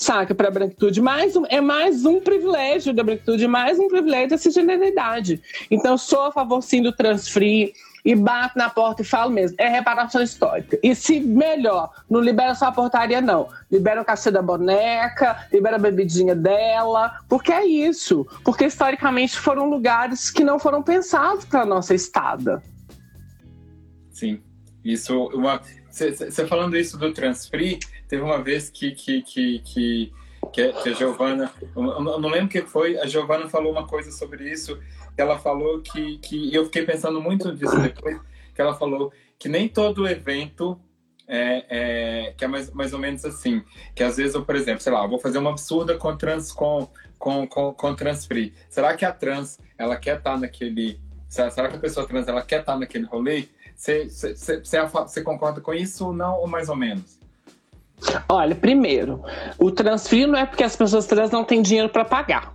saca, 0.02 0.34
para 0.34 0.48
a 0.48 0.52
branquitude. 0.52 1.00
Mais 1.02 1.36
um, 1.36 1.46
é 1.48 1.62
mais 1.62 2.06
um 2.06 2.20
privilégio 2.20 2.94
da 2.94 3.04
branquitude, 3.04 3.48
mais 3.48 3.80
um 3.80 3.88
privilégio 3.88 4.30
da 4.30 4.38
cisgeneridade. 4.38 5.42
Então, 5.70 5.98
sou 5.98 6.24
a 6.24 6.32
favor 6.32 6.62
sim 6.62 6.82
do 6.82 6.92
transfree 6.92 7.74
e 8.04 8.16
bato 8.16 8.58
na 8.58 8.68
porta 8.68 9.04
e 9.04 9.06
falo 9.06 9.32
mesmo, 9.32 9.56
é 9.60 9.68
reparação 9.68 10.24
histórica. 10.24 10.80
E 10.82 10.96
se 10.96 11.20
melhor, 11.20 11.92
não 12.10 12.20
libera 12.20 12.56
só 12.56 12.66
a 12.66 12.72
portaria, 12.72 13.22
não. 13.22 13.50
Libera 13.72 14.02
o 14.02 14.06
cachê 14.06 14.32
da 14.32 14.42
boneca, 14.42 15.48
libera 15.54 15.76
a 15.76 15.80
bebidinha 15.80 16.36
dela, 16.36 17.20
porque 17.30 17.52
é 17.52 17.64
isso. 17.64 18.26
Porque 18.44 18.66
historicamente 18.66 19.38
foram 19.38 19.70
lugares 19.70 20.32
que 20.32 20.44
não 20.44 20.58
foram 20.58 20.82
pensados 20.82 21.46
para 21.46 21.64
nossa 21.64 21.94
estada. 21.94 22.64
Sim. 24.10 24.42
Isso, 24.84 25.30
você 25.92 26.48
falando 26.48 26.76
isso 26.76 26.98
do 26.98 27.14
transfree, 27.14 27.78
Teve 28.12 28.24
uma 28.24 28.44
vez 28.44 28.70
que, 28.70 28.92
que, 28.92 29.22
que, 29.22 29.60
que, 29.60 30.14
que 30.52 30.62
a 30.90 30.92
Giovana, 30.92 31.50
eu 31.74 32.20
não 32.20 32.28
lembro 32.28 32.50
que 32.50 32.62
foi, 32.62 33.00
a 33.00 33.06
Giovana 33.06 33.48
falou 33.48 33.72
uma 33.72 33.88
coisa 33.88 34.12
sobre 34.12 34.52
isso. 34.52 34.78
Ela 35.16 35.40
falou 35.40 35.82
que, 35.82 36.18
que 36.18 36.54
eu 36.54 36.66
fiquei 36.66 36.84
pensando 36.84 37.22
muito 37.22 37.56
disso 37.56 37.80
depois, 37.80 38.20
que 38.54 38.60
ela 38.60 38.76
falou 38.76 39.14
que 39.40 39.48
nem 39.48 39.70
todo 39.70 40.06
evento 40.06 40.78
é, 41.26 41.66
é, 41.70 42.34
que 42.34 42.44
é 42.44 42.50
mais, 42.50 42.70
mais 42.72 42.92
ou 42.92 43.00
menos 43.00 43.24
assim. 43.24 43.64
Que 43.96 44.04
às 44.04 44.18
vezes 44.18 44.36
eu, 44.36 44.44
por 44.44 44.58
exemplo, 44.58 44.82
sei 44.82 44.92
lá, 44.92 45.08
vou 45.08 45.18
fazer 45.18 45.38
uma 45.38 45.52
absurda 45.52 45.98
com 45.98 46.14
trans 46.18 46.52
com, 46.52 46.90
com, 47.18 47.48
com, 47.48 47.74
com 47.74 47.96
trans 47.96 48.26
free. 48.26 48.54
Será 48.70 48.94
que 48.94 49.06
a 49.06 49.14
trans 49.14 49.58
ela 49.78 49.96
quer 49.96 50.18
estar 50.18 50.34
tá 50.34 50.38
naquele. 50.38 51.00
Será 51.30 51.70
que 51.70 51.78
a 51.78 51.80
pessoa 51.80 52.06
trans 52.06 52.28
ela 52.28 52.42
quer 52.42 52.60
estar 52.60 52.74
tá 52.74 52.80
naquele 52.80 53.06
rolê? 53.06 53.48
Você 53.74 55.24
concorda 55.24 55.62
com 55.62 55.74
isso 55.74 56.08
ou 56.08 56.14
não, 56.14 56.42
ou 56.42 56.46
mais 56.46 56.68
ou 56.68 56.76
menos? 56.76 57.21
Olha, 58.28 58.56
primeiro, 58.56 59.24
o 59.60 59.72
transfer 59.72 60.28
não 60.28 60.40
é 60.40 60.46
porque 60.46 60.64
as 60.64 60.76
pessoas 60.76 61.06
trans 61.06 61.32
não 61.32 61.44
têm 61.44 61.62
dinheiro 61.62 61.90
para 61.90 62.06
pagar. 62.06 62.54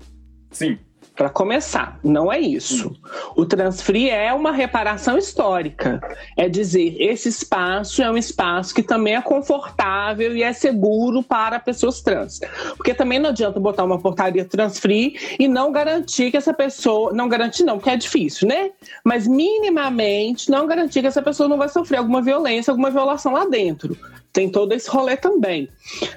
Sim. 0.50 0.78
Para 1.16 1.30
começar, 1.30 1.98
não 2.04 2.30
é 2.30 2.38
isso. 2.38 2.94
O 3.34 3.46
transfer 3.46 4.12
é 4.12 4.34
uma 4.34 4.52
reparação 4.52 5.16
histórica. 5.16 5.98
É 6.36 6.46
dizer, 6.46 6.94
esse 7.00 7.30
espaço 7.30 8.02
é 8.02 8.10
um 8.10 8.18
espaço 8.18 8.74
que 8.74 8.82
também 8.82 9.14
é 9.14 9.22
confortável 9.22 10.36
e 10.36 10.42
é 10.42 10.52
seguro 10.52 11.22
para 11.22 11.58
pessoas 11.58 12.02
trans. 12.02 12.38
Porque 12.76 12.92
também 12.92 13.18
não 13.18 13.30
adianta 13.30 13.58
botar 13.58 13.84
uma 13.84 13.98
portaria 13.98 14.44
transfer 14.44 15.14
e 15.38 15.48
não 15.48 15.72
garantir 15.72 16.30
que 16.30 16.36
essa 16.36 16.52
pessoa. 16.52 17.14
Não 17.14 17.30
garantir, 17.30 17.64
não, 17.64 17.78
porque 17.78 17.90
é 17.90 17.96
difícil, 17.96 18.46
né? 18.46 18.72
Mas 19.02 19.26
minimamente 19.26 20.50
não 20.50 20.66
garantir 20.66 21.00
que 21.00 21.06
essa 21.06 21.22
pessoa 21.22 21.48
não 21.48 21.56
vai 21.56 21.70
sofrer 21.70 21.96
alguma 21.96 22.20
violência, 22.20 22.70
alguma 22.70 22.90
violação 22.90 23.32
lá 23.32 23.46
dentro 23.46 23.96
tem 24.36 24.50
todo 24.50 24.72
esse 24.72 24.90
rolê 24.90 25.16
também. 25.16 25.66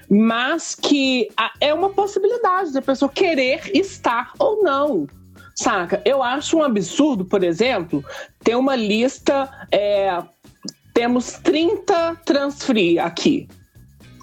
Mas 0.10 0.76
que 0.76 1.30
é 1.62 1.74
uma 1.74 1.90
possibilidade 1.90 2.74
da 2.74 2.82
pessoa 2.82 3.10
querer 3.10 3.72
estar 3.74 4.34
ou 4.38 4.62
não. 4.62 5.08
Saca? 5.56 6.02
Eu 6.04 6.22
acho 6.22 6.58
um 6.58 6.64
absurdo, 6.64 7.24
por 7.24 7.46
exemplo, 7.46 8.04
ter 8.44 8.56
uma 8.56 8.76
lista. 8.76 9.50
É, 9.72 10.22
temos 10.94 11.32
30 11.42 12.18
trans 12.26 12.62
free 12.62 13.00
aqui. 13.00 13.48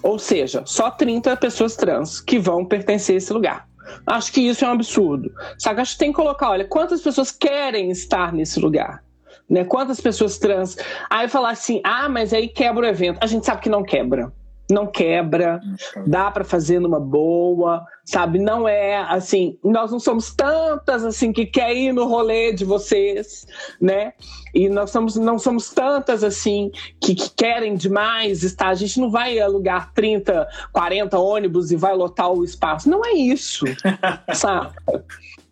Ou 0.03 0.19
seja, 0.19 0.61
só 0.63 0.91
30 0.91 1.35
pessoas 1.37 1.75
trans 1.75 2.21
que 2.21 2.37
vão 2.37 2.63
pertencer 2.63 3.15
a 3.15 3.17
esse 3.17 3.33
lugar. 3.33 3.67
Acho 4.05 4.31
que 4.31 4.41
isso 4.41 4.63
é 4.63 4.67
um 4.67 4.73
absurdo. 4.73 5.31
Saca? 5.57 5.81
Acho 5.81 5.93
que 5.93 5.99
tem 5.99 6.11
que 6.11 6.17
colocar, 6.17 6.51
olha, 6.51 6.65
quantas 6.65 7.01
pessoas 7.01 7.31
querem 7.31 7.89
estar 7.89 8.31
nesse 8.31 8.59
lugar? 8.59 9.03
Né? 9.49 9.63
Quantas 9.63 10.01
pessoas 10.01 10.37
trans. 10.37 10.77
Aí 11.09 11.27
falar 11.27 11.51
assim, 11.51 11.81
ah, 11.83 12.09
mas 12.09 12.33
aí 12.33 12.47
quebra 12.47 12.85
o 12.85 12.89
evento. 12.89 13.19
A 13.21 13.27
gente 13.27 13.45
sabe 13.45 13.61
que 13.61 13.69
não 13.69 13.83
quebra. 13.83 14.31
Não 14.69 14.85
quebra, 14.85 15.61
dá 16.05 16.29
para 16.29 16.43
fazer 16.43 16.79
numa 16.79 16.99
boa, 16.99 17.85
sabe? 18.03 18.37
Não 18.37 18.67
é 18.67 18.97
assim, 18.97 19.57
nós 19.63 19.91
não 19.93 19.99
somos 19.99 20.35
tantas 20.35 21.05
assim 21.05 21.31
que 21.31 21.45
quer 21.45 21.73
ir 21.73 21.93
no 21.93 22.05
rolê 22.05 22.51
de 22.51 22.65
vocês, 22.65 23.47
né? 23.79 24.11
E 24.53 24.67
nós 24.67 24.89
somos, 24.89 25.15
não 25.15 25.39
somos 25.39 25.69
tantas 25.69 26.21
assim 26.21 26.69
que, 26.99 27.15
que 27.15 27.29
querem 27.29 27.75
demais 27.75 28.43
estar. 28.43 28.67
A 28.67 28.75
gente 28.75 28.99
não 28.99 29.09
vai 29.09 29.39
alugar 29.39 29.93
30, 29.93 30.45
40 30.73 31.17
ônibus 31.17 31.71
e 31.71 31.77
vai 31.77 31.95
lotar 31.95 32.29
o 32.29 32.43
espaço. 32.43 32.89
Não 32.89 33.05
é 33.05 33.13
isso, 33.13 33.63
sabe? 34.33 34.73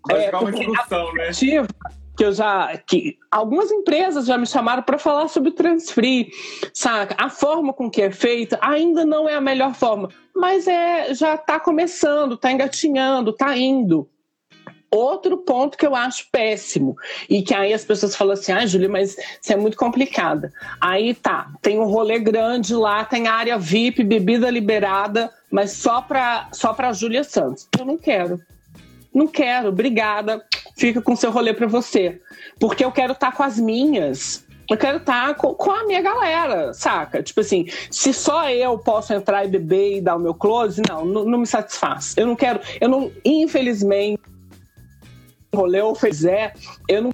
Vai 0.05 0.25
é, 0.25 0.35
uma 0.35 0.51
discussão, 0.51 1.13
né? 1.13 1.31
Que 2.15 2.23
eu 2.23 2.33
já 2.33 2.77
que 2.77 3.17
algumas 3.29 3.71
empresas 3.71 4.25
já 4.25 4.37
me 4.37 4.45
chamaram 4.45 4.83
para 4.83 4.97
falar 4.97 5.27
sobre 5.27 5.49
o 5.49 5.53
transfree, 5.53 6.31
saca? 6.73 7.15
A 7.17 7.29
forma 7.29 7.73
com 7.73 7.89
que 7.89 8.01
é 8.01 8.11
feita 8.11 8.57
ainda 8.61 9.05
não 9.05 9.27
é 9.27 9.35
a 9.35 9.41
melhor 9.41 9.73
forma, 9.73 10.09
mas 10.35 10.67
é 10.67 11.13
já 11.13 11.35
está 11.35 11.59
começando, 11.59 12.35
está 12.35 12.51
engatinhando, 12.51 13.31
está 13.31 13.55
indo. 13.57 14.09
Outro 14.91 15.39
ponto 15.39 15.77
que 15.77 15.85
eu 15.85 15.93
acho 15.93 16.29
péssimo 16.31 16.95
e 17.29 17.41
que 17.41 17.53
aí 17.53 17.73
as 17.73 17.83
pessoas 17.83 18.15
falam 18.15 18.33
assim: 18.33 18.53
"Ah, 18.53 18.65
Júlia, 18.65 18.87
mas 18.87 19.17
isso 19.41 19.51
é 19.51 19.57
muito 19.57 19.75
complicada". 19.75 20.53
Aí 20.79 21.13
tá, 21.13 21.51
tem 21.61 21.77
um 21.79 21.85
rolê 21.85 22.17
grande 22.17 22.73
lá, 22.73 23.03
tem 23.03 23.27
área 23.27 23.57
VIP, 23.57 24.03
bebida 24.03 24.49
liberada, 24.49 25.29
mas 25.51 25.71
só 25.71 26.01
para 26.01 26.47
só 26.53 26.73
para 26.73 26.93
Júlia 26.93 27.25
Santos. 27.25 27.67
Eu 27.77 27.85
não 27.85 27.97
quero. 27.97 28.39
Não 29.15 29.27
quero, 29.27 29.69
obrigada. 29.69 30.45
Fica 30.75 31.01
com 31.01 31.15
seu 31.15 31.31
rolê 31.31 31.53
para 31.53 31.67
você. 31.67 32.21
Porque 32.59 32.83
eu 32.83 32.91
quero 32.91 33.13
estar 33.13 33.31
tá 33.31 33.37
com 33.37 33.43
as 33.43 33.57
minhas. 33.57 34.45
Eu 34.69 34.75
quero 34.75 34.97
estar 34.97 35.27
tá 35.27 35.33
com, 35.33 35.53
com, 35.53 35.71
a 35.71 35.85
minha 35.85 36.01
galera, 36.01 36.73
saca? 36.73 37.23
Tipo 37.23 37.39
assim, 37.39 37.65
se 37.89 38.11
só 38.11 38.49
eu 38.49 38.77
posso 38.77 39.13
entrar 39.13 39.45
e 39.45 39.47
beber 39.47 39.97
e 39.97 40.01
dar 40.01 40.17
o 40.17 40.19
meu 40.19 40.33
close, 40.33 40.81
não, 40.89 41.05
não, 41.05 41.23
não 41.23 41.39
me 41.39 41.47
satisfaz. 41.47 42.13
Eu 42.17 42.27
não 42.27 42.35
quero, 42.35 42.59
eu 42.81 42.89
não, 42.89 43.09
infelizmente, 43.23 44.21
rolê 45.53 45.81
ou 45.81 45.95
fizer, 45.95 46.53
eu 46.89 47.03
não 47.03 47.11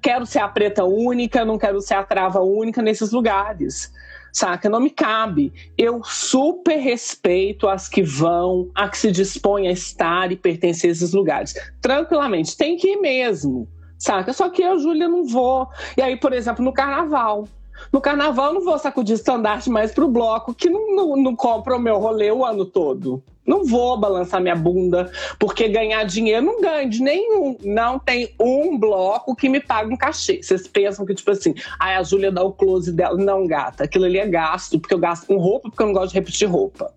quero 0.00 0.26
ser 0.26 0.38
a 0.38 0.48
preta 0.48 0.84
única, 0.84 1.44
não 1.44 1.58
quero 1.58 1.80
ser 1.80 1.94
a 1.94 2.04
trava 2.04 2.40
única 2.40 2.80
nesses 2.80 3.10
lugares 3.10 3.90
saca? 4.32 4.68
Não 4.68 4.80
me 4.80 4.90
cabe. 4.90 5.52
Eu 5.76 6.02
super 6.04 6.76
respeito 6.76 7.68
as 7.68 7.88
que 7.88 8.02
vão, 8.02 8.70
a 8.74 8.88
que 8.88 8.98
se 8.98 9.10
dispõem 9.10 9.68
a 9.68 9.72
estar 9.72 10.32
e 10.32 10.36
pertencer 10.36 10.90
a 10.90 10.92
esses 10.92 11.12
lugares. 11.12 11.54
Tranquilamente, 11.80 12.56
tem 12.56 12.76
que 12.76 12.92
ir 12.92 12.96
mesmo, 12.96 13.68
saca? 13.98 14.32
Só 14.32 14.48
que 14.48 14.62
eu, 14.62 14.78
Júlia, 14.78 15.08
não 15.08 15.24
vou. 15.24 15.68
E 15.96 16.02
aí, 16.02 16.16
por 16.16 16.32
exemplo, 16.32 16.64
no 16.64 16.72
carnaval. 16.72 17.48
No 17.92 18.00
carnaval, 18.00 18.46
eu 18.46 18.54
não 18.54 18.64
vou 18.64 18.78
sacudir 18.78 19.14
estandarte 19.14 19.70
mais 19.70 19.92
pro 19.92 20.08
bloco 20.08 20.52
que 20.52 20.68
não, 20.68 20.96
não, 20.96 21.16
não 21.16 21.36
compra 21.36 21.76
o 21.76 21.80
meu 21.80 21.98
rolê 21.98 22.30
o 22.30 22.44
ano 22.44 22.64
todo. 22.64 23.22
Não 23.48 23.64
vou 23.64 23.96
balançar 23.96 24.42
minha 24.42 24.54
bunda, 24.54 25.10
porque 25.38 25.68
ganhar 25.68 26.04
dinheiro 26.04 26.44
não 26.44 26.60
ganho 26.60 26.90
de 26.90 27.00
nenhum. 27.00 27.56
Não 27.64 27.98
tem 27.98 28.34
um 28.38 28.78
bloco 28.78 29.34
que 29.34 29.48
me 29.48 29.58
pague 29.58 29.90
um 29.90 29.96
cachê. 29.96 30.42
Vocês 30.42 30.68
pensam 30.68 31.06
que, 31.06 31.14
tipo 31.14 31.30
assim, 31.30 31.54
aí 31.80 31.96
a 31.96 32.02
Júlia 32.02 32.30
dá 32.30 32.42
o 32.42 32.52
close 32.52 32.92
dela. 32.92 33.16
Não, 33.16 33.46
gata, 33.46 33.84
aquilo 33.84 34.04
ali 34.04 34.18
é 34.18 34.26
gasto, 34.26 34.78
porque 34.78 34.92
eu 34.92 34.98
gasto 34.98 35.26
com 35.26 35.38
roupa, 35.38 35.70
porque 35.70 35.82
eu 35.82 35.86
não 35.86 35.94
gosto 35.94 36.10
de 36.10 36.18
repetir 36.18 36.46
roupa. 36.46 36.92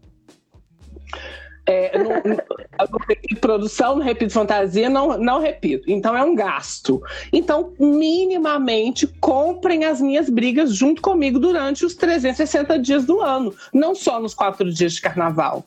É, 1.66 1.98
no, 1.98 2.10
no, 2.10 2.98
repito 3.08 3.40
produção, 3.40 3.96
não 3.96 4.04
repito 4.04 4.34
fantasia, 4.34 4.90
não, 4.90 5.18
não 5.18 5.40
repito. 5.40 5.90
Então 5.90 6.18
é 6.18 6.22
um 6.22 6.36
gasto. 6.36 7.02
Então, 7.32 7.74
minimamente, 7.80 9.08
comprem 9.22 9.86
as 9.86 10.02
minhas 10.02 10.30
brigas 10.30 10.76
junto 10.76 11.02
comigo 11.02 11.40
durante 11.40 11.86
os 11.86 11.96
360 11.96 12.78
dias 12.78 13.06
do 13.06 13.22
ano, 13.22 13.56
não 13.74 13.96
só 13.96 14.20
nos 14.20 14.34
quatro 14.34 14.70
dias 14.70 14.94
de 14.94 15.02
carnaval. 15.02 15.64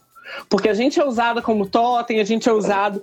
Porque 0.48 0.68
a 0.68 0.74
gente 0.74 0.98
é 0.98 1.04
usada 1.04 1.42
como 1.42 1.66
totem, 1.66 2.20
a 2.20 2.24
gente 2.24 2.48
é 2.48 2.52
usado, 2.52 3.02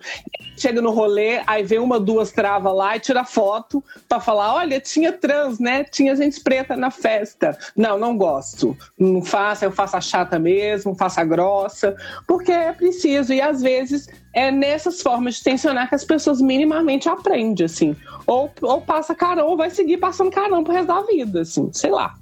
chega 0.58 0.82
no 0.82 0.92
rolê, 0.92 1.42
aí 1.48 1.64
vem 1.64 1.80
uma, 1.80 2.00
duas 2.00 2.32
travas 2.32 2.74
lá 2.76 2.96
e 2.96 3.00
tira 3.00 3.24
foto 3.24 3.84
para 4.08 4.20
falar: 4.20 4.56
olha, 4.56 4.80
tinha 4.80 5.12
trans, 5.12 5.60
né? 5.60 5.84
Tinha 5.84 6.16
gente 6.16 6.42
preta 6.42 6.76
na 6.76 6.92
festa. 6.92 7.58
Não, 7.76 7.98
não 7.98 8.18
gosto. 8.18 8.78
Não 8.98 9.22
faça, 9.24 9.66
eu 9.66 9.72
faço 9.72 9.98
a 9.98 10.02
chata 10.02 10.40
mesmo, 10.40 10.96
faço 10.96 11.20
a 11.20 11.24
grossa, 11.24 11.96
porque 12.28 12.52
é 12.52 12.74
preciso. 12.74 13.34
E 13.34 13.42
às 13.42 13.62
vezes 13.62 14.08
é 14.34 14.52
nessas 14.52 15.02
formas 15.02 15.36
de 15.36 15.44
tensionar 15.44 15.90
que 15.90 15.96
as 15.96 16.06
pessoas 16.06 16.42
minimamente 16.42 17.10
aprendem, 17.10 17.66
assim. 17.66 17.96
Ou, 18.26 18.52
ou 18.62 18.82
passa 18.82 19.14
carão, 19.14 19.48
ou 19.48 19.58
vai 19.58 19.70
seguir 19.70 19.98
passando 19.98 20.32
carão 20.32 20.64
pro 20.64 20.74
resto 20.74 20.88
da 20.88 21.02
vida, 21.02 21.42
assim, 21.42 21.70
sei 21.74 21.92
lá. 21.92 22.16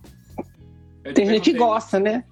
Tem 1.13 1.25
gente 1.25 1.51
que 1.51 1.57
gosta, 1.57 1.99
né? 1.99 2.23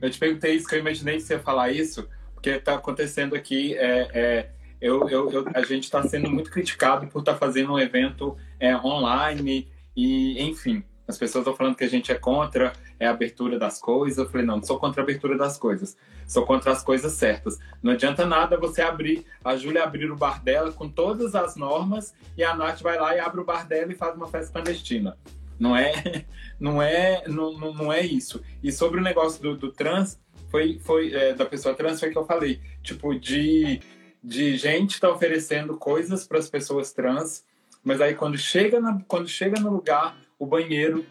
Eu 0.00 0.10
te 0.10 0.18
perguntei 0.18 0.54
isso, 0.54 0.66
que 0.66 0.74
eu 0.74 0.80
imaginei 0.80 1.16
que 1.16 1.22
você 1.22 1.34
ia 1.34 1.40
falar 1.40 1.70
isso, 1.70 2.06
porque 2.44 2.50
está 2.50 2.74
acontecendo 2.74 3.34
aqui. 3.34 3.74
É, 3.78 4.08
é, 4.12 4.50
eu, 4.78 5.08
eu, 5.08 5.32
eu, 5.32 5.46
a 5.54 5.62
gente 5.62 5.84
está 5.84 6.02
sendo 6.02 6.30
muito 6.30 6.50
criticado 6.50 7.06
por 7.06 7.20
estar 7.20 7.32
tá 7.32 7.38
fazendo 7.38 7.72
um 7.72 7.78
evento 7.78 8.36
é, 8.60 8.76
online 8.76 9.66
e, 9.96 10.42
enfim, 10.42 10.84
as 11.08 11.16
pessoas 11.16 11.42
estão 11.42 11.56
falando 11.56 11.74
que 11.74 11.84
a 11.84 11.88
gente 11.88 12.12
é 12.12 12.14
contra 12.16 12.74
é, 13.00 13.06
a 13.06 13.10
abertura 13.12 13.58
das 13.58 13.80
coisas. 13.80 14.18
Eu 14.18 14.30
falei, 14.30 14.44
não, 14.44 14.56
não 14.56 14.62
sou 14.62 14.78
contra 14.78 15.00
a 15.00 15.04
abertura 15.04 15.38
das 15.38 15.56
coisas. 15.56 15.96
Sou 16.26 16.44
contra 16.44 16.70
as 16.72 16.82
coisas 16.82 17.12
certas. 17.12 17.58
Não 17.82 17.92
adianta 17.92 18.26
nada 18.26 18.58
você 18.58 18.82
abrir, 18.82 19.24
a 19.42 19.56
Júlia 19.56 19.82
abrir 19.82 20.10
o 20.10 20.16
bar 20.16 20.42
dela 20.42 20.70
com 20.70 20.86
todas 20.86 21.34
as 21.34 21.56
normas 21.56 22.14
e 22.36 22.44
a 22.44 22.54
Nath 22.54 22.82
vai 22.82 22.98
lá 22.98 23.16
e 23.16 23.20
abre 23.20 23.40
o 23.40 23.44
bar 23.44 23.66
dela 23.66 23.90
e 23.90 23.96
faz 23.96 24.14
uma 24.14 24.28
festa 24.28 24.52
clandestina. 24.52 25.16
Não 25.58 25.74
é, 25.74 26.26
não 26.60 26.82
é, 26.82 27.24
não, 27.26 27.56
não 27.72 27.90
é 27.90 28.02
isso. 28.02 28.42
E 28.62 28.70
sobre 28.70 29.00
o 29.00 29.02
negócio 29.02 29.42
do, 29.42 29.56
do 29.56 29.72
trans, 29.72 30.18
foi, 30.54 30.78
foi 30.78 31.12
é, 31.12 31.34
da 31.34 31.44
pessoa 31.44 31.74
trans, 31.74 31.98
foi 31.98 32.12
que 32.12 32.16
eu 32.16 32.24
falei. 32.24 32.60
Tipo, 32.80 33.12
de, 33.18 33.80
de 34.22 34.56
gente 34.56 35.00
tá 35.00 35.10
oferecendo 35.10 35.76
coisas 35.76 36.28
para 36.28 36.38
as 36.38 36.48
pessoas 36.48 36.92
trans, 36.92 37.44
mas 37.82 38.00
aí 38.00 38.14
quando 38.14 38.38
chega, 38.38 38.78
na, 38.78 39.00
quando 39.08 39.26
chega 39.26 39.58
no 39.58 39.72
lugar, 39.72 40.16
o 40.38 40.46
banheiro, 40.46 41.04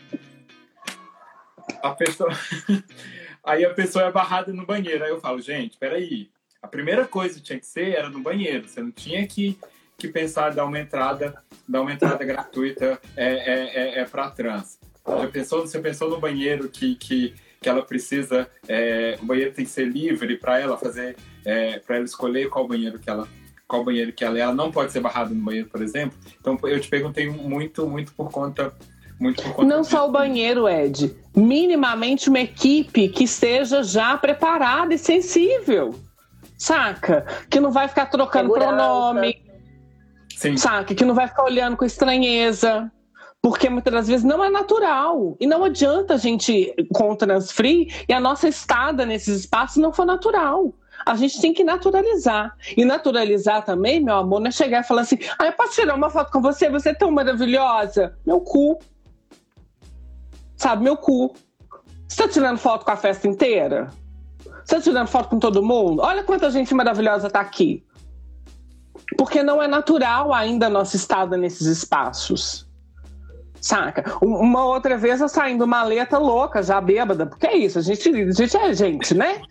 a 1.81 1.89
pessoa. 1.89 2.29
aí 3.43 3.65
a 3.65 3.73
pessoa 3.73 4.05
é 4.05 4.11
barrada 4.13 4.53
no 4.53 4.65
banheiro. 4.65 5.03
Aí 5.03 5.09
eu 5.09 5.19
falo, 5.19 5.41
gente, 5.41 5.77
peraí. 5.77 6.29
A 6.61 6.67
primeira 6.69 7.05
coisa 7.05 7.35
que 7.35 7.41
tinha 7.41 7.59
que 7.59 7.65
ser 7.65 7.95
era 7.95 8.09
no 8.09 8.21
banheiro. 8.21 8.69
Você 8.69 8.81
não 8.81 8.91
tinha 8.91 9.27
que, 9.27 9.59
que 9.97 10.07
pensar 10.07 10.53
em 10.53 10.55
dar 10.55 10.63
uma 10.63 10.79
entrada 10.79 11.35
dar 11.67 11.81
uma 11.81 11.91
entrada 11.91 12.23
gratuita 12.23 12.97
é, 13.17 13.25
é, 13.25 13.75
é, 13.75 13.99
é 13.99 14.05
para 14.05 14.29
trans. 14.29 14.79
Já 15.05 15.27
pensou, 15.27 15.67
você 15.67 15.81
pensou 15.81 16.09
no 16.09 16.21
banheiro 16.21 16.69
que, 16.69 16.95
que, 16.95 17.35
que 17.63 17.69
ela 17.69 17.81
precisa, 17.81 18.47
é, 18.67 19.17
o 19.21 19.25
banheiro 19.25 19.53
tem 19.53 19.65
que 19.65 19.71
ser 19.71 19.85
livre 19.85 20.37
para 20.37 20.59
ela 20.59 20.77
fazer, 20.77 21.15
é, 21.45 21.79
para 21.79 21.95
ela 21.95 22.05
escolher 22.05 22.49
qual 22.49 22.67
banheiro 22.67 22.99
que 22.99 23.09
ela 23.09 23.27
qual 23.65 23.83
banheiro 23.83 24.13
que 24.13 24.23
ela, 24.23 24.37
ela 24.37 24.53
não 24.53 24.71
pode 24.71 24.91
ser 24.91 24.99
barrada 24.99 25.33
no 25.33 25.41
banheiro, 25.41 25.67
por 25.67 25.81
exemplo. 25.81 26.15
Então 26.39 26.59
eu 26.63 26.79
te 26.79 26.87
perguntei 26.87 27.27
muito, 27.27 27.87
muito 27.87 28.13
por 28.13 28.29
conta 28.29 28.71
muito 29.19 29.41
por 29.41 29.53
conta 29.53 29.67
não 29.67 29.83
só 29.83 30.07
o 30.07 30.11
banheiro, 30.11 30.67
Ed. 30.67 31.15
Minimamente 31.35 32.29
uma 32.29 32.41
equipe 32.41 33.07
que 33.07 33.23
esteja 33.23 33.81
já 33.81 34.15
preparada 34.17 34.93
e 34.93 34.97
sensível. 34.97 35.95
Saca? 36.57 37.25
Que 37.49 37.59
não 37.59 37.71
vai 37.71 37.87
ficar 37.87 38.07
trocando 38.07 38.53
Segurança. 38.53 38.75
pronome, 38.75 39.41
Sim. 40.35 40.57
Saca? 40.57 40.93
Que 40.93 41.05
não 41.05 41.15
vai 41.15 41.27
ficar 41.27 41.43
olhando 41.43 41.77
com 41.77 41.85
estranheza. 41.85 42.91
Porque 43.43 43.69
muitas 43.69 43.93
das 43.93 44.07
vezes 44.07 44.23
não 44.23 44.41
é 44.41 44.49
natural. 44.49 45.35
E 45.37 45.45
não 45.45 45.65
adianta 45.65 46.13
a 46.13 46.17
gente 46.17 46.73
com 46.93 47.13
transfree 47.13 47.93
e 48.07 48.13
a 48.13 48.19
nossa 48.19 48.47
estada 48.47 49.05
nesses 49.05 49.41
espaços 49.41 49.77
não 49.77 49.91
for 49.91 50.05
natural. 50.05 50.73
A 51.05 51.15
gente 51.15 51.41
tem 51.41 51.53
que 51.53 51.63
naturalizar. 51.63 52.55
E 52.77 52.85
naturalizar 52.85 53.65
também, 53.65 53.99
meu 53.99 54.15
amor, 54.15 54.39
não 54.39 54.47
é 54.47 54.51
chegar 54.51 54.79
e 54.79 54.87
falar 54.87 55.01
assim: 55.01 55.19
ah, 55.37 55.45
eu 55.45 55.51
posso 55.51 55.73
tirar 55.73 55.93
uma 55.95 56.09
foto 56.09 56.31
com 56.31 56.41
você? 56.41 56.69
Você 56.69 56.91
é 56.91 56.93
tão 56.93 57.11
maravilhosa. 57.11 58.17
Meu 58.25 58.39
cu. 58.39 58.79
Sabe, 60.55 60.83
meu 60.83 60.95
cu. 60.95 61.35
Você 62.07 62.23
tá 62.23 62.29
tirando 62.29 62.57
foto 62.57 62.85
com 62.85 62.91
a 62.91 62.95
festa 62.95 63.27
inteira? 63.27 63.89
Você 64.63 64.75
tá 64.75 64.81
tirando 64.81 65.07
foto 65.07 65.27
com 65.27 65.39
todo 65.39 65.61
mundo? 65.61 66.01
Olha 66.01 66.23
quanta 66.23 66.49
gente 66.49 66.73
maravilhosa 66.73 67.29
tá 67.29 67.41
aqui 67.41 67.83
porque 69.17 69.43
não 69.43 69.61
é 69.61 69.67
natural 69.67 70.33
ainda 70.33 70.67
a 70.67 70.69
nossa 70.69 70.95
estada 70.95 71.37
nesses 71.37 71.67
espaços. 71.67 72.67
Saca? 73.63 74.17
Uma 74.21 74.65
outra 74.65 74.97
vez 74.97 75.21
eu 75.21 75.29
saindo 75.29 75.65
maleta 75.65 76.17
louca, 76.17 76.61
já 76.61 76.81
bêbada, 76.81 77.25
porque 77.25 77.47
é 77.47 77.55
isso, 77.55 77.79
a 77.79 77.81
gente, 77.81 78.09
a 78.09 78.31
gente 78.33 78.57
é 78.57 78.73
gente, 78.73 79.13
né? 79.13 79.41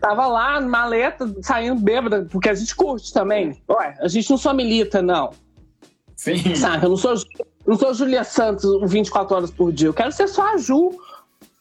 Tava 0.00 0.26
lá, 0.26 0.60
maleta, 0.60 1.32
saindo 1.40 1.80
bêbada, 1.80 2.26
porque 2.32 2.48
a 2.48 2.54
gente 2.54 2.74
curte 2.74 3.12
também. 3.12 3.62
Ué, 3.70 3.94
a 4.00 4.08
gente 4.08 4.28
não 4.28 4.36
só 4.36 4.52
milita, 4.52 5.00
não. 5.00 5.30
Sim. 6.16 6.52
Saca? 6.56 6.86
Eu 6.86 6.90
não 6.90 6.96
sou, 6.96 7.14
não 7.64 7.76
sou 7.76 7.94
Julia 7.94 8.24
Santos 8.24 8.90
24 8.90 9.36
horas 9.36 9.52
por 9.52 9.72
dia, 9.72 9.86
eu 9.86 9.94
quero 9.94 10.10
ser 10.10 10.26
só 10.26 10.52
a 10.52 10.56
Ju. 10.56 10.90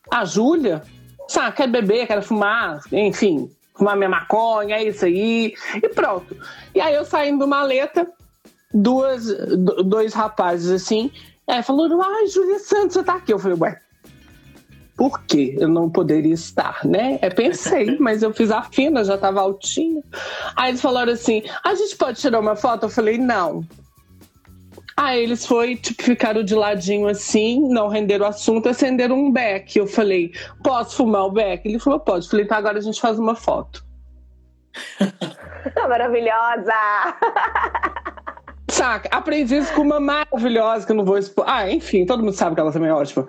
A 0.10 0.26
Júlia, 0.26 0.82
saca? 1.28 1.52
Quer 1.52 1.68
beber, 1.68 2.08
quer 2.08 2.24
fumar, 2.24 2.80
enfim, 2.92 3.52
fumar 3.76 3.96
minha 3.96 4.10
maconha, 4.10 4.78
é 4.78 4.84
isso 4.84 5.06
aí, 5.06 5.54
e 5.76 5.90
pronto. 5.90 6.36
E 6.74 6.82
aí 6.82 6.96
eu 6.96 7.06
saindo 7.06 7.48
maleta, 7.48 8.12
duas, 8.74 9.28
dois 9.86 10.12
rapazes 10.16 10.72
assim, 10.72 11.12
aí 11.52 11.64
falou, 11.64 12.02
ai, 12.02 12.28
Júlia 12.28 12.60
Santos, 12.60 12.94
você 12.94 13.04
tá 13.04 13.16
aqui. 13.16 13.34
Eu 13.34 13.40
falei, 13.40 13.58
ué, 13.60 13.82
por 15.00 15.24
que 15.24 15.56
eu 15.58 15.70
não 15.70 15.90
poderia 15.90 16.34
estar, 16.34 16.82
né? 16.84 17.18
É, 17.22 17.30
pensei, 17.30 17.98
mas 18.02 18.22
eu 18.22 18.34
fiz 18.34 18.52
a 18.52 18.62
fina, 18.64 19.04
já 19.04 19.18
tava 19.18 19.40
altinha. 19.40 20.04
Aí 20.56 20.72
eles 20.72 20.82
falaram 20.82 21.14
assim, 21.14 21.42
a 21.64 21.74
gente 21.74 21.96
pode 21.96 22.20
tirar 22.20 22.40
uma 22.40 22.56
foto? 22.56 22.86
Eu 22.86 22.90
falei, 22.90 23.18
não. 23.18 23.66
Aí 24.98 25.24
eles 25.24 25.46
foi, 25.46 25.78
tipo, 25.78 26.04
ficaram 26.04 26.44
de 26.44 26.54
ladinho 26.54 27.08
assim, 27.08 27.62
não 27.70 27.88
renderam 27.88 28.26
o 28.26 28.28
assunto, 28.28 28.68
acenderam 28.68 29.16
um 29.16 29.32
beck. 29.32 29.78
Eu 29.78 29.88
falei, 29.88 30.34
posso 30.62 30.98
fumar 30.98 31.28
o 31.28 31.32
beck? 31.32 31.66
Ele 31.66 31.80
falou, 31.80 32.02
pode. 32.02 32.26
Eu 32.26 32.32
falei, 32.32 32.46
tá, 32.46 32.58
agora 32.58 32.78
a 32.78 32.82
gente 32.82 33.00
faz 33.00 33.18
uma 33.18 33.36
foto. 33.36 33.82
Maravilhosa! 35.88 36.74
Saca? 38.70 39.10
Aprendi 39.12 39.58
isso 39.58 39.74
com 39.74 39.82
uma 39.82 40.00
maravilhosa 40.00 40.86
que 40.86 40.92
eu 40.92 40.96
não 40.96 41.04
vou 41.04 41.18
expor. 41.18 41.44
Ah, 41.48 41.70
enfim, 41.70 42.06
todo 42.06 42.24
mundo 42.24 42.34
sabe 42.34 42.56
que 42.56 42.62
ela 42.62 42.72
também 42.72 42.90
é 42.90 42.94
ótima. 42.94 43.28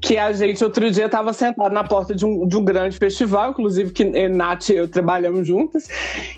Que 0.00 0.16
a 0.16 0.32
gente, 0.32 0.62
outro 0.64 0.90
dia, 0.90 1.06
estava 1.06 1.32
sentado 1.32 1.72
na 1.72 1.84
porta 1.84 2.14
de 2.14 2.26
um, 2.26 2.46
de 2.46 2.56
um 2.56 2.64
grande 2.64 2.98
festival, 2.98 3.50
inclusive 3.50 3.92
que 3.92 4.02
eh, 4.02 4.28
Nath 4.28 4.70
e 4.70 4.76
eu 4.76 4.88
trabalhamos 4.88 5.46
juntas. 5.46 5.88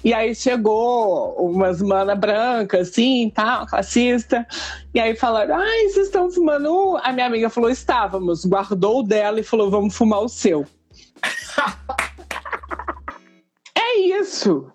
E 0.05 0.13
aí 0.13 0.35
chegou 0.35 1.35
umas 1.39 1.81
mana 1.81 2.15
brancas, 2.15 2.91
assim, 2.91 3.33
tal, 3.35 3.67
classista. 3.67 4.47
E 4.93 5.01
aí 5.01 5.15
falaram: 5.15 5.57
ai, 5.57 5.89
vocês 5.89 6.07
estão 6.07 6.31
fumando? 6.31 6.99
A 7.03 7.13
minha 7.13 7.27
amiga 7.27 7.49
falou: 7.49 7.71
estávamos. 7.71 8.45
Guardou 8.45 9.01
o 9.01 9.03
dela 9.03 9.41
e 9.41 9.45
falou: 9.45 9.71
vamos 9.71 9.97
fumar 9.97 10.21
o 10.21 10.29
seu. 10.29 10.67
é 13.79 13.99
isso. 14.21 14.71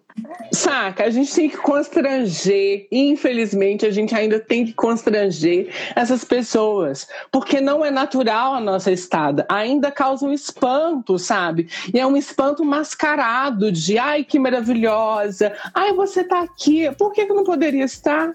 Saca? 0.51 1.03
A 1.03 1.09
gente 1.09 1.33
tem 1.33 1.49
que 1.49 1.57
constranger, 1.57 2.87
infelizmente, 2.91 3.85
a 3.85 3.91
gente 3.91 4.15
ainda 4.15 4.39
tem 4.39 4.65
que 4.65 4.73
constranger 4.73 5.69
essas 5.95 6.23
pessoas, 6.23 7.07
porque 7.31 7.61
não 7.61 7.85
é 7.85 7.91
natural 7.91 8.55
a 8.55 8.59
nossa 8.59 8.91
estada, 8.91 9.45
ainda 9.49 9.91
causa 9.91 10.25
um 10.25 10.33
espanto, 10.33 11.19
sabe? 11.19 11.69
E 11.93 11.99
é 11.99 12.07
um 12.07 12.17
espanto 12.17 12.65
mascarado 12.65 13.71
de 13.71 13.97
ai 13.97 14.23
que 14.23 14.39
maravilhosa, 14.39 15.53
ai 15.73 15.93
você 15.93 16.23
tá 16.23 16.41
aqui, 16.41 16.89
por 16.97 17.11
que, 17.11 17.25
que 17.25 17.33
não 17.33 17.43
poderia 17.43 17.85
estar? 17.85 18.33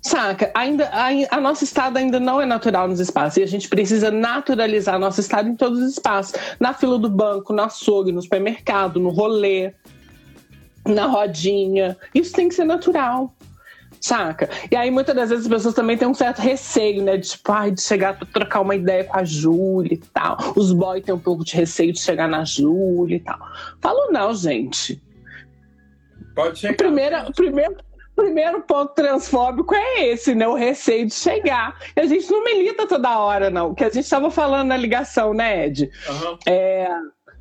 Saca? 0.00 0.50
Ainda, 0.54 0.90
a, 0.92 1.06
a, 1.30 1.40
nossa 1.40 1.64
estada 1.64 1.98
ainda 1.98 2.20
não 2.20 2.38
é 2.38 2.44
natural 2.44 2.86
nos 2.86 3.00
espaços 3.00 3.38
e 3.38 3.42
a 3.42 3.46
gente 3.46 3.70
precisa 3.70 4.10
naturalizar 4.10 4.98
nossa 4.98 5.20
estada 5.20 5.48
em 5.48 5.56
todos 5.56 5.78
os 5.78 5.92
espaços. 5.92 6.34
Na 6.60 6.74
fila 6.74 6.98
do 6.98 7.08
banco, 7.08 7.54
no 7.54 7.62
açougue, 7.62 8.12
no 8.12 8.20
supermercado, 8.20 9.00
no 9.00 9.08
rolê 9.08 9.72
na 10.86 11.06
rodinha. 11.06 11.96
Isso 12.14 12.32
tem 12.32 12.48
que 12.48 12.54
ser 12.54 12.64
natural. 12.64 13.34
Saca? 14.00 14.50
E 14.70 14.76
aí, 14.76 14.90
muitas 14.90 15.14
das 15.14 15.30
vezes, 15.30 15.46
as 15.46 15.50
pessoas 15.50 15.74
também 15.74 15.96
têm 15.96 16.06
um 16.06 16.12
certo 16.12 16.40
receio, 16.40 17.02
né? 17.02 17.16
De, 17.16 17.26
tipo, 17.26 17.50
ai, 17.50 17.70
de 17.70 17.80
chegar 17.80 18.18
pra 18.18 18.26
trocar 18.26 18.60
uma 18.60 18.74
ideia 18.74 19.04
com 19.04 19.16
a 19.16 19.24
Júlia 19.24 19.94
e 19.94 19.96
tal. 19.96 20.36
Os 20.56 20.72
boys 20.72 21.02
têm 21.02 21.14
um 21.14 21.18
pouco 21.18 21.42
de 21.42 21.54
receio 21.54 21.92
de 21.92 22.00
chegar 22.00 22.28
na 22.28 22.44
Júlia 22.44 23.16
e 23.16 23.20
tal. 23.20 23.38
Falo, 23.80 24.10
não, 24.10 24.34
gente. 24.34 25.02
Pode 26.34 26.58
chegar. 26.58 26.76
Primeiro, 26.76 27.32
primeiro, 27.32 27.76
primeiro 28.14 28.60
ponto 28.62 28.92
transfóbico 28.92 29.74
é 29.74 30.08
esse, 30.08 30.34
né? 30.34 30.46
O 30.46 30.54
receio 30.54 31.06
de 31.06 31.14
chegar. 31.14 31.78
E 31.96 32.00
a 32.00 32.06
gente 32.06 32.30
não 32.30 32.44
milita 32.44 32.86
toda 32.86 33.18
hora, 33.18 33.48
não. 33.48 33.74
Que 33.74 33.84
a 33.84 33.90
gente 33.90 34.04
estava 34.04 34.30
falando 34.30 34.68
na 34.68 34.76
ligação, 34.76 35.32
né, 35.32 35.66
Ed? 35.66 35.90
Uhum. 36.10 36.38
É 36.46 36.88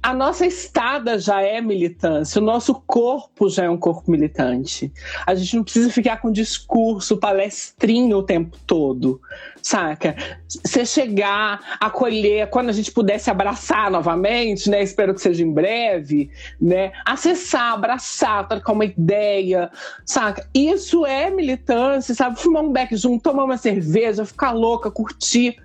a 0.04 0.14
nossa 0.14 0.45
estada 0.45 1.18
já 1.18 1.41
é 1.41 1.62
militância, 1.62 2.41
o 2.41 2.43
nosso 2.43 2.76
corpo 2.76 3.49
já 3.49 3.64
é 3.64 3.70
um 3.70 3.78
corpo 3.78 4.12
militante. 4.12 4.91
A 5.26 5.34
gente 5.34 5.56
não 5.56 5.64
precisa 5.64 5.89
ficar 5.89 6.18
com 6.18 6.30
discurso 6.30 7.16
palestrinho 7.16 8.18
o 8.18 8.24
tempo 8.24 8.58
todo, 8.68 9.22
saca? 9.62 10.14
Você 10.45 10.86
chegar, 10.86 11.78
acolher, 11.80 12.49
quando 12.49 12.68
a 12.68 12.74
gente 12.74 12.91
pudesse 12.91 13.32
abraçar 13.32 13.89
novamente, 13.89 14.70
né? 14.70 14.84
Espero 14.84 15.14
que 15.14 15.22
seja 15.22 15.41
em 15.41 15.54
breve, 15.54 16.30
né? 16.60 16.91
Acessar, 17.06 17.72
abraçar, 17.72 18.45
trocar 18.45 18.74
uma 18.74 18.84
ideia, 18.84 19.72
saca? 20.06 20.45
Isso 20.54 21.06
é 21.06 21.30
militância, 21.30 22.14
sabe? 22.14 22.38
Fumar 22.38 22.62
um 22.62 22.74
beck 22.74 22.93
junto, 22.97 23.24
tomar 23.24 23.45
uma 23.45 23.58
cerveja, 23.58 24.26
ficar 24.26 24.51
louca, 24.51 24.91
curtir. 24.91 25.56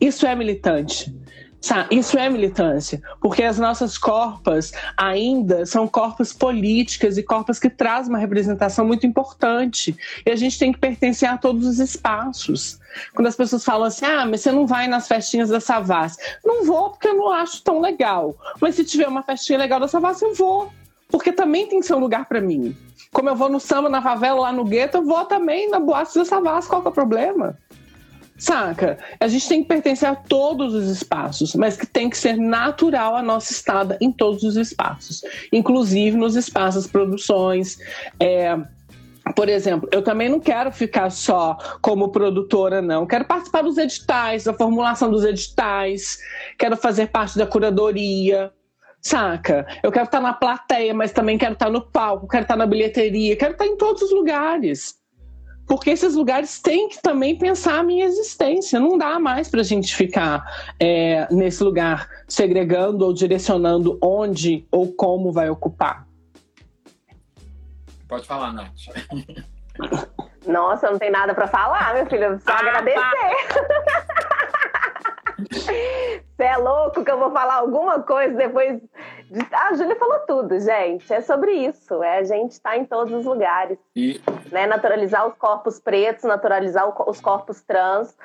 Isso 0.00 0.26
é 0.26 0.34
militante. 0.34 1.14
Isso 1.90 2.18
é 2.18 2.28
militância, 2.28 3.00
porque 3.20 3.42
as 3.42 3.58
nossas 3.58 3.96
corpas 3.96 4.72
ainda 4.96 5.64
são 5.64 5.88
corpos 5.88 6.32
políticas 6.32 7.16
e 7.16 7.22
corpos 7.22 7.58
que 7.58 7.70
trazem 7.70 8.12
uma 8.12 8.18
representação 8.18 8.86
muito 8.86 9.06
importante. 9.06 9.96
E 10.26 10.30
a 10.30 10.36
gente 10.36 10.58
tem 10.58 10.72
que 10.72 10.78
pertencer 10.78 11.28
a 11.28 11.38
todos 11.38 11.66
os 11.66 11.78
espaços. 11.78 12.78
Quando 13.14 13.28
as 13.28 13.36
pessoas 13.36 13.64
falam 13.64 13.86
assim, 13.86 14.04
ah, 14.04 14.26
mas 14.26 14.42
você 14.42 14.52
não 14.52 14.66
vai 14.66 14.86
nas 14.86 15.08
festinhas 15.08 15.48
da 15.48 15.60
Savassi. 15.60 16.18
Não 16.44 16.64
vou 16.64 16.90
porque 16.90 17.08
eu 17.08 17.16
não 17.16 17.32
acho 17.32 17.62
tão 17.62 17.80
legal. 17.80 18.36
Mas 18.60 18.74
se 18.74 18.84
tiver 18.84 19.08
uma 19.08 19.22
festinha 19.22 19.58
legal 19.58 19.80
da 19.80 19.88
Savassi, 19.88 20.24
eu 20.24 20.34
vou. 20.34 20.70
Porque 21.08 21.32
também 21.32 21.66
tem 21.66 21.80
seu 21.82 21.98
lugar 21.98 22.26
para 22.26 22.40
mim. 22.40 22.76
Como 23.12 23.28
eu 23.28 23.36
vou 23.36 23.48
no 23.48 23.60
samba, 23.60 23.88
na 23.88 24.02
favela, 24.02 24.40
lá 24.40 24.52
no 24.52 24.64
gueto, 24.64 24.98
eu 24.98 25.04
vou 25.04 25.24
também 25.24 25.70
na 25.70 25.78
boate 25.78 26.14
da 26.14 26.24
Savassi. 26.24 26.68
Qual 26.68 26.82
é 26.84 26.88
o 26.88 26.92
problema? 26.92 27.56
Saca? 28.36 28.98
A 29.20 29.28
gente 29.28 29.48
tem 29.48 29.62
que 29.62 29.68
pertencer 29.68 30.08
a 30.08 30.14
todos 30.14 30.74
os 30.74 30.88
espaços, 30.88 31.54
mas 31.54 31.76
que 31.76 31.86
tem 31.86 32.10
que 32.10 32.18
ser 32.18 32.36
natural 32.36 33.14
a 33.14 33.22
nossa 33.22 33.52
estada 33.52 33.96
em 34.00 34.10
todos 34.10 34.42
os 34.42 34.56
espaços, 34.56 35.22
inclusive 35.52 36.16
nos 36.16 36.34
espaços 36.34 36.86
produções. 36.86 37.78
É, 38.18 38.56
por 39.36 39.48
exemplo, 39.48 39.88
eu 39.92 40.02
também 40.02 40.28
não 40.28 40.40
quero 40.40 40.72
ficar 40.72 41.10
só 41.10 41.56
como 41.80 42.10
produtora, 42.10 42.82
não. 42.82 43.06
Quero 43.06 43.24
participar 43.24 43.62
dos 43.62 43.78
editais, 43.78 44.44
da 44.44 44.52
formulação 44.52 45.10
dos 45.10 45.24
editais, 45.24 46.18
quero 46.58 46.76
fazer 46.76 47.06
parte 47.08 47.38
da 47.38 47.46
curadoria, 47.46 48.52
saca? 49.00 49.64
Eu 49.80 49.92
quero 49.92 50.06
estar 50.06 50.20
na 50.20 50.32
plateia, 50.32 50.92
mas 50.92 51.12
também 51.12 51.38
quero 51.38 51.52
estar 51.52 51.70
no 51.70 51.82
palco, 51.82 52.26
quero 52.26 52.42
estar 52.42 52.56
na 52.56 52.66
bilheteria, 52.66 53.36
quero 53.36 53.52
estar 53.52 53.64
em 53.64 53.76
todos 53.76 54.02
os 54.02 54.10
lugares 54.10 55.03
porque 55.66 55.90
esses 55.90 56.14
lugares 56.14 56.60
têm 56.60 56.88
que 56.88 57.00
também 57.00 57.36
pensar 57.36 57.78
a 57.78 57.82
minha 57.82 58.04
existência. 58.04 58.78
Não 58.78 58.98
dá 58.98 59.18
mais 59.18 59.48
para 59.48 59.60
a 59.60 59.64
gente 59.64 59.94
ficar 59.94 60.44
é, 60.78 61.26
nesse 61.30 61.62
lugar 61.62 62.08
segregando 62.28 63.04
ou 63.04 63.12
direcionando 63.12 63.98
onde 64.02 64.66
ou 64.70 64.92
como 64.92 65.32
vai 65.32 65.48
ocupar. 65.48 66.06
Pode 68.08 68.26
falar, 68.26 68.52
Nath. 68.52 68.70
Nossa, 70.46 70.90
não 70.90 70.98
tem 70.98 71.10
nada 71.10 71.34
para 71.34 71.46
falar, 71.46 71.94
meu 71.94 72.06
filho. 72.06 72.38
Só 72.40 72.52
ah, 72.52 72.58
agradecer. 72.58 73.00
Você 76.36 76.42
é 76.42 76.56
louco 76.56 77.04
que 77.04 77.10
eu 77.10 77.18
vou 77.18 77.30
falar 77.30 77.54
alguma 77.54 78.02
coisa 78.02 78.34
depois. 78.36 78.80
De... 79.30 79.46
Ah, 79.52 79.68
a 79.68 79.74
Júlia 79.74 79.96
falou 79.96 80.18
tudo, 80.26 80.58
gente. 80.58 81.12
É 81.12 81.20
sobre 81.20 81.52
isso. 81.52 82.02
É 82.02 82.18
a 82.18 82.24
gente 82.24 82.52
estar 82.52 82.70
tá 82.70 82.76
em 82.76 82.84
todos 82.84 83.12
os 83.12 83.24
lugares. 83.24 83.78
E... 83.94 84.20
Né? 84.50 84.66
Naturalizar 84.66 85.26
os 85.26 85.34
corpos 85.34 85.78
pretos, 85.78 86.24
naturalizar 86.24 86.88
os 87.08 87.20
corpos 87.20 87.62
trans, 87.62 88.16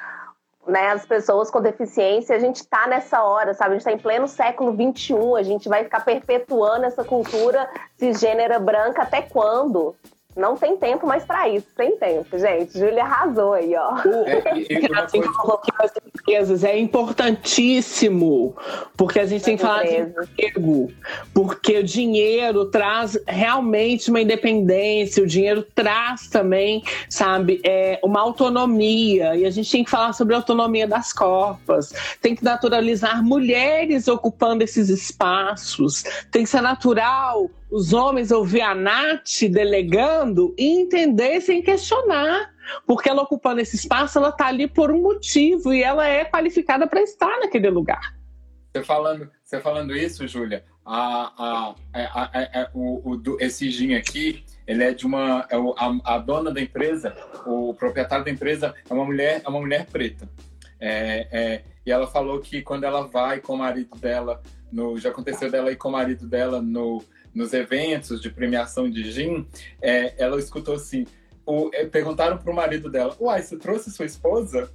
né? 0.67 0.89
As 0.89 1.05
pessoas 1.05 1.51
com 1.51 1.61
deficiência. 1.61 2.35
A 2.35 2.39
gente 2.39 2.57
está 2.57 2.87
nessa 2.87 3.23
hora, 3.23 3.53
sabe? 3.53 3.71
A 3.71 3.73
gente 3.73 3.81
está 3.81 3.91
em 3.91 3.99
pleno 3.99 4.27
século 4.27 4.71
XXI. 4.73 5.15
A 5.37 5.43
gente 5.43 5.69
vai 5.69 5.83
ficar 5.83 6.03
perpetuando 6.03 6.85
essa 6.85 7.03
cultura 7.03 7.69
cisgênera 7.97 8.59
branca 8.59 9.03
até 9.03 9.21
quando? 9.21 9.95
Não 10.35 10.55
tem 10.55 10.77
tempo 10.77 11.07
mais 11.07 11.23
para 11.25 11.49
isso, 11.49 11.67
tem 11.75 11.97
tempo, 11.97 12.37
gente. 12.37 12.77
Júlia 12.77 13.03
arrasou 13.03 13.53
aí, 13.53 13.75
ó. 13.75 13.97
É, 14.25 14.59
e, 14.59 14.67
e 14.69 16.09
empresas 16.19 16.63
é 16.63 16.77
importantíssimo, 16.77 18.55
porque 18.95 19.19
a 19.19 19.25
gente 19.25 19.43
tem 19.43 19.57
que 19.57 19.63
falar 19.63 19.83
de 19.83 19.95
emprego, 19.95 20.91
porque 21.33 21.79
o 21.79 21.83
dinheiro 21.83 22.65
traz 22.65 23.17
realmente 23.27 24.11
uma 24.11 24.21
independência, 24.21 25.23
o 25.23 25.27
dinheiro 25.27 25.63
traz 25.73 26.27
também, 26.29 26.83
sabe, 27.09 27.59
é, 27.65 27.99
uma 28.03 28.21
autonomia, 28.21 29.35
e 29.35 29.45
a 29.45 29.49
gente 29.49 29.71
tem 29.71 29.83
que 29.83 29.89
falar 29.89 30.13
sobre 30.13 30.35
a 30.35 30.37
autonomia 30.37 30.87
das 30.87 31.11
copas, 31.11 31.91
tem 32.21 32.35
que 32.35 32.43
naturalizar 32.43 33.23
mulheres 33.23 34.07
ocupando 34.07 34.63
esses 34.63 34.89
espaços, 34.89 36.03
tem 36.31 36.43
que 36.43 36.49
ser 36.49 36.61
natural 36.61 37.49
os 37.69 37.93
homens 37.93 38.31
ouvir 38.31 38.61
a 38.61 38.73
Nath 38.73 39.43
delegando 39.49 40.53
e 40.57 40.81
entender 40.81 41.41
sem 41.41 41.61
questionar. 41.61 42.53
Porque 42.85 43.09
ela 43.09 43.23
ocupando 43.23 43.61
esse 43.61 43.75
espaço, 43.75 44.19
ela 44.19 44.29
está 44.29 44.47
ali 44.47 44.67
por 44.67 44.91
um 44.91 45.01
motivo 45.01 45.73
e 45.73 45.81
ela 45.81 46.07
é 46.07 46.23
qualificada 46.23 46.85
para 46.85 47.01
estar 47.01 47.39
naquele 47.39 47.69
lugar. 47.69 48.15
Você 48.71 48.83
falando, 48.83 49.31
você 49.43 49.59
falando 49.59 49.95
isso, 49.95 50.27
Júlia, 50.27 50.63
a, 50.85 51.33
a, 51.37 51.75
a, 51.93 52.61
a, 52.61 52.69
o, 52.73 53.15
o, 53.15 53.37
esse 53.39 53.71
gin 53.71 53.95
aqui, 53.95 54.43
ele 54.67 54.83
é 54.83 54.93
de 54.93 55.05
uma. 55.05 55.47
É 55.49 55.57
a, 56.03 56.17
dona 56.19 56.51
da 56.51 56.61
empresa, 56.61 57.15
o 57.47 57.73
proprietário 57.73 58.23
da 58.23 58.29
empresa 58.31 58.75
é 58.87 58.93
uma 58.93 59.05
mulher, 59.05 59.41
é 59.43 59.49
uma 59.49 59.59
mulher 59.59 59.87
preta. 59.87 60.29
É, 60.79 61.27
é, 61.31 61.63
e 61.85 61.91
ela 61.91 62.05
falou 62.05 62.39
que 62.39 62.61
quando 62.61 62.83
ela 62.83 63.07
vai 63.07 63.39
com 63.39 63.53
o 63.53 63.57
marido 63.57 63.97
dela, 63.97 64.41
no, 64.71 64.97
já 64.99 65.09
aconteceu 65.09 65.49
dela 65.49 65.71
ir 65.71 65.75
com 65.75 65.89
o 65.89 65.91
marido 65.91 66.27
dela 66.27 66.61
no, 66.61 67.03
nos 67.33 67.53
eventos 67.53 68.21
de 68.21 68.29
premiação 68.29 68.89
de 68.89 69.11
gin, 69.11 69.47
é, 69.81 70.13
ela 70.21 70.39
escutou 70.39 70.75
assim: 70.75 71.05
o, 71.45 71.69
é, 71.73 71.85
perguntaram 71.85 72.37
pro 72.37 72.53
marido 72.53 72.89
dela: 72.89 73.15
Uai, 73.19 73.41
você 73.41 73.57
trouxe 73.57 73.91
sua 73.91 74.05
esposa? 74.05 74.71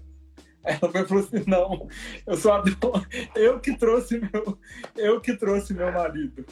Ela 0.64 0.90
falou 1.06 1.22
assim: 1.22 1.44
Não, 1.46 1.88
eu 2.26 2.36
sou 2.36 2.50
a 2.50 2.60
dona, 2.60 3.06
eu 3.36 3.60
que 3.60 3.76
trouxe 3.76 4.18
meu, 4.18 4.58
eu 4.96 5.20
que 5.20 5.36
trouxe 5.36 5.74
meu 5.74 5.92
marido. 5.92 6.44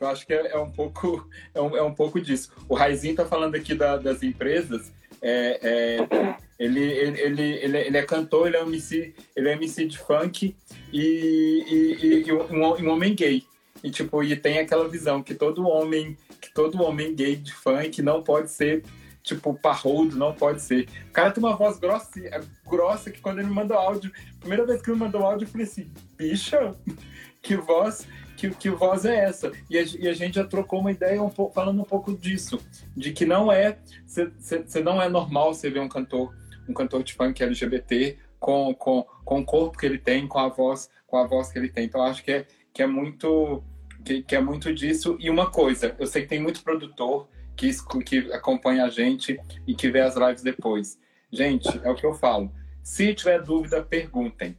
Eu 0.00 0.06
acho 0.06 0.26
que 0.26 0.32
é, 0.32 0.52
é 0.52 0.58
um 0.58 0.70
pouco, 0.70 1.28
é 1.52 1.60
um, 1.60 1.76
é 1.76 1.82
um 1.82 1.92
pouco 1.92 2.20
disso. 2.20 2.50
O 2.68 2.74
Raizinho 2.74 3.16
tá 3.16 3.26
falando 3.26 3.56
aqui 3.56 3.74
da, 3.74 3.96
das 3.96 4.22
empresas. 4.22 4.92
É, 5.20 5.58
é, 5.60 6.36
ele, 6.58 6.80
ele, 6.80 7.42
ele, 7.42 7.78
ele, 7.78 7.96
é 7.96 8.02
cantor, 8.02 8.46
ele 8.46 8.56
é 8.56 8.62
MC, 8.62 9.14
ele 9.34 9.48
é 9.48 9.52
MC 9.52 9.86
de 9.86 9.98
funk 9.98 10.56
e, 10.92 11.00
e, 11.00 12.24
e 12.26 12.32
um, 12.32 12.62
um 12.62 12.88
homem 12.90 13.14
gay. 13.14 13.44
E 13.82 13.90
tipo, 13.90 14.22
e 14.22 14.34
tem 14.36 14.58
aquela 14.58 14.88
visão 14.88 15.22
que 15.22 15.34
todo 15.34 15.66
homem, 15.66 16.16
que 16.40 16.52
todo 16.52 16.82
homem 16.82 17.14
gay 17.14 17.36
de 17.36 17.52
funk 17.54 18.02
não 18.02 18.22
pode 18.22 18.50
ser 18.50 18.84
tipo 19.22 19.54
parrudo, 19.54 20.16
não 20.16 20.32
pode 20.32 20.62
ser. 20.62 20.88
O 21.08 21.12
cara 21.12 21.30
tem 21.30 21.42
uma 21.42 21.54
voz 21.54 21.78
grossa, 21.78 22.20
grossa 22.66 23.10
que 23.10 23.20
quando 23.20 23.38
ele 23.38 23.48
me 23.48 23.54
mandou 23.54 23.76
áudio, 23.76 24.10
primeira 24.40 24.64
vez 24.64 24.80
que 24.80 24.90
ele 24.90 24.98
me 24.98 25.04
mandou 25.04 25.22
áudio, 25.22 25.44
eu 25.44 25.48
falei 25.50 25.66
assim, 25.66 25.90
bicha, 26.16 26.74
que 27.42 27.56
voz, 27.56 28.06
que, 28.36 28.50
que 28.50 28.70
voz 28.70 29.04
é 29.04 29.24
essa? 29.24 29.52
E 29.68 29.78
a, 29.78 29.82
e 29.82 30.08
a 30.08 30.14
gente 30.14 30.36
já 30.36 30.44
trocou 30.44 30.80
uma 30.80 30.90
ideia 30.90 31.22
um 31.22 31.28
pouco, 31.28 31.54
falando 31.54 31.80
um 31.80 31.84
pouco 31.84 32.16
disso, 32.16 32.58
de 32.96 33.12
que 33.12 33.26
não 33.26 33.52
é, 33.52 33.78
você 34.06 34.80
não 34.82 35.00
é 35.00 35.08
normal 35.08 35.54
você 35.54 35.68
ver 35.68 35.80
um 35.80 35.88
cantor, 35.88 36.34
um 36.66 36.72
cantor 36.72 37.02
de 37.02 37.12
funk 37.12 37.42
LGBT 37.42 38.16
com, 38.40 38.74
com, 38.74 39.02
com 39.24 39.40
o 39.40 39.44
corpo 39.44 39.76
que 39.76 39.84
ele 39.84 39.98
tem, 39.98 40.26
com 40.26 40.38
a 40.38 40.48
voz, 40.48 40.88
com 41.06 41.18
a 41.18 41.26
voz 41.26 41.52
que 41.52 41.58
ele 41.58 41.68
tem. 41.68 41.84
Então 41.84 42.02
acho 42.02 42.24
que 42.24 42.32
é 42.32 42.46
que 42.78 42.82
é 42.82 42.86
muito 42.86 43.60
que, 44.08 44.22
que, 44.22 44.36
é 44.36 44.40
muito 44.40 44.72
disso. 44.72 45.16
E 45.20 45.28
uma 45.28 45.50
coisa, 45.50 45.94
eu 45.98 46.06
sei 46.06 46.22
que 46.22 46.28
tem 46.28 46.40
muito 46.40 46.62
produtor 46.62 47.28
que, 47.54 47.70
que 48.04 48.32
acompanha 48.32 48.84
a 48.84 48.90
gente 48.90 49.38
e 49.66 49.74
que 49.74 49.90
vê 49.90 50.00
as 50.00 50.16
lives 50.16 50.42
depois. 50.42 50.98
Gente, 51.30 51.68
é 51.84 51.90
o 51.90 51.94
que 51.94 52.06
eu 52.06 52.14
falo. 52.14 52.50
Se 52.82 53.12
tiver 53.12 53.42
dúvida, 53.42 53.82
perguntem. 53.82 54.56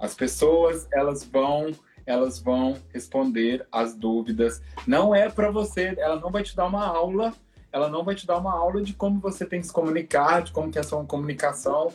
As 0.00 0.14
pessoas, 0.14 0.88
elas 0.92 1.24
vão 1.24 1.70
elas 2.04 2.40
vão 2.40 2.76
responder 2.92 3.64
as 3.70 3.94
dúvidas. 3.94 4.60
Não 4.88 5.14
é 5.14 5.30
para 5.30 5.52
você, 5.52 5.94
ela 5.96 6.18
não 6.18 6.32
vai 6.32 6.42
te 6.42 6.56
dar 6.56 6.66
uma 6.66 6.84
aula 6.84 7.32
ela 7.72 7.88
não 7.88 8.04
vai 8.04 8.14
te 8.14 8.26
dar 8.26 8.36
uma 8.38 8.52
aula 8.52 8.82
de 8.82 8.92
como 8.92 9.18
você 9.18 9.46
tem 9.46 9.60
que 9.60 9.66
se 9.66 9.72
comunicar, 9.72 10.42
de 10.42 10.52
como 10.52 10.70
que 10.70 10.76
é 10.76 10.82
a 10.82 10.84
sua 10.84 11.02
comunicação. 11.04 11.90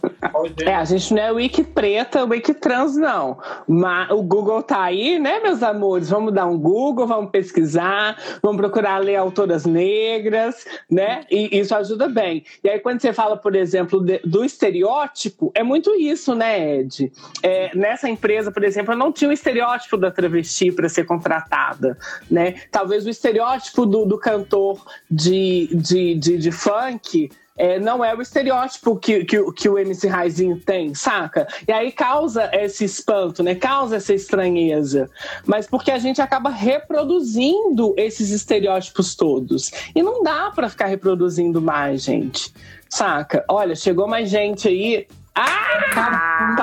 É, 0.65 0.73
a 0.73 0.83
gente 0.83 1.13
não 1.13 1.21
é 1.21 1.31
wiki 1.31 1.63
preta, 1.63 2.25
wiki 2.25 2.53
trans, 2.53 2.95
não. 2.95 3.37
Mas 3.67 4.09
o 4.09 4.23
Google 4.23 4.63
tá 4.63 4.81
aí, 4.81 5.19
né, 5.19 5.39
meus 5.39 5.61
amores? 5.61 6.09
Vamos 6.09 6.33
dar 6.33 6.47
um 6.47 6.57
Google, 6.57 7.05
vamos 7.05 7.29
pesquisar, 7.29 8.17
vamos 8.41 8.57
procurar 8.57 8.97
ler 8.97 9.17
autoras 9.17 9.65
negras, 9.65 10.65
né? 10.89 11.25
E 11.29 11.59
isso 11.59 11.75
ajuda 11.75 12.09
bem. 12.09 12.43
E 12.63 12.69
aí, 12.69 12.79
quando 12.79 12.99
você 12.99 13.13
fala, 13.13 13.37
por 13.37 13.55
exemplo, 13.55 14.03
do 14.23 14.43
estereótipo, 14.43 15.51
é 15.53 15.61
muito 15.61 15.93
isso, 15.93 16.33
né, 16.33 16.79
Ed? 16.79 17.11
É, 17.43 17.75
nessa 17.75 18.09
empresa, 18.09 18.51
por 18.51 18.63
exemplo, 18.63 18.93
eu 18.93 18.97
não 18.97 19.11
tinha 19.11 19.29
o 19.29 19.33
estereótipo 19.33 19.95
da 19.97 20.09
travesti 20.09 20.71
para 20.71 20.89
ser 20.89 21.05
contratada, 21.05 21.97
né? 22.31 22.55
Talvez 22.71 23.05
o 23.05 23.09
estereótipo 23.09 23.85
do, 23.85 24.05
do 24.05 24.17
cantor 24.17 24.83
de 25.09 25.66
de, 25.75 26.15
de, 26.15 26.37
de 26.37 26.51
funk 26.51 27.29
é, 27.57 27.79
não 27.79 28.05
é 28.05 28.15
o 28.15 28.21
estereótipo 28.21 28.95
que, 28.97 29.25
que, 29.25 29.51
que 29.53 29.67
o 29.67 29.79
MC 29.79 30.07
Raizinho 30.07 30.59
tem, 30.59 30.93
saca? 30.93 31.47
E 31.67 31.71
aí 31.71 31.91
causa 31.91 32.49
esse 32.53 32.85
espanto, 32.85 33.41
né? 33.41 33.55
Causa 33.55 33.97
essa 33.97 34.13
estranheza. 34.13 35.09
Mas 35.45 35.65
porque 35.65 35.89
a 35.89 35.97
gente 35.97 36.21
acaba 36.21 36.49
reproduzindo 36.49 37.95
esses 37.97 38.29
estereótipos 38.29 39.15
todos. 39.15 39.71
E 39.95 40.03
não 40.03 40.21
dá 40.21 40.51
para 40.51 40.69
ficar 40.69 40.85
reproduzindo 40.85 41.59
mais, 41.59 42.03
gente. 42.03 42.53
Saca? 42.87 43.43
Olha, 43.49 43.75
chegou 43.75 44.07
mais 44.07 44.29
gente 44.29 44.67
aí. 44.67 45.07
Ah! 45.33 46.55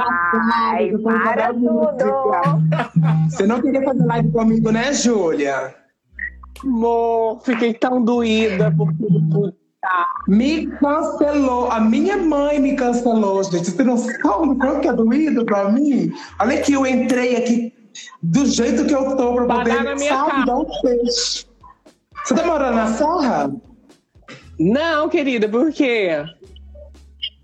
Ai, 0.52 0.90
para 1.02 1.52
tudo! 1.52 2.30
Você 3.30 3.46
não 3.46 3.60
queria 3.60 3.82
fazer 3.82 4.04
live 4.04 4.32
comigo, 4.32 4.70
né, 4.70 4.92
Júlia? 4.92 5.83
Amor, 6.62 7.40
fiquei 7.42 7.74
tão 7.74 8.02
doída 8.02 8.72
porque 8.76 9.04
me 10.28 10.66
cancelou. 10.66 11.70
A 11.70 11.80
minha 11.80 12.16
mãe 12.16 12.58
me 12.58 12.74
cancelou, 12.74 13.42
gente. 13.44 13.70
Você 13.70 13.84
não 13.84 13.96
sabe 13.96 14.22
o 14.22 14.80
que 14.80 14.88
é 14.88 14.92
doído 14.92 15.44
pra 15.44 15.70
mim? 15.70 16.12
Olha 16.40 16.60
que 16.60 16.72
eu 16.72 16.86
entrei 16.86 17.36
aqui 17.36 17.72
do 18.22 18.46
jeito 18.46 18.86
que 18.86 18.94
eu 18.94 19.16
tô 19.16 19.34
pra 19.34 19.58
poder, 19.58 19.82
dar 20.46 20.56
um 20.56 20.66
peixe. 20.82 21.46
Você 22.24 22.34
tá 22.34 22.46
morando 22.46 22.76
na 22.76 22.86
Serra? 22.86 23.54
Não, 24.58 25.08
querida, 25.08 25.48
por 25.48 25.72
quê? 25.72 26.24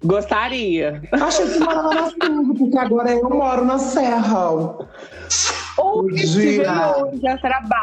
Gostaria. 0.03 1.03
Achei 1.13 1.47
que 1.47 1.59
morava 1.59 1.95
na 1.95 2.11
Serra, 2.11 2.55
porque 2.57 2.79
agora 2.79 3.13
eu 3.13 3.29
moro 3.29 3.65
na 3.65 3.79
Serra. 3.79 4.79
Ou 5.81 6.07
que 6.07 6.27
se 6.27 6.57
Gira. 6.57 6.97
hoje 6.99 7.27
a 7.27 7.39
trabalho. 7.39 7.81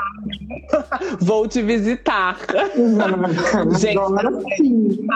Vou 1.19 1.47
te 1.47 1.61
visitar. 1.61 2.37
Gente, 3.79 3.97
agora 3.97 4.31
sim. 4.55 5.07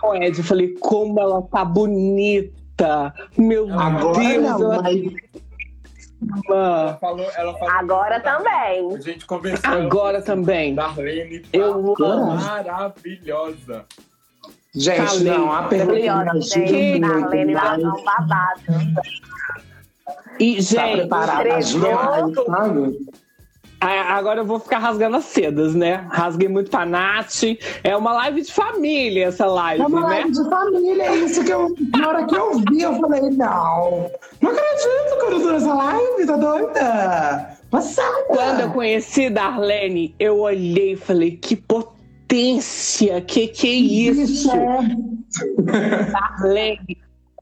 com 0.00 0.14
Ed, 0.14 0.38
eu 0.38 0.44
falei, 0.44 0.74
como 0.80 1.18
ela 1.20 1.42
tá 1.42 1.64
bonita. 1.64 3.14
Meu 3.36 3.68
Agora 3.78 4.18
Deus, 4.18 4.42
não, 4.42 4.72
ela 4.72 4.82
mas 4.82 5.02
Ela 6.48 6.98
falou, 7.00 7.26
ela 7.34 7.54
falou 7.54 7.70
Agora 7.70 8.20
também. 8.20 8.94
A 8.94 9.00
gente 9.00 9.26
conversou. 9.26 9.70
Agora 9.70 10.22
também. 10.22 10.74
Darlene 10.74 11.40
tá 11.40 11.48
Eu 11.52 11.94
maravilhosa. 11.98 13.86
Gente, 14.74 15.04
Falei. 15.04 15.32
não, 15.32 15.52
a 15.52 15.62
pergunta 15.64 16.12
ajuda 16.12 16.32
muito, 16.32 17.00
Darlene 17.00 17.54
vai 17.54 17.64
mas 17.64 17.82
dar 17.82 17.92
um 17.92 18.04
babado. 18.04 18.62
E, 20.38 20.56
Tá 20.56 20.60
gente, 20.62 20.96
preparada 20.98 21.58
demais, 21.60 22.34
sabe? 22.46 22.98
agora 23.82 24.40
eu 24.40 24.44
vou 24.44 24.58
ficar 24.60 24.78
rasgando 24.78 25.16
as 25.16 25.24
sedas, 25.24 25.74
né? 25.74 26.06
Rasguei 26.10 26.48
muito 26.48 26.70
pra 26.70 26.84
Nath. 26.84 27.42
É 27.82 27.96
uma 27.96 28.12
live 28.12 28.42
de 28.42 28.52
família 28.52 29.26
essa 29.28 29.46
live, 29.46 29.82
É 29.82 29.86
uma 29.86 30.00
né? 30.02 30.06
live 30.06 30.32
de 30.32 30.48
família, 30.50 31.02
é 31.04 31.16
isso 31.16 31.42
que 31.44 31.50
eu. 31.52 31.74
Na 31.96 32.08
hora 32.08 32.26
que 32.26 32.34
eu 32.36 32.58
vi, 32.70 32.82
eu 32.82 32.94
falei, 33.00 33.22
não. 33.30 34.10
Não 34.40 34.50
acredito 34.50 35.18
que 35.18 35.24
eu 35.24 35.30
não 35.30 35.40
tô 35.40 35.52
nessa 35.52 35.74
live, 35.74 36.26
tá 36.26 36.36
doida? 36.36 37.56
Passada. 37.70 38.24
Quando 38.26 38.60
eu 38.60 38.70
conheci 38.72 39.30
Darlene, 39.30 40.14
eu 40.18 40.40
olhei 40.40 40.92
e 40.92 40.96
falei, 40.96 41.36
que 41.36 41.54
potência, 41.56 43.20
que 43.20 43.46
que 43.48 43.66
é 43.68 43.72
isso? 43.72 44.50
Darlene 46.12 46.98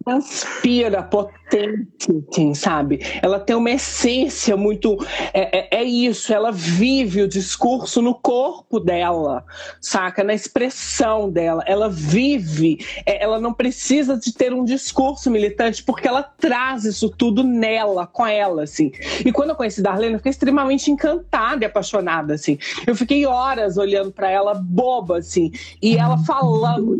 transpira 0.08 1.02
potência, 1.02 2.14
assim, 2.30 2.54
sabe? 2.54 3.00
Ela 3.22 3.38
tem 3.38 3.54
uma 3.54 3.70
essência 3.70 4.56
muito. 4.56 4.96
É, 5.34 5.76
é, 5.76 5.82
é 5.82 5.84
isso, 5.84 6.32
ela 6.32 6.50
vive 6.50 7.22
o 7.22 7.28
discurso 7.28 8.00
no 8.00 8.14
corpo 8.14 8.80
dela, 8.80 9.44
saca? 9.80 10.24
Na 10.24 10.32
expressão 10.32 11.30
dela. 11.30 11.62
Ela 11.66 11.90
vive, 11.90 12.84
é, 13.04 13.22
ela 13.22 13.38
não 13.38 13.52
precisa 13.52 14.16
de 14.16 14.32
ter 14.32 14.52
um 14.54 14.64
discurso 14.64 15.30
militante, 15.30 15.82
porque 15.82 16.08
ela 16.08 16.22
traz 16.22 16.84
isso 16.84 17.10
tudo 17.10 17.44
nela, 17.44 18.06
com 18.06 18.26
ela, 18.26 18.62
assim. 18.62 18.90
E 19.24 19.30
quando 19.30 19.50
eu 19.50 19.56
conheci 19.56 19.82
Darlene, 19.82 20.14
eu 20.14 20.18
fiquei 20.18 20.30
extremamente 20.30 20.90
encantada 20.90 21.64
e 21.64 21.66
apaixonada, 21.66 22.34
assim. 22.34 22.58
Eu 22.86 22.94
fiquei 22.94 23.26
horas 23.26 23.76
olhando 23.76 24.10
para 24.10 24.30
ela, 24.30 24.54
boba, 24.54 25.18
assim, 25.18 25.52
e 25.82 25.96
ela 25.96 26.16
falando 26.18 26.96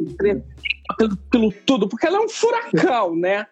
pelo, 0.97 1.17
pelo 1.17 1.53
tudo, 1.53 1.89
porque 1.89 2.07
ela 2.07 2.19
é 2.19 2.21
um 2.21 2.29
furacão, 2.29 3.15
né? 3.15 3.47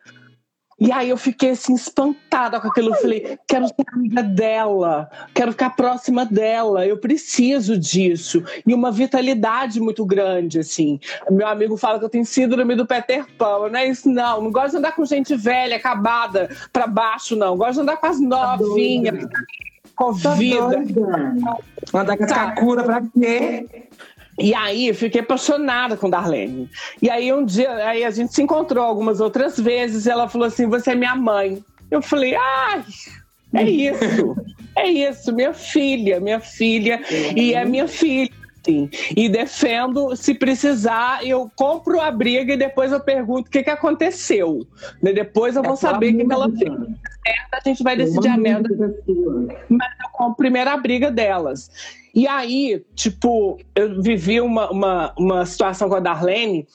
E 0.78 0.92
aí 0.92 1.08
eu 1.08 1.16
fiquei 1.16 1.50
assim, 1.52 1.74
espantada 1.74 2.60
com 2.60 2.68
aquilo. 2.68 2.90
Eu 2.90 3.00
falei, 3.00 3.38
quero 3.48 3.66
ser 3.66 3.74
amiga 3.94 4.22
dela, 4.22 5.08
quero 5.32 5.52
ficar 5.52 5.70
próxima 5.70 6.26
dela, 6.26 6.86
eu 6.86 6.98
preciso 6.98 7.78
disso. 7.78 8.44
E 8.66 8.74
uma 8.74 8.92
vitalidade 8.92 9.80
muito 9.80 10.04
grande, 10.04 10.58
assim. 10.58 11.00
Meu 11.30 11.46
amigo 11.46 11.78
fala 11.78 11.98
que 11.98 12.04
eu 12.04 12.10
tenho 12.10 12.26
síndrome 12.26 12.74
do 12.74 12.86
Peter 12.86 13.24
Pan, 13.38 13.70
não 13.70 13.78
é 13.78 13.88
isso, 13.88 14.06
não. 14.10 14.42
Não 14.42 14.52
gosto 14.52 14.72
de 14.72 14.76
andar 14.76 14.94
com 14.94 15.04
gente 15.06 15.34
velha, 15.34 15.76
acabada, 15.76 16.50
pra 16.70 16.86
baixo, 16.86 17.34
não. 17.34 17.56
Gosto 17.56 17.76
de 17.76 17.80
andar 17.80 17.96
com 17.96 18.06
as 18.06 18.20
novinhas, 18.20 19.26
com 19.94 20.14
Tá 20.18 20.34
vida. 20.34 20.60
doida. 20.60 21.56
Mandar 21.90 22.18
com 22.18 22.24
a 22.24 22.26
Tá. 22.26 22.50
Kakura 22.50 22.84
pra 22.84 23.00
quê? 23.18 23.66
E 24.38 24.54
aí 24.54 24.88
eu 24.88 24.94
fiquei 24.94 25.20
apaixonada 25.20 25.96
com 25.96 26.10
Darlene. 26.10 26.68
E 27.00 27.08
aí 27.08 27.32
um 27.32 27.44
dia, 27.44 27.74
aí 27.86 28.04
a 28.04 28.10
gente 28.10 28.34
se 28.34 28.42
encontrou 28.42 28.84
algumas 28.84 29.20
outras 29.20 29.58
vezes 29.58 30.06
e 30.06 30.10
ela 30.10 30.28
falou 30.28 30.46
assim: 30.46 30.66
"Você 30.68 30.92
é 30.92 30.94
minha 30.94 31.14
mãe". 31.14 31.62
Eu 31.90 32.02
falei: 32.02 32.34
"Ai, 32.34 32.84
é 33.54 33.62
isso. 33.62 34.36
É 34.76 34.88
isso, 34.88 35.32
minha 35.32 35.54
filha, 35.54 36.20
minha 36.20 36.38
filha 36.38 37.00
e 37.34 37.54
é 37.54 37.64
minha 37.64 37.88
filha". 37.88 38.30
assim. 38.66 38.90
E 39.16 39.28
defendo, 39.28 40.14
se 40.16 40.34
precisar, 40.34 41.24
eu 41.24 41.50
compro 41.54 42.00
a 42.00 42.10
briga 42.10 42.52
e 42.52 42.56
depois 42.56 42.92
eu 42.92 43.00
pergunto 43.00 43.48
o 43.48 43.50
que, 43.50 43.62
que 43.62 43.70
aconteceu. 43.70 44.66
Né? 45.00 45.12
Depois 45.12 45.56
eu 45.56 45.62
vou 45.62 45.76
saber 45.76 46.12
o 46.12 46.18
que, 46.18 46.24
que 46.24 46.32
ela 46.32 46.50
fez. 46.50 46.72
A 47.52 47.60
gente 47.64 47.82
vai 47.82 47.96
decidir 47.96 48.28
a 48.28 48.36
merda 48.36 48.68
mas 49.68 49.88
eu 50.02 50.08
compro 50.12 50.36
primeiro 50.36 50.70
a 50.70 50.76
briga 50.76 51.10
delas. 51.10 51.70
E 52.16 52.26
aí, 52.26 52.82
tipo, 52.94 53.58
eu 53.74 54.00
vivi 54.00 54.40
uma, 54.40 54.70
uma, 54.70 55.14
uma 55.18 55.44
situação 55.44 55.86
com 55.86 55.96
a 55.96 56.00
Darlene 56.00 56.66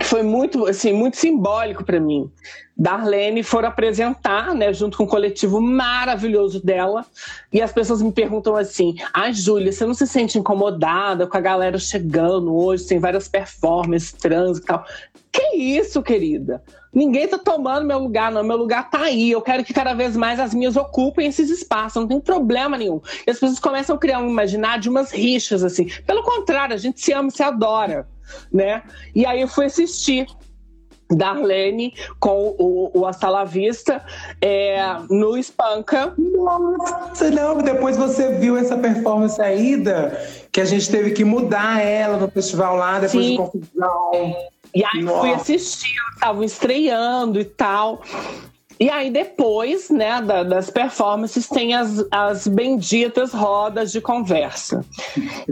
que 0.00 0.04
foi 0.04 0.24
muito, 0.24 0.66
assim, 0.66 0.92
muito 0.92 1.16
simbólico 1.16 1.84
para 1.84 2.00
mim. 2.00 2.28
Darlene 2.76 3.44
foram 3.44 3.68
apresentar, 3.68 4.54
né, 4.56 4.72
junto 4.72 4.98
com 4.98 5.04
um 5.04 5.06
coletivo 5.06 5.60
maravilhoso 5.60 6.64
dela, 6.64 7.06
e 7.52 7.62
as 7.62 7.72
pessoas 7.72 8.02
me 8.02 8.10
perguntam 8.10 8.56
assim: 8.56 8.96
"Ai, 9.14 9.32
Júlia, 9.32 9.72
você 9.72 9.86
não 9.86 9.94
se 9.94 10.08
sente 10.08 10.38
incomodada 10.38 11.26
com 11.26 11.36
a 11.36 11.40
galera 11.40 11.78
chegando 11.78 12.54
hoje, 12.54 12.86
tem 12.86 12.98
várias 12.98 13.28
performances 13.28 14.12
trans 14.12 14.58
e 14.58 14.62
tal?" 14.62 14.84
Que 15.30 15.56
isso, 15.56 16.02
querida? 16.02 16.62
Ninguém 16.92 17.28
tá 17.28 17.38
tomando 17.38 17.86
meu 17.86 17.98
lugar, 17.98 18.30
não. 18.32 18.42
Meu 18.42 18.56
lugar 18.56 18.90
tá 18.90 19.02
aí. 19.02 19.30
Eu 19.30 19.42
quero 19.42 19.64
que 19.64 19.74
cada 19.74 19.94
vez 19.94 20.16
mais 20.16 20.40
as 20.40 20.54
minhas 20.54 20.76
ocupem 20.76 21.26
esses 21.26 21.50
espaços. 21.50 22.00
Não 22.00 22.08
tem 22.08 22.20
problema 22.20 22.76
nenhum. 22.76 23.00
E 23.26 23.30
as 23.30 23.38
pessoas 23.38 23.60
começam 23.60 23.96
a 23.96 23.98
criar 23.98 24.20
um 24.20 24.28
imaginário 24.28 24.82
de 24.82 24.88
umas 24.88 25.10
rixas, 25.10 25.62
assim. 25.62 25.88
Pelo 26.06 26.22
contrário, 26.22 26.74
a 26.74 26.78
gente 26.78 27.00
se 27.00 27.12
ama, 27.12 27.30
se 27.30 27.42
adora, 27.42 28.08
né? 28.52 28.82
E 29.14 29.26
aí 29.26 29.40
eu 29.40 29.48
fui 29.48 29.66
assistir 29.66 30.26
Darlene 31.10 31.94
com 32.20 32.54
o, 32.58 32.90
o 32.94 33.06
Hasta 33.06 33.28
La 33.28 33.44
Vista 33.44 34.04
é, 34.40 34.78
no 35.08 35.36
Espanca. 35.36 36.12
Nossa, 36.18 37.30
não, 37.30 37.58
depois 37.58 37.96
você 37.96 38.34
viu 38.34 38.56
essa 38.56 38.76
performance 38.76 39.40
ainda, 39.40 40.20
que 40.52 40.60
a 40.60 40.64
gente 40.64 40.90
teve 40.90 41.12
que 41.12 41.24
mudar 41.24 41.80
ela 41.82 42.18
no 42.18 42.30
festival 42.30 42.76
lá, 42.76 42.98
depois 42.98 43.24
Sim. 43.24 43.30
de 43.32 43.36
confusão. 43.36 44.36
E 44.78 44.84
aí 44.84 45.02
Nossa. 45.02 45.20
fui 45.20 45.32
assistir, 45.34 45.96
estavam 46.14 46.44
estreando 46.44 47.40
e 47.40 47.44
tal. 47.44 48.00
E 48.78 48.88
aí 48.88 49.10
depois, 49.10 49.90
né, 49.90 50.22
da- 50.22 50.44
das 50.44 50.70
performances 50.70 51.48
tem 51.48 51.74
as, 51.74 52.04
as 52.12 52.46
benditas 52.46 53.32
rodas 53.32 53.90
de 53.90 54.00
conversa. 54.00 54.84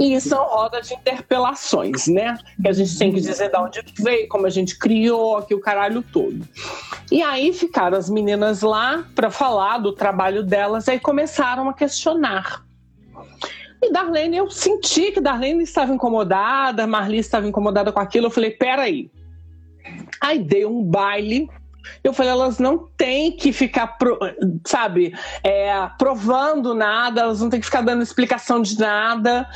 E 0.01 0.21
são 0.21 0.45
rodas 0.45 0.87
de 0.87 0.95
interpelações, 0.95 2.07
né? 2.07 2.39
Que 2.63 2.69
a 2.69 2.73
gente 2.73 2.97
tem 2.97 3.13
que 3.13 3.21
dizer 3.21 3.51
de 3.51 3.57
onde 3.59 3.83
veio, 3.99 4.29
como 4.29 4.47
a 4.47 4.51
gente 4.51 4.79
criou 4.79 5.39
aqui 5.39 5.57
o 5.57 5.61
caralho 5.61 6.03
todo. 6.13 6.47
E 7.11 7.21
aí 7.21 7.53
ficaram 7.53 7.99
as 7.99 8.09
meninas 8.09 8.63
lá 8.63 9.05
para 9.13 9.29
falar 9.29 9.79
do 9.79 9.91
trabalho 9.93 10.45
delas, 10.45 10.89
aí 10.89 11.01
começaram 11.01 11.69
a 11.69 11.73
questionar. 11.75 12.63
E 13.87 13.93
Darlene, 13.93 14.37
eu 14.37 14.51
senti 14.51 15.13
que 15.13 15.21
Darlene 15.21 15.63
estava 15.63 15.93
incomodada, 15.95 16.87
Marli 16.87 17.19
estava 17.19 17.47
incomodada 17.47 17.93
com 17.93 18.01
aquilo. 18.01 18.27
Eu 18.27 18.31
falei, 18.31 18.51
peraí. 18.51 19.09
Aí 20.21 20.41
dei 20.41 20.67
um 20.67 20.83
baile. 20.83 21.49
Eu 22.03 22.13
falei, 22.13 22.33
elas 22.33 22.59
não 22.59 22.89
têm 22.97 23.31
que 23.31 23.53
ficar, 23.53 23.97
sabe, 24.67 25.15
é, 25.45 25.71
provando 25.97 26.75
nada, 26.75 27.21
elas 27.21 27.41
não 27.41 27.49
têm 27.49 27.61
que 27.61 27.67
ficar 27.67 27.81
dando 27.81 28.03
explicação 28.03 28.61
de 28.61 28.77
nada. 28.77 29.49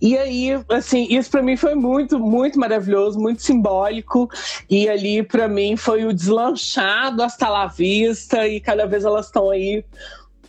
E 0.00 0.16
aí, 0.16 0.50
assim, 0.68 1.08
isso 1.10 1.28
para 1.28 1.42
mim 1.42 1.56
foi 1.56 1.74
muito, 1.74 2.20
muito 2.20 2.58
maravilhoso, 2.58 3.18
muito 3.18 3.42
simbólico. 3.42 4.30
E 4.70 4.88
ali, 4.88 5.24
para 5.24 5.48
mim, 5.48 5.76
foi 5.76 6.04
o 6.04 6.12
deslanchado 6.12 7.20
hasta 7.20 7.48
la 7.48 7.66
vista. 7.66 8.46
E 8.46 8.60
cada 8.60 8.86
vez 8.86 9.04
elas 9.04 9.26
estão 9.26 9.50
aí 9.50 9.84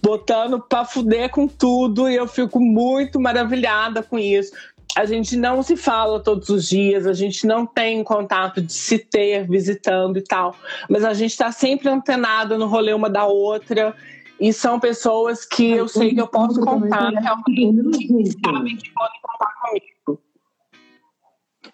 botando 0.03 0.59
pra 0.59 0.83
fuder 0.85 1.29
com 1.29 1.47
tudo. 1.47 2.09
E 2.09 2.15
eu 2.15 2.27
fico 2.27 2.59
muito 2.59 3.19
maravilhada 3.19 4.03
com 4.03 4.19
isso. 4.19 4.51
a 4.95 5.05
gente 5.05 5.35
não 5.35 5.63
se 5.63 5.75
fala 5.75 6.19
todos 6.19 6.49
os 6.49 6.67
dias, 6.69 7.07
a 7.07 7.13
gente 7.13 7.47
não 7.47 7.65
tem 7.65 8.03
contato 8.03 8.61
de 8.61 8.71
se 8.71 8.99
ter 8.99 9.47
visitando 9.49 10.17
e 10.17 10.21
tal, 10.21 10.55
mas 10.87 11.03
a 11.03 11.13
gente 11.15 11.31
está 11.31 11.51
sempre 11.51 11.89
antenada 11.89 12.59
no 12.59 12.67
rolê 12.67 12.93
uma 12.93 13.09
da 13.09 13.25
outra. 13.25 13.95
E 14.39 14.51
são 14.53 14.79
pessoas 14.79 15.45
que 15.45 15.71
eu 15.71 15.87
sei 15.87 16.13
que 16.13 16.21
eu 16.21 16.27
posso 16.27 16.59
contar 16.59 17.09
realmente, 17.09 18.33
sabem 18.45 18.75
que 18.77 18.91
podem 18.91 19.19
contar 19.23 19.53
comigo. 19.61 20.21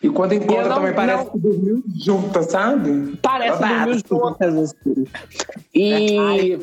E 0.02 0.10
quando 0.10 0.34
encontra 0.34 0.70
não- 0.70 0.76
também 0.76 0.94
parece 0.94 1.26
não- 1.26 1.32
que 1.32 1.40
dormiu 1.40 1.84
junta, 2.02 2.44
sabe? 2.44 3.18
Parece 3.22 3.60
Babado. 3.60 3.86
dormiu 3.86 4.04
juntas, 4.08 4.56
assim. 4.56 5.06
E, 5.74 6.58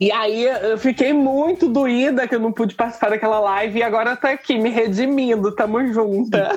e 0.00 0.10
aí 0.10 0.44
eu 0.46 0.78
fiquei 0.78 1.12
muito 1.12 1.68
doída 1.68 2.26
que 2.26 2.34
eu 2.34 2.40
não 2.40 2.50
pude 2.52 2.74
participar 2.74 3.10
daquela 3.10 3.38
live 3.38 3.78
e 3.78 3.82
agora 3.82 4.16
tá 4.16 4.30
aqui 4.30 4.58
me 4.58 4.70
redimindo, 4.70 5.52
tamo 5.52 5.86
junta. 5.92 6.52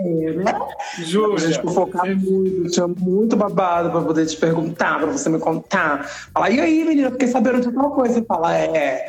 É? 0.00 0.50
A 0.50 1.02
Júlia, 1.02 1.38
gente 1.38 1.60
focado 1.74 2.06
você- 2.06 2.14
muito, 2.30 2.70
tinha 2.70 2.86
muito 2.86 3.36
babado 3.36 3.90
pra 3.90 4.00
poder 4.00 4.26
te 4.26 4.36
perguntar, 4.36 4.98
pra 4.98 5.06
você 5.08 5.28
me 5.28 5.38
contar. 5.40 6.04
Fala, 6.32 6.50
e 6.50 6.60
aí, 6.60 6.84
menina, 6.84 7.10
fiquei 7.10 7.28
sabendo 7.28 7.60
de 7.60 7.72
tal 7.72 7.90
coisa. 7.90 8.14
Você 8.14 8.22
fala, 8.24 8.56
é, 8.56 9.06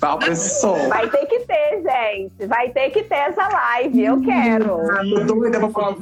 tal 0.00 0.18
pessoa. 0.18 0.88
Vai 0.88 1.08
ter 1.08 1.26
que 1.26 1.38
ter, 1.40 1.82
gente. 1.82 2.46
Vai 2.46 2.70
ter 2.70 2.90
que 2.90 3.02
ter 3.04 3.14
essa 3.14 3.46
live. 3.48 4.04
Eu 4.04 4.20
quero. 4.20 4.80
Ah, 4.90 5.02
tô 5.08 5.24
doida 5.34 5.58
pra 5.60 5.68
falar 5.70 5.94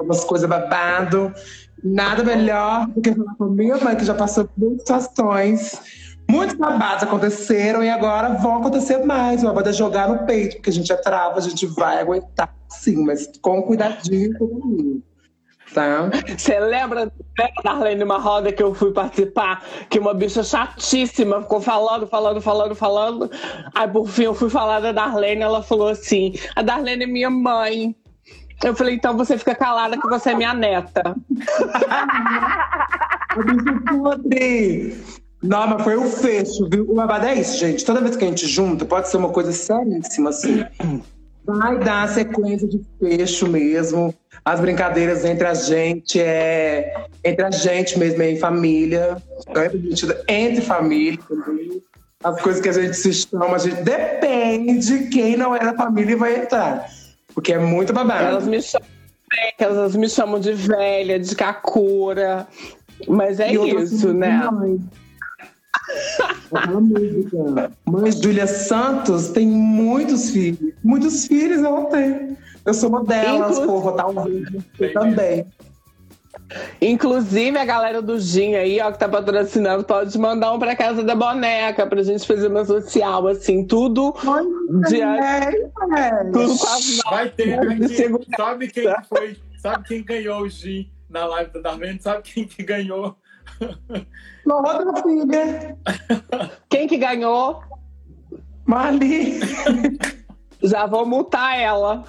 umas 0.00 0.24
coisas 0.24 0.48
babado. 0.48 1.32
Nada 1.82 2.22
melhor 2.22 2.86
do 2.88 3.00
que 3.00 3.12
falar 3.12 3.34
com 3.34 3.46
minha 3.46 3.76
mãe, 3.78 3.96
que 3.96 4.04
já 4.04 4.14
passou 4.14 4.44
por 4.44 4.52
muitas 4.56 4.82
situações. 5.04 5.80
Muitos 6.30 6.56
babados 6.56 7.02
aconteceram 7.02 7.82
e 7.82 7.90
agora 7.90 8.34
vão 8.34 8.58
acontecer 8.58 9.04
mais. 9.04 9.42
O 9.42 9.46
babado 9.46 9.68
é 9.68 9.72
jogar 9.72 10.08
no 10.08 10.24
peito, 10.24 10.56
porque 10.56 10.70
a 10.70 10.72
gente 10.72 10.92
é 10.92 10.96
trava, 10.96 11.38
a 11.38 11.42
gente 11.42 11.66
vai 11.66 12.00
aguentar 12.00 12.54
sim, 12.68 13.04
mas 13.04 13.28
com 13.40 13.62
cuidadinho 13.62 14.38
com. 14.38 15.02
Tá? 15.74 16.10
Você 16.36 16.60
lembra, 16.60 17.10
lembra 17.38 17.62
da 17.64 17.70
Arlene 17.70 18.04
uma 18.04 18.18
roda 18.18 18.52
que 18.52 18.62
eu 18.62 18.74
fui 18.74 18.92
participar? 18.92 19.64
Que 19.88 19.98
uma 19.98 20.12
bicha 20.12 20.42
chatíssima 20.42 21.40
ficou 21.40 21.62
falando, 21.62 22.06
falando, 22.06 22.42
falando, 22.42 22.74
falando. 22.74 23.30
Aí 23.74 23.88
por 23.88 24.06
fim 24.06 24.24
eu 24.24 24.34
fui 24.34 24.50
falar 24.50 24.80
da 24.80 24.92
Darlene, 24.92 25.40
ela 25.40 25.62
falou 25.62 25.88
assim: 25.88 26.34
a 26.54 26.62
Darlene 26.62 27.04
é 27.04 27.06
minha 27.06 27.30
mãe. 27.30 27.96
Eu 28.64 28.76
falei, 28.76 28.94
então 28.94 29.16
você 29.16 29.36
fica 29.36 29.54
calada 29.54 30.00
que 30.00 30.08
você 30.08 30.30
é 30.30 30.34
minha 30.34 30.54
neta. 30.54 31.16
Não, 35.42 35.66
mas 35.66 35.82
foi 35.82 35.96
o 35.96 36.04
fecho, 36.04 36.68
viu? 36.68 36.88
O 36.88 36.94
babado 36.94 37.26
é 37.26 37.34
isso, 37.34 37.58
gente. 37.58 37.84
Toda 37.84 38.00
vez 38.00 38.14
que 38.14 38.24
a 38.24 38.28
gente 38.28 38.46
junta, 38.46 38.84
pode 38.84 39.08
ser 39.08 39.16
uma 39.16 39.30
coisa 39.30 39.50
seríssima, 39.50 40.30
assim. 40.30 40.64
Vai 41.44 41.78
dar 41.80 42.08
sequência 42.08 42.68
de 42.68 42.80
fecho 43.00 43.48
mesmo. 43.48 44.14
As 44.44 44.60
brincadeiras 44.60 45.24
entre 45.24 45.46
a 45.46 45.54
gente 45.54 46.20
é. 46.20 47.06
Entre 47.24 47.44
a 47.44 47.50
gente 47.50 47.98
mesmo, 47.98 48.22
é 48.22 48.30
em 48.30 48.38
família. 48.38 49.16
Permitido 49.52 50.14
entre 50.28 50.60
família 50.60 51.18
também. 51.28 51.82
As 52.22 52.40
coisas 52.40 52.62
que 52.62 52.68
a 52.68 52.72
gente 52.72 52.94
se 52.94 53.12
chama, 53.12 53.56
a 53.56 53.58
gente 53.58 53.82
depende 53.82 55.08
quem 55.08 55.36
não 55.36 55.56
é 55.56 55.58
da 55.58 55.74
família 55.74 56.12
e 56.12 56.16
vai 56.16 56.36
entrar. 56.36 56.86
Porque 57.34 57.52
é 57.52 57.58
muito 57.58 57.92
babado. 57.92 58.24
Elas 58.24 58.46
me 58.46 58.60
chamam, 58.60 58.88
elas 59.58 59.96
me 59.96 60.08
chamam 60.08 60.40
de 60.40 60.52
velha, 60.52 61.18
de 61.18 61.34
cacura. 61.34 62.46
Mas 63.08 63.40
é 63.40 63.52
isso, 63.52 64.12
né? 64.12 64.48
Mãe 67.86 68.12
Júlia 68.12 68.46
Santos 68.46 69.28
tem 69.28 69.46
muitos 69.46 70.30
filhos. 70.30 70.74
Muitos 70.84 71.26
filhos 71.26 71.62
ela 71.62 71.86
tem. 71.86 72.36
Eu 72.64 72.74
sou 72.74 72.90
uma 72.90 73.02
delas, 73.04 73.58
Inclu- 73.58 73.66
porra, 73.66 73.92
talvez. 73.96 74.48
Eu 74.54 74.62
Tem 74.78 74.92
também. 74.92 75.46
Inclusive, 76.80 77.56
a 77.58 77.64
galera 77.64 78.02
do 78.02 78.18
Gin 78.20 78.54
aí, 78.54 78.80
ó, 78.80 78.90
que 78.92 78.98
tá 78.98 79.08
patrocinando, 79.08 79.84
pode 79.84 80.16
mandar 80.18 80.52
um 80.52 80.58
pra 80.58 80.74
casa 80.76 81.02
da 81.02 81.14
boneca 81.14 81.86
pra 81.86 82.02
gente 82.02 82.26
fazer 82.26 82.48
uma 82.48 82.64
social, 82.64 83.26
assim, 83.28 83.64
tudo, 83.66 84.14
Diante- 84.88 85.22
É, 85.96 86.24
tudo 86.32 86.56
com 86.58 86.66
as 86.66 86.98
Vai 87.08 87.28
ter 87.30 87.78
de 87.78 87.88
segurança. 87.88 88.30
Sabe 88.36 88.68
quem 88.68 88.84
que 88.84 89.04
foi? 89.08 89.36
Sabe 89.58 89.88
quem 89.88 90.02
ganhou 90.04 90.42
o 90.42 90.48
Gin 90.48 90.90
na 91.08 91.24
live 91.26 91.52
da 91.52 91.60
Darlene? 91.60 92.00
Sabe 92.00 92.22
quem 92.22 92.44
que 92.46 92.62
ganhou? 92.62 93.16
Outra 94.46 95.02
filha, 95.02 95.76
Quem 96.68 96.86
que 96.88 96.96
ganhou? 96.96 97.62
Marli. 98.66 99.40
Já 100.62 100.86
vou 100.86 101.04
multar 101.04 101.58
ela. 101.58 102.04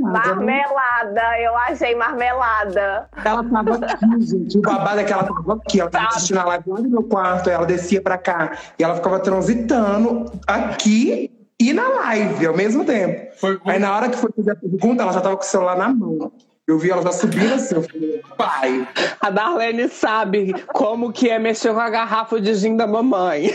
Marmelada. 0.00 1.40
Eu 1.40 1.56
achei 1.56 1.94
marmelada. 1.94 3.08
Ela 3.24 3.44
tava 3.44 3.74
aqui, 3.74 4.20
gente. 4.20 4.58
O 4.58 4.62
babado 4.62 5.00
é 5.00 5.04
que 5.04 5.12
ela 5.12 5.24
tava 5.24 5.54
aqui. 5.54 5.80
Ela 5.80 5.90
tava 5.90 6.06
assistindo 6.08 6.38
a 6.38 6.44
live 6.44 6.64
lá 6.70 6.80
no 6.80 6.88
meu 6.88 7.02
quarto. 7.02 7.50
Ela 7.50 7.66
descia 7.66 8.00
pra 8.00 8.18
cá. 8.18 8.52
E 8.78 8.84
ela 8.84 8.94
ficava 8.94 9.18
transitando 9.20 10.30
aqui 10.46 11.30
e 11.60 11.72
na 11.72 11.88
live 11.88 12.46
ao 12.46 12.56
mesmo 12.56 12.84
tempo. 12.84 13.32
Foi 13.36 13.60
Aí 13.64 13.78
na 13.78 13.94
hora 13.94 14.08
que 14.08 14.16
foi 14.16 14.30
fazer 14.34 14.52
a 14.52 14.56
pergunta, 14.56 15.02
ela 15.02 15.12
já 15.12 15.20
tava 15.20 15.36
com 15.36 15.42
o 15.42 15.46
celular 15.46 15.76
na 15.76 15.88
mão. 15.88 16.32
Eu 16.66 16.78
vi 16.78 16.90
ela 16.90 17.02
já 17.02 17.12
subindo 17.12 17.54
assim. 17.54 17.76
Eu 17.76 17.82
falei, 17.82 18.22
pai. 18.36 18.88
A 19.20 19.30
Darlene 19.30 19.88
sabe 19.88 20.52
como 20.66 21.10
que 21.12 21.30
é 21.30 21.38
mexer 21.38 21.72
com 21.72 21.80
a 21.80 21.88
garrafa 21.88 22.38
de 22.40 22.54
gin 22.54 22.76
da 22.76 22.86
mamãe. 22.86 23.50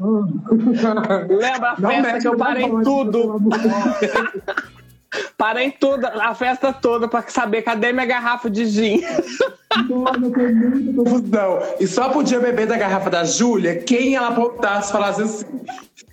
Lembra 0.00 1.70
a 1.70 1.80
Não 1.80 1.90
festa 1.90 2.18
que 2.20 2.28
eu 2.28 2.36
parei 2.36 2.70
tudo? 2.84 3.40
Parei 5.38 5.70
tudo, 5.70 6.06
a 6.06 6.34
festa 6.34 6.72
toda 6.72 7.08
pra 7.08 7.24
saber 7.28 7.62
cadê 7.62 7.92
minha 7.92 8.04
garrafa 8.04 8.50
de 8.50 8.66
gin. 8.66 9.02
Nossa, 9.88 10.18
muita 10.18 10.94
confusão. 10.94 11.62
E 11.80 11.86
só 11.86 12.10
podia 12.10 12.38
beber 12.38 12.66
da 12.66 12.76
garrafa 12.76 13.08
da 13.08 13.24
Júlia 13.24 13.76
quem 13.76 14.16
ela 14.16 14.28
apontasse 14.28 14.90
e 14.90 14.92
falasse 14.92 15.22
assim: 15.22 15.46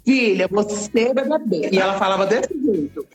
Filha, 0.05 0.47
você 0.49 1.13
vai 1.13 1.25
beber. 1.25 1.73
E 1.73 1.79
ela 1.79 1.95
falava 1.95 2.25
desse 2.25 2.53
jeito: 2.63 3.05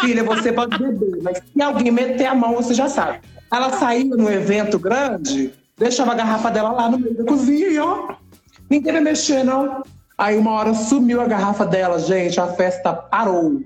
Filha, 0.00 0.24
você 0.24 0.52
pode 0.52 0.76
beber, 0.76 1.22
mas 1.22 1.38
se 1.38 1.62
alguém 1.62 1.92
meter 1.92 2.26
a 2.26 2.34
mão, 2.34 2.54
você 2.54 2.74
já 2.74 2.88
sabe. 2.88 3.20
Ela 3.52 3.70
saía 3.70 4.04
num 4.04 4.30
evento 4.30 4.78
grande, 4.78 5.52
deixava 5.76 6.12
a 6.12 6.16
garrafa 6.16 6.50
dela 6.50 6.72
lá 6.72 6.90
no 6.90 6.98
meio 6.98 7.16
da 7.16 7.24
cozinha 7.24 7.68
e 7.68 7.78
ó, 7.78 8.14
ninguém 8.68 8.92
vai 8.92 9.02
mexer, 9.02 9.44
não. 9.44 9.82
Aí 10.18 10.36
uma 10.36 10.50
hora 10.50 10.74
sumiu 10.74 11.20
a 11.20 11.26
garrafa 11.26 11.64
dela, 11.64 12.00
gente, 12.00 12.40
a 12.40 12.48
festa 12.48 12.92
parou. 12.92 13.62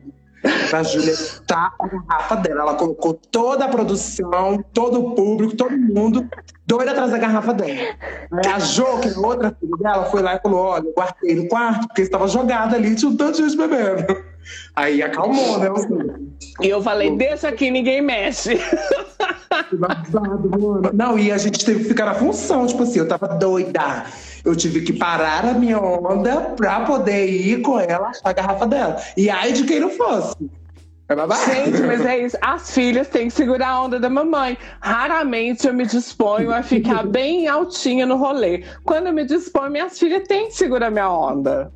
Pra 0.69 0.83
Júlia 0.83 1.15
tá 1.47 1.73
a 1.79 1.87
garrafa 1.87 2.37
dela. 2.37 2.63
Ela 2.63 2.75
colocou 2.75 3.15
toda 3.15 3.65
a 3.65 3.69
produção, 3.69 4.63
todo 4.73 5.01
o 5.01 5.15
público, 5.15 5.57
todo 5.57 5.71
mundo 5.71 6.29
doido 6.67 6.91
atrás 6.91 7.13
da 7.13 7.19
garrafa 7.19 7.55
dela. 7.55 7.71
Aí 7.71 8.53
a 8.53 8.59
Jo, 8.59 8.99
que 9.01 9.09
é 9.09 9.19
outra 9.19 9.57
filha 9.59 9.77
dela, 9.79 10.05
foi 10.07 10.21
lá 10.21 10.35
e 10.35 10.41
falou: 10.41 10.61
Olha, 10.61 10.87
eu 10.87 10.95
guardei 10.95 11.37
no 11.37 11.49
quarto, 11.49 11.87
porque 11.87 12.03
estava 12.03 12.27
jogada 12.27 12.77
ali, 12.77 12.95
tinha 12.97 13.11
um 13.11 13.17
tanto 13.17 13.37
de 13.37 13.49
gente 13.49 13.57
bebendo. 13.57 14.33
Aí 14.75 15.03
acalmou, 15.03 15.59
né? 15.59 15.69
E 16.61 16.69
eu 16.69 16.83
falei, 16.83 17.17
deixa 17.17 17.49
aqui, 17.49 17.71
ninguém 17.71 18.03
mexe. 18.03 18.59
Não, 20.93 21.19
e 21.19 21.31
a 21.31 21.39
gente 21.39 21.65
teve 21.65 21.85
que 21.85 21.89
ficar 21.91 22.07
na 22.07 22.15
função, 22.15 22.67
tipo 22.67 22.83
assim, 22.83 22.99
eu 22.99 23.09
tava 23.09 23.29
doida. 23.29 24.05
Eu 24.45 24.57
tive 24.57 24.81
que 24.83 24.93
parar 24.93 25.45
a 25.45 25.55
minha 25.55 25.79
onda 25.81 26.53
pra 26.57 26.81
poder 26.81 27.27
ir 27.29 27.63
com 27.63 27.79
ela 27.79 28.09
achar 28.09 28.21
a 28.31 28.33
garrafa 28.33 28.67
dela. 28.67 28.97
E 29.17 29.31
ai 29.31 29.53
de 29.53 29.65
quem 29.65 29.81
não 29.81 29.91
fosse. 29.91 30.35
É 31.09 31.15
babado. 31.15 31.45
Gente, 31.45 31.83
mas 31.83 32.05
é 32.07 32.19
isso. 32.25 32.37
As 32.41 32.73
filhas 32.75 33.07
têm 33.09 33.29
que 33.29 33.35
segurar 33.35 33.69
a 33.69 33.83
onda 33.83 34.01
da 34.01 34.09
mamãe. 34.09 34.57
Raramente 34.81 35.67
eu 35.67 35.75
me 35.75 35.85
disponho 35.85 36.53
a 36.53 36.63
ficar 36.63 37.07
bem 37.07 37.47
altinha 37.49 38.07
no 38.07 38.17
rolê. 38.17 38.65
Quando 38.85 39.09
eu 39.09 39.13
me 39.13 39.25
disponho, 39.25 39.71
minhas 39.71 39.99
filhas 39.99 40.27
têm 40.27 40.47
que 40.47 40.55
segurar 40.57 40.91
minha 40.91 41.11
onda. 41.11 41.71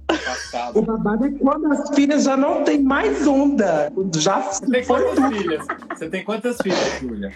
O 0.75 0.81
babado 0.81 1.27
é 1.27 1.31
quando 1.33 1.71
as 1.73 1.95
filhas 1.95 2.25
já 2.25 2.37
não 2.37 2.65
tem 2.65 2.83
mais 2.83 3.27
onda. 3.27 3.93
Já 4.17 4.41
Você 4.41 4.67
tem 4.67 4.83
foi 4.83 5.03
quantas 5.03 5.25
tudo. 5.25 5.37
filhas? 5.37 5.67
Você 5.91 6.09
tem 6.09 6.25
quantas 6.25 6.57
filhas, 6.63 7.01
Júlia? 7.01 7.33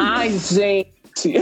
Ai, 0.00 0.30
gente. 0.30 1.40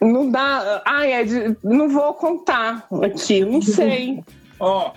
Não 0.00 0.30
dá. 0.30 0.82
Ai, 0.86 1.12
é 1.12 1.24
de- 1.24 1.56
não 1.62 1.88
vou 1.88 2.14
contar 2.14 2.86
aqui, 3.02 3.44
não 3.44 3.60
sei. 3.60 4.22
Ó, 4.60 4.92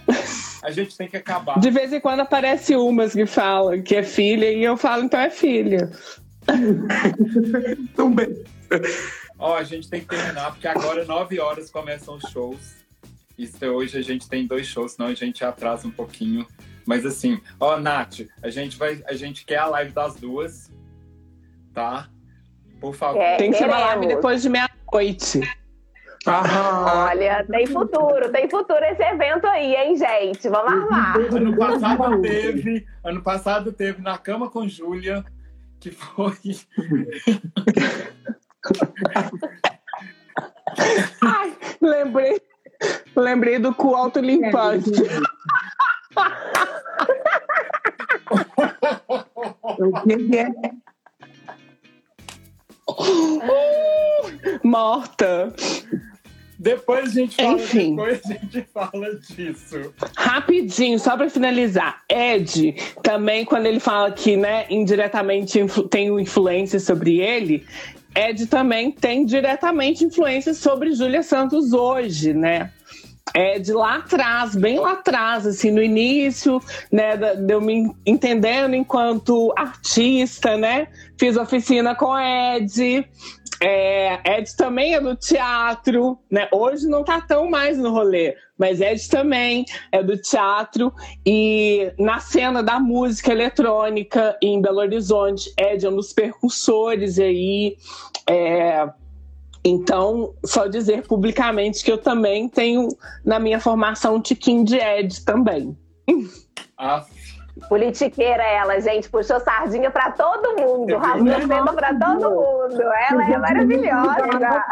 a 0.64 0.72
gente 0.72 0.98
tem 0.98 1.08
que 1.08 1.18
acabar. 1.18 1.60
De 1.60 1.70
vez 1.70 1.94
em 1.94 2.00
quando 2.00 2.22
aparece 2.22 2.76
umas 2.76 3.14
que 3.14 3.26
falam 3.28 3.82
que 3.82 3.96
é 3.96 4.02
filha 4.04 4.52
e 4.52 4.64
eu 4.64 4.76
falo, 4.76 5.04
então 5.04 5.20
é 5.20 5.30
filha. 5.30 5.92
Também. 7.96 8.44
Ó, 9.38 9.56
a 9.56 9.64
gente 9.64 9.90
tem 9.90 10.02
que 10.02 10.08
terminar, 10.08 10.52
porque 10.52 10.68
agora, 10.68 11.06
9 11.06 11.40
horas, 11.40 11.70
começam 11.72 12.16
os 12.16 12.24
shows. 12.32 12.76
Isso 13.38 13.64
hoje 13.66 13.98
a 13.98 14.02
gente 14.02 14.28
tem 14.30 14.46
dois 14.46 14.68
shows, 14.68 14.94
senão 14.94 15.10
a 15.10 15.14
gente 15.16 15.44
atrasa 15.44 15.88
um 15.88 15.92
pouquinho. 15.92 16.46
Mas 16.86 17.06
assim, 17.06 17.40
ó, 17.60 17.78
Nath, 17.80 18.22
a 18.42 18.50
gente 18.50 18.78
vai. 18.78 19.02
A 19.08 19.14
gente 19.14 19.46
quer 19.46 19.58
a 19.58 19.66
live 19.68 19.92
das 19.92 20.16
duas. 20.16 20.72
Tá? 21.74 22.10
Por 22.80 22.94
favor. 22.96 23.22
É. 23.22 23.38
Tem 23.38 23.52
que 23.52 23.58
ser 23.58 23.66
uma 23.66 23.78
Queremos. 23.78 23.96
live 23.96 24.16
depois 24.16 24.42
de 24.42 24.50
meia-noite. 24.92 25.42
Aham. 26.28 27.08
Olha, 27.10 27.44
tem 27.50 27.66
futuro, 27.66 28.32
tem 28.32 28.48
futuro 28.48 28.84
esse 28.84 29.02
evento 29.02 29.48
aí, 29.48 29.74
hein, 29.74 29.96
gente? 29.96 30.48
Vamos 30.48 30.72
armar. 30.72 31.18
Ano 31.18 31.58
passado 31.58 32.22
teve, 32.22 32.86
ano 33.04 33.24
passado 33.24 33.74
teve 33.74 34.02
na 34.04 34.18
cama 34.20 34.48
com 34.50 34.68
Júlia, 34.68 35.26
que 35.80 35.90
foi. 35.90 36.38
Ai, 41.24 41.58
lembrei, 41.82 42.40
lembrei 43.16 43.58
do 43.58 43.74
cu 43.74 43.96
autolimpante. 43.96 44.92
O 49.80 49.92
que 50.04 50.18
que 50.18 50.81
Morta. 54.64 55.54
Depois 56.58 57.10
a 57.10 57.14
gente 57.14 57.36
fala, 57.36 57.54
Enfim. 57.54 57.96
depois 57.96 58.22
a 58.24 58.34
gente 58.34 58.68
fala 58.72 59.16
disso. 59.16 59.94
Rapidinho, 60.16 61.00
só 61.00 61.18
pra 61.18 61.28
finalizar. 61.28 62.04
Ed, 62.08 62.76
também, 63.02 63.44
quando 63.44 63.66
ele 63.66 63.80
fala 63.80 64.12
que, 64.12 64.38
né, 64.38 64.68
indiretamente 64.70 65.60
tem 65.90 66.08
influência 66.22 66.80
sobre 66.80 67.20
ele, 67.20 67.66
Ed 68.16 68.46
também 68.46 68.92
tem 68.92 69.26
diretamente 69.26 70.06
influência 70.06 70.54
sobre 70.54 70.94
Júlia 70.94 71.24
Santos 71.24 71.74
hoje, 71.74 72.32
né? 72.32 72.70
Ed 73.36 73.72
lá 73.74 73.98
atrás, 73.98 74.56
bem 74.56 74.80
lá 74.80 74.94
atrás, 74.94 75.46
assim, 75.48 75.72
no 75.72 75.82
início, 75.82 76.62
né, 76.92 77.16
de 77.18 77.54
eu 77.54 77.62
me 77.62 77.92
entendendo 78.06 78.76
enquanto 78.76 79.54
artista, 79.56 80.58
né? 80.58 80.88
Fiz 81.18 81.38
oficina 81.38 81.96
com 81.96 82.18
Ed. 82.18 83.06
É, 83.64 84.40
Ed 84.40 84.56
também 84.58 84.96
é 84.96 85.00
do 85.00 85.16
teatro, 85.16 86.18
né? 86.32 86.48
Hoje 86.52 86.88
não 86.88 87.04
tá 87.04 87.22
tão 87.22 87.48
mais 87.48 87.78
no 87.78 87.92
rolê, 87.92 88.36
mas 88.58 88.82
Ed 88.82 89.08
também 89.08 89.66
é 89.92 90.02
do 90.02 90.18
teatro 90.18 90.92
e 91.24 91.94
na 92.00 92.20
cena 92.20 92.64
da 92.64 92.80
música 92.80 93.32
eletrônica 93.32 94.36
em 94.42 94.60
Belo 94.60 94.80
Horizonte, 94.80 95.54
Ed 95.60 95.86
é 95.86 95.90
um 95.90 95.96
dos 95.96 96.12
percussores 96.12 97.20
aí. 97.20 97.78
é, 98.28 98.90
então, 99.64 100.34
só 100.44 100.68
dizer 100.68 101.08
publicamente 101.08 101.84
que 101.84 101.92
eu 101.92 101.98
também 101.98 102.50
tenho 102.50 102.88
na 103.24 103.40
minha 103.40 103.60
formação 103.60 104.16
um 104.16 104.22
tiquinho 104.22 104.64
de 104.64 104.78
Ed 104.78 105.24
também. 105.24 105.78
Ah, 106.78 107.06
Politiqueira 107.68 108.44
ela, 108.44 108.80
gente, 108.80 109.10
puxou 109.10 109.40
sardinha 109.40 109.92
pra 109.92 110.12
todo 110.12 110.56
mundo, 110.56 110.98
rasgou 110.98 111.42
seda 111.48 111.74
pra 111.74 111.94
todo 111.94 112.32
mundo. 112.32 112.82
Ela 112.82 113.30
é 113.30 113.38
maravilhosa. 113.38 114.64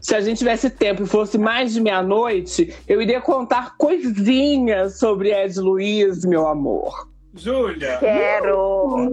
Se 0.00 0.14
a 0.14 0.20
gente 0.20 0.38
tivesse 0.38 0.70
tempo 0.70 1.02
e 1.02 1.06
fosse 1.06 1.36
mais 1.36 1.74
de 1.74 1.80
meia-noite, 1.80 2.74
eu 2.88 3.02
iria 3.02 3.20
contar 3.20 3.76
coisinhas 3.76 4.98
sobre 4.98 5.32
Ed 5.32 5.60
Luiz, 5.60 6.24
meu 6.24 6.48
amor. 6.48 7.08
Júlia, 7.34 7.98
Quero. 7.98 8.98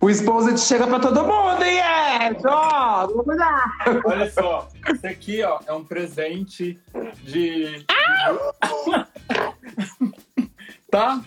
O 0.00 0.10
Exposed 0.10 0.58
chega 0.58 0.86
pra 0.86 0.98
todo 0.98 1.22
mundo, 1.24 1.62
hein, 1.64 1.78
Ed? 2.26 2.40
Ó, 2.46 3.06
vamos 3.06 3.24
cuidar. 3.24 3.64
olha 4.04 4.30
só. 4.30 4.68
Isso 4.92 5.06
aqui, 5.06 5.42
ó, 5.42 5.60
é 5.66 5.72
um 5.72 5.84
presente 5.84 6.78
de. 7.22 7.84
tá? 10.90 11.22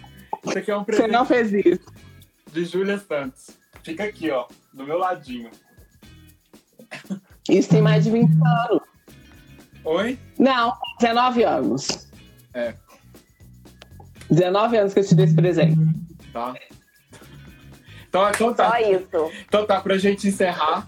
Isso 0.45 0.57
aqui 0.57 0.71
é 0.71 0.75
um 0.77 0.79
Você 0.79 0.85
presente 0.85 1.11
não 1.11 1.25
fez 1.25 1.53
isso. 1.53 1.85
de 2.51 2.65
Júlia 2.65 2.97
Santos. 2.99 3.51
Fica 3.83 4.03
aqui, 4.03 4.29
ó, 4.29 4.45
do 4.73 4.85
meu 4.85 4.97
ladinho. 4.97 5.49
Isso 7.49 7.69
tem 7.69 7.81
mais 7.81 8.03
de 8.03 8.11
20 8.11 8.29
anos. 8.31 8.81
Oi? 9.85 10.19
Não, 10.37 10.73
19 10.99 11.43
anos. 11.43 12.09
É. 12.53 12.75
19 14.29 14.77
anos 14.77 14.93
que 14.93 14.99
eu 14.99 15.07
te 15.07 15.15
dei 15.15 15.25
esse 15.25 15.35
presente. 15.35 15.77
Tá? 16.31 16.53
Então, 18.07 18.29
então 18.29 18.47
Só 18.49 18.53
tá. 18.53 18.81
isso. 18.81 19.31
Então 19.47 19.65
tá, 19.65 19.79
pra 19.81 19.97
gente 19.97 20.27
encerrar. 20.27 20.85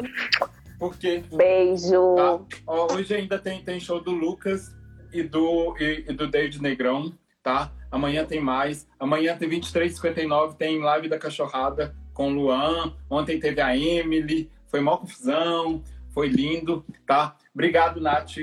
Porque 0.80 1.24
Beijo. 1.32 2.16
Tá. 2.16 2.39
Ó, 2.66 2.94
hoje 2.94 3.14
ainda 3.14 3.38
tem, 3.38 3.64
tem 3.64 3.80
show 3.80 4.02
do 4.02 4.12
Lucas 4.12 4.76
e 5.14 5.22
do, 5.22 5.76
e, 5.80 6.06
e 6.08 6.14
do 6.14 6.28
David 6.28 6.62
Negrão, 6.62 7.14
tá? 7.44 7.72
Amanhã 7.92 8.26
tem 8.26 8.42
mais. 8.42 8.88
Amanhã 9.00 9.38
tem 9.38 9.50
23h59, 9.50 10.56
tem 10.56 10.80
live 10.80 11.08
da 11.08 11.20
cachorrada 11.20 11.96
com 12.14 12.32
o 12.32 12.34
Luan. 12.34 12.96
Ontem 13.10 13.39
teve 13.39 13.62
a 13.62 13.78
Emily. 13.78 14.50
Foi 14.68 14.80
mó 14.82 14.98
confusão. 14.98 15.84
Foi 16.10 16.28
lindo, 16.28 16.84
tá? 17.06 17.36
Obrigado, 17.54 18.02
Nath. 18.02 18.38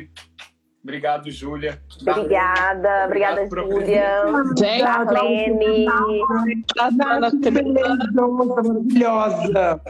Obrigado, 0.83 1.31
Júlia. 1.31 1.81
Obrigada, 2.01 3.07
obrigada, 3.07 3.47
Júlia. 3.47 4.23
Gente, 4.57 4.83
Darlene. 4.83 5.87
a 6.79 6.91
Dana 6.91 7.31
Que 7.31 7.51
beleza, 7.51 7.99
maravilhosa. 8.15 9.81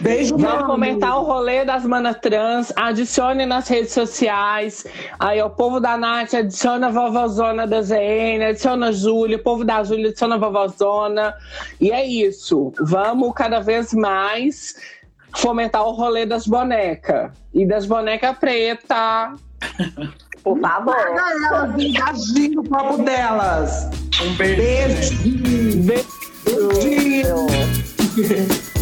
Beijo, 0.00 0.36
Vamos 0.36 0.66
comentar 0.66 1.16
o 1.18 1.22
rolê 1.22 1.64
das 1.64 1.86
Mana 1.86 2.12
Trans, 2.12 2.70
adicione 2.76 3.46
nas 3.46 3.66
redes 3.66 3.92
sociais. 3.92 4.86
Aí, 5.18 5.40
o 5.40 5.48
povo 5.48 5.80
da 5.80 5.96
Nath 5.96 6.34
adiciona 6.34 6.88
a 6.88 6.90
vovozona 6.90 7.66
da 7.66 7.80
ZN, 7.80 8.42
adiciona 8.50 8.88
a 8.88 8.92
Júlia, 8.92 9.38
o 9.38 9.42
povo 9.42 9.64
da 9.64 9.82
Júlia 9.82 10.08
adiciona 10.08 10.34
a 10.34 10.38
vovozona. 10.38 11.34
E 11.80 11.90
é 11.90 12.04
isso. 12.04 12.74
Vamos 12.78 13.32
cada 13.34 13.60
vez 13.60 13.94
mais 13.94 14.76
fomentar 15.34 15.86
o 15.86 15.92
rolê 15.92 16.26
das 16.26 16.46
bonecas. 16.46 17.32
E 17.54 17.66
das 17.66 17.86
bonecas 17.86 18.36
preta. 18.38 19.32
Por 20.46 20.60
favor. 20.60 20.94
Paga 20.94 21.32
elas, 21.48 21.74
o 22.56 22.62
copo 22.62 23.02
delas. 23.02 23.90
Um 24.22 24.32
beijo. 24.36 25.12
Beijo. 25.82 26.06
Beijo. 26.44 27.46
Beijinho. 28.14 28.75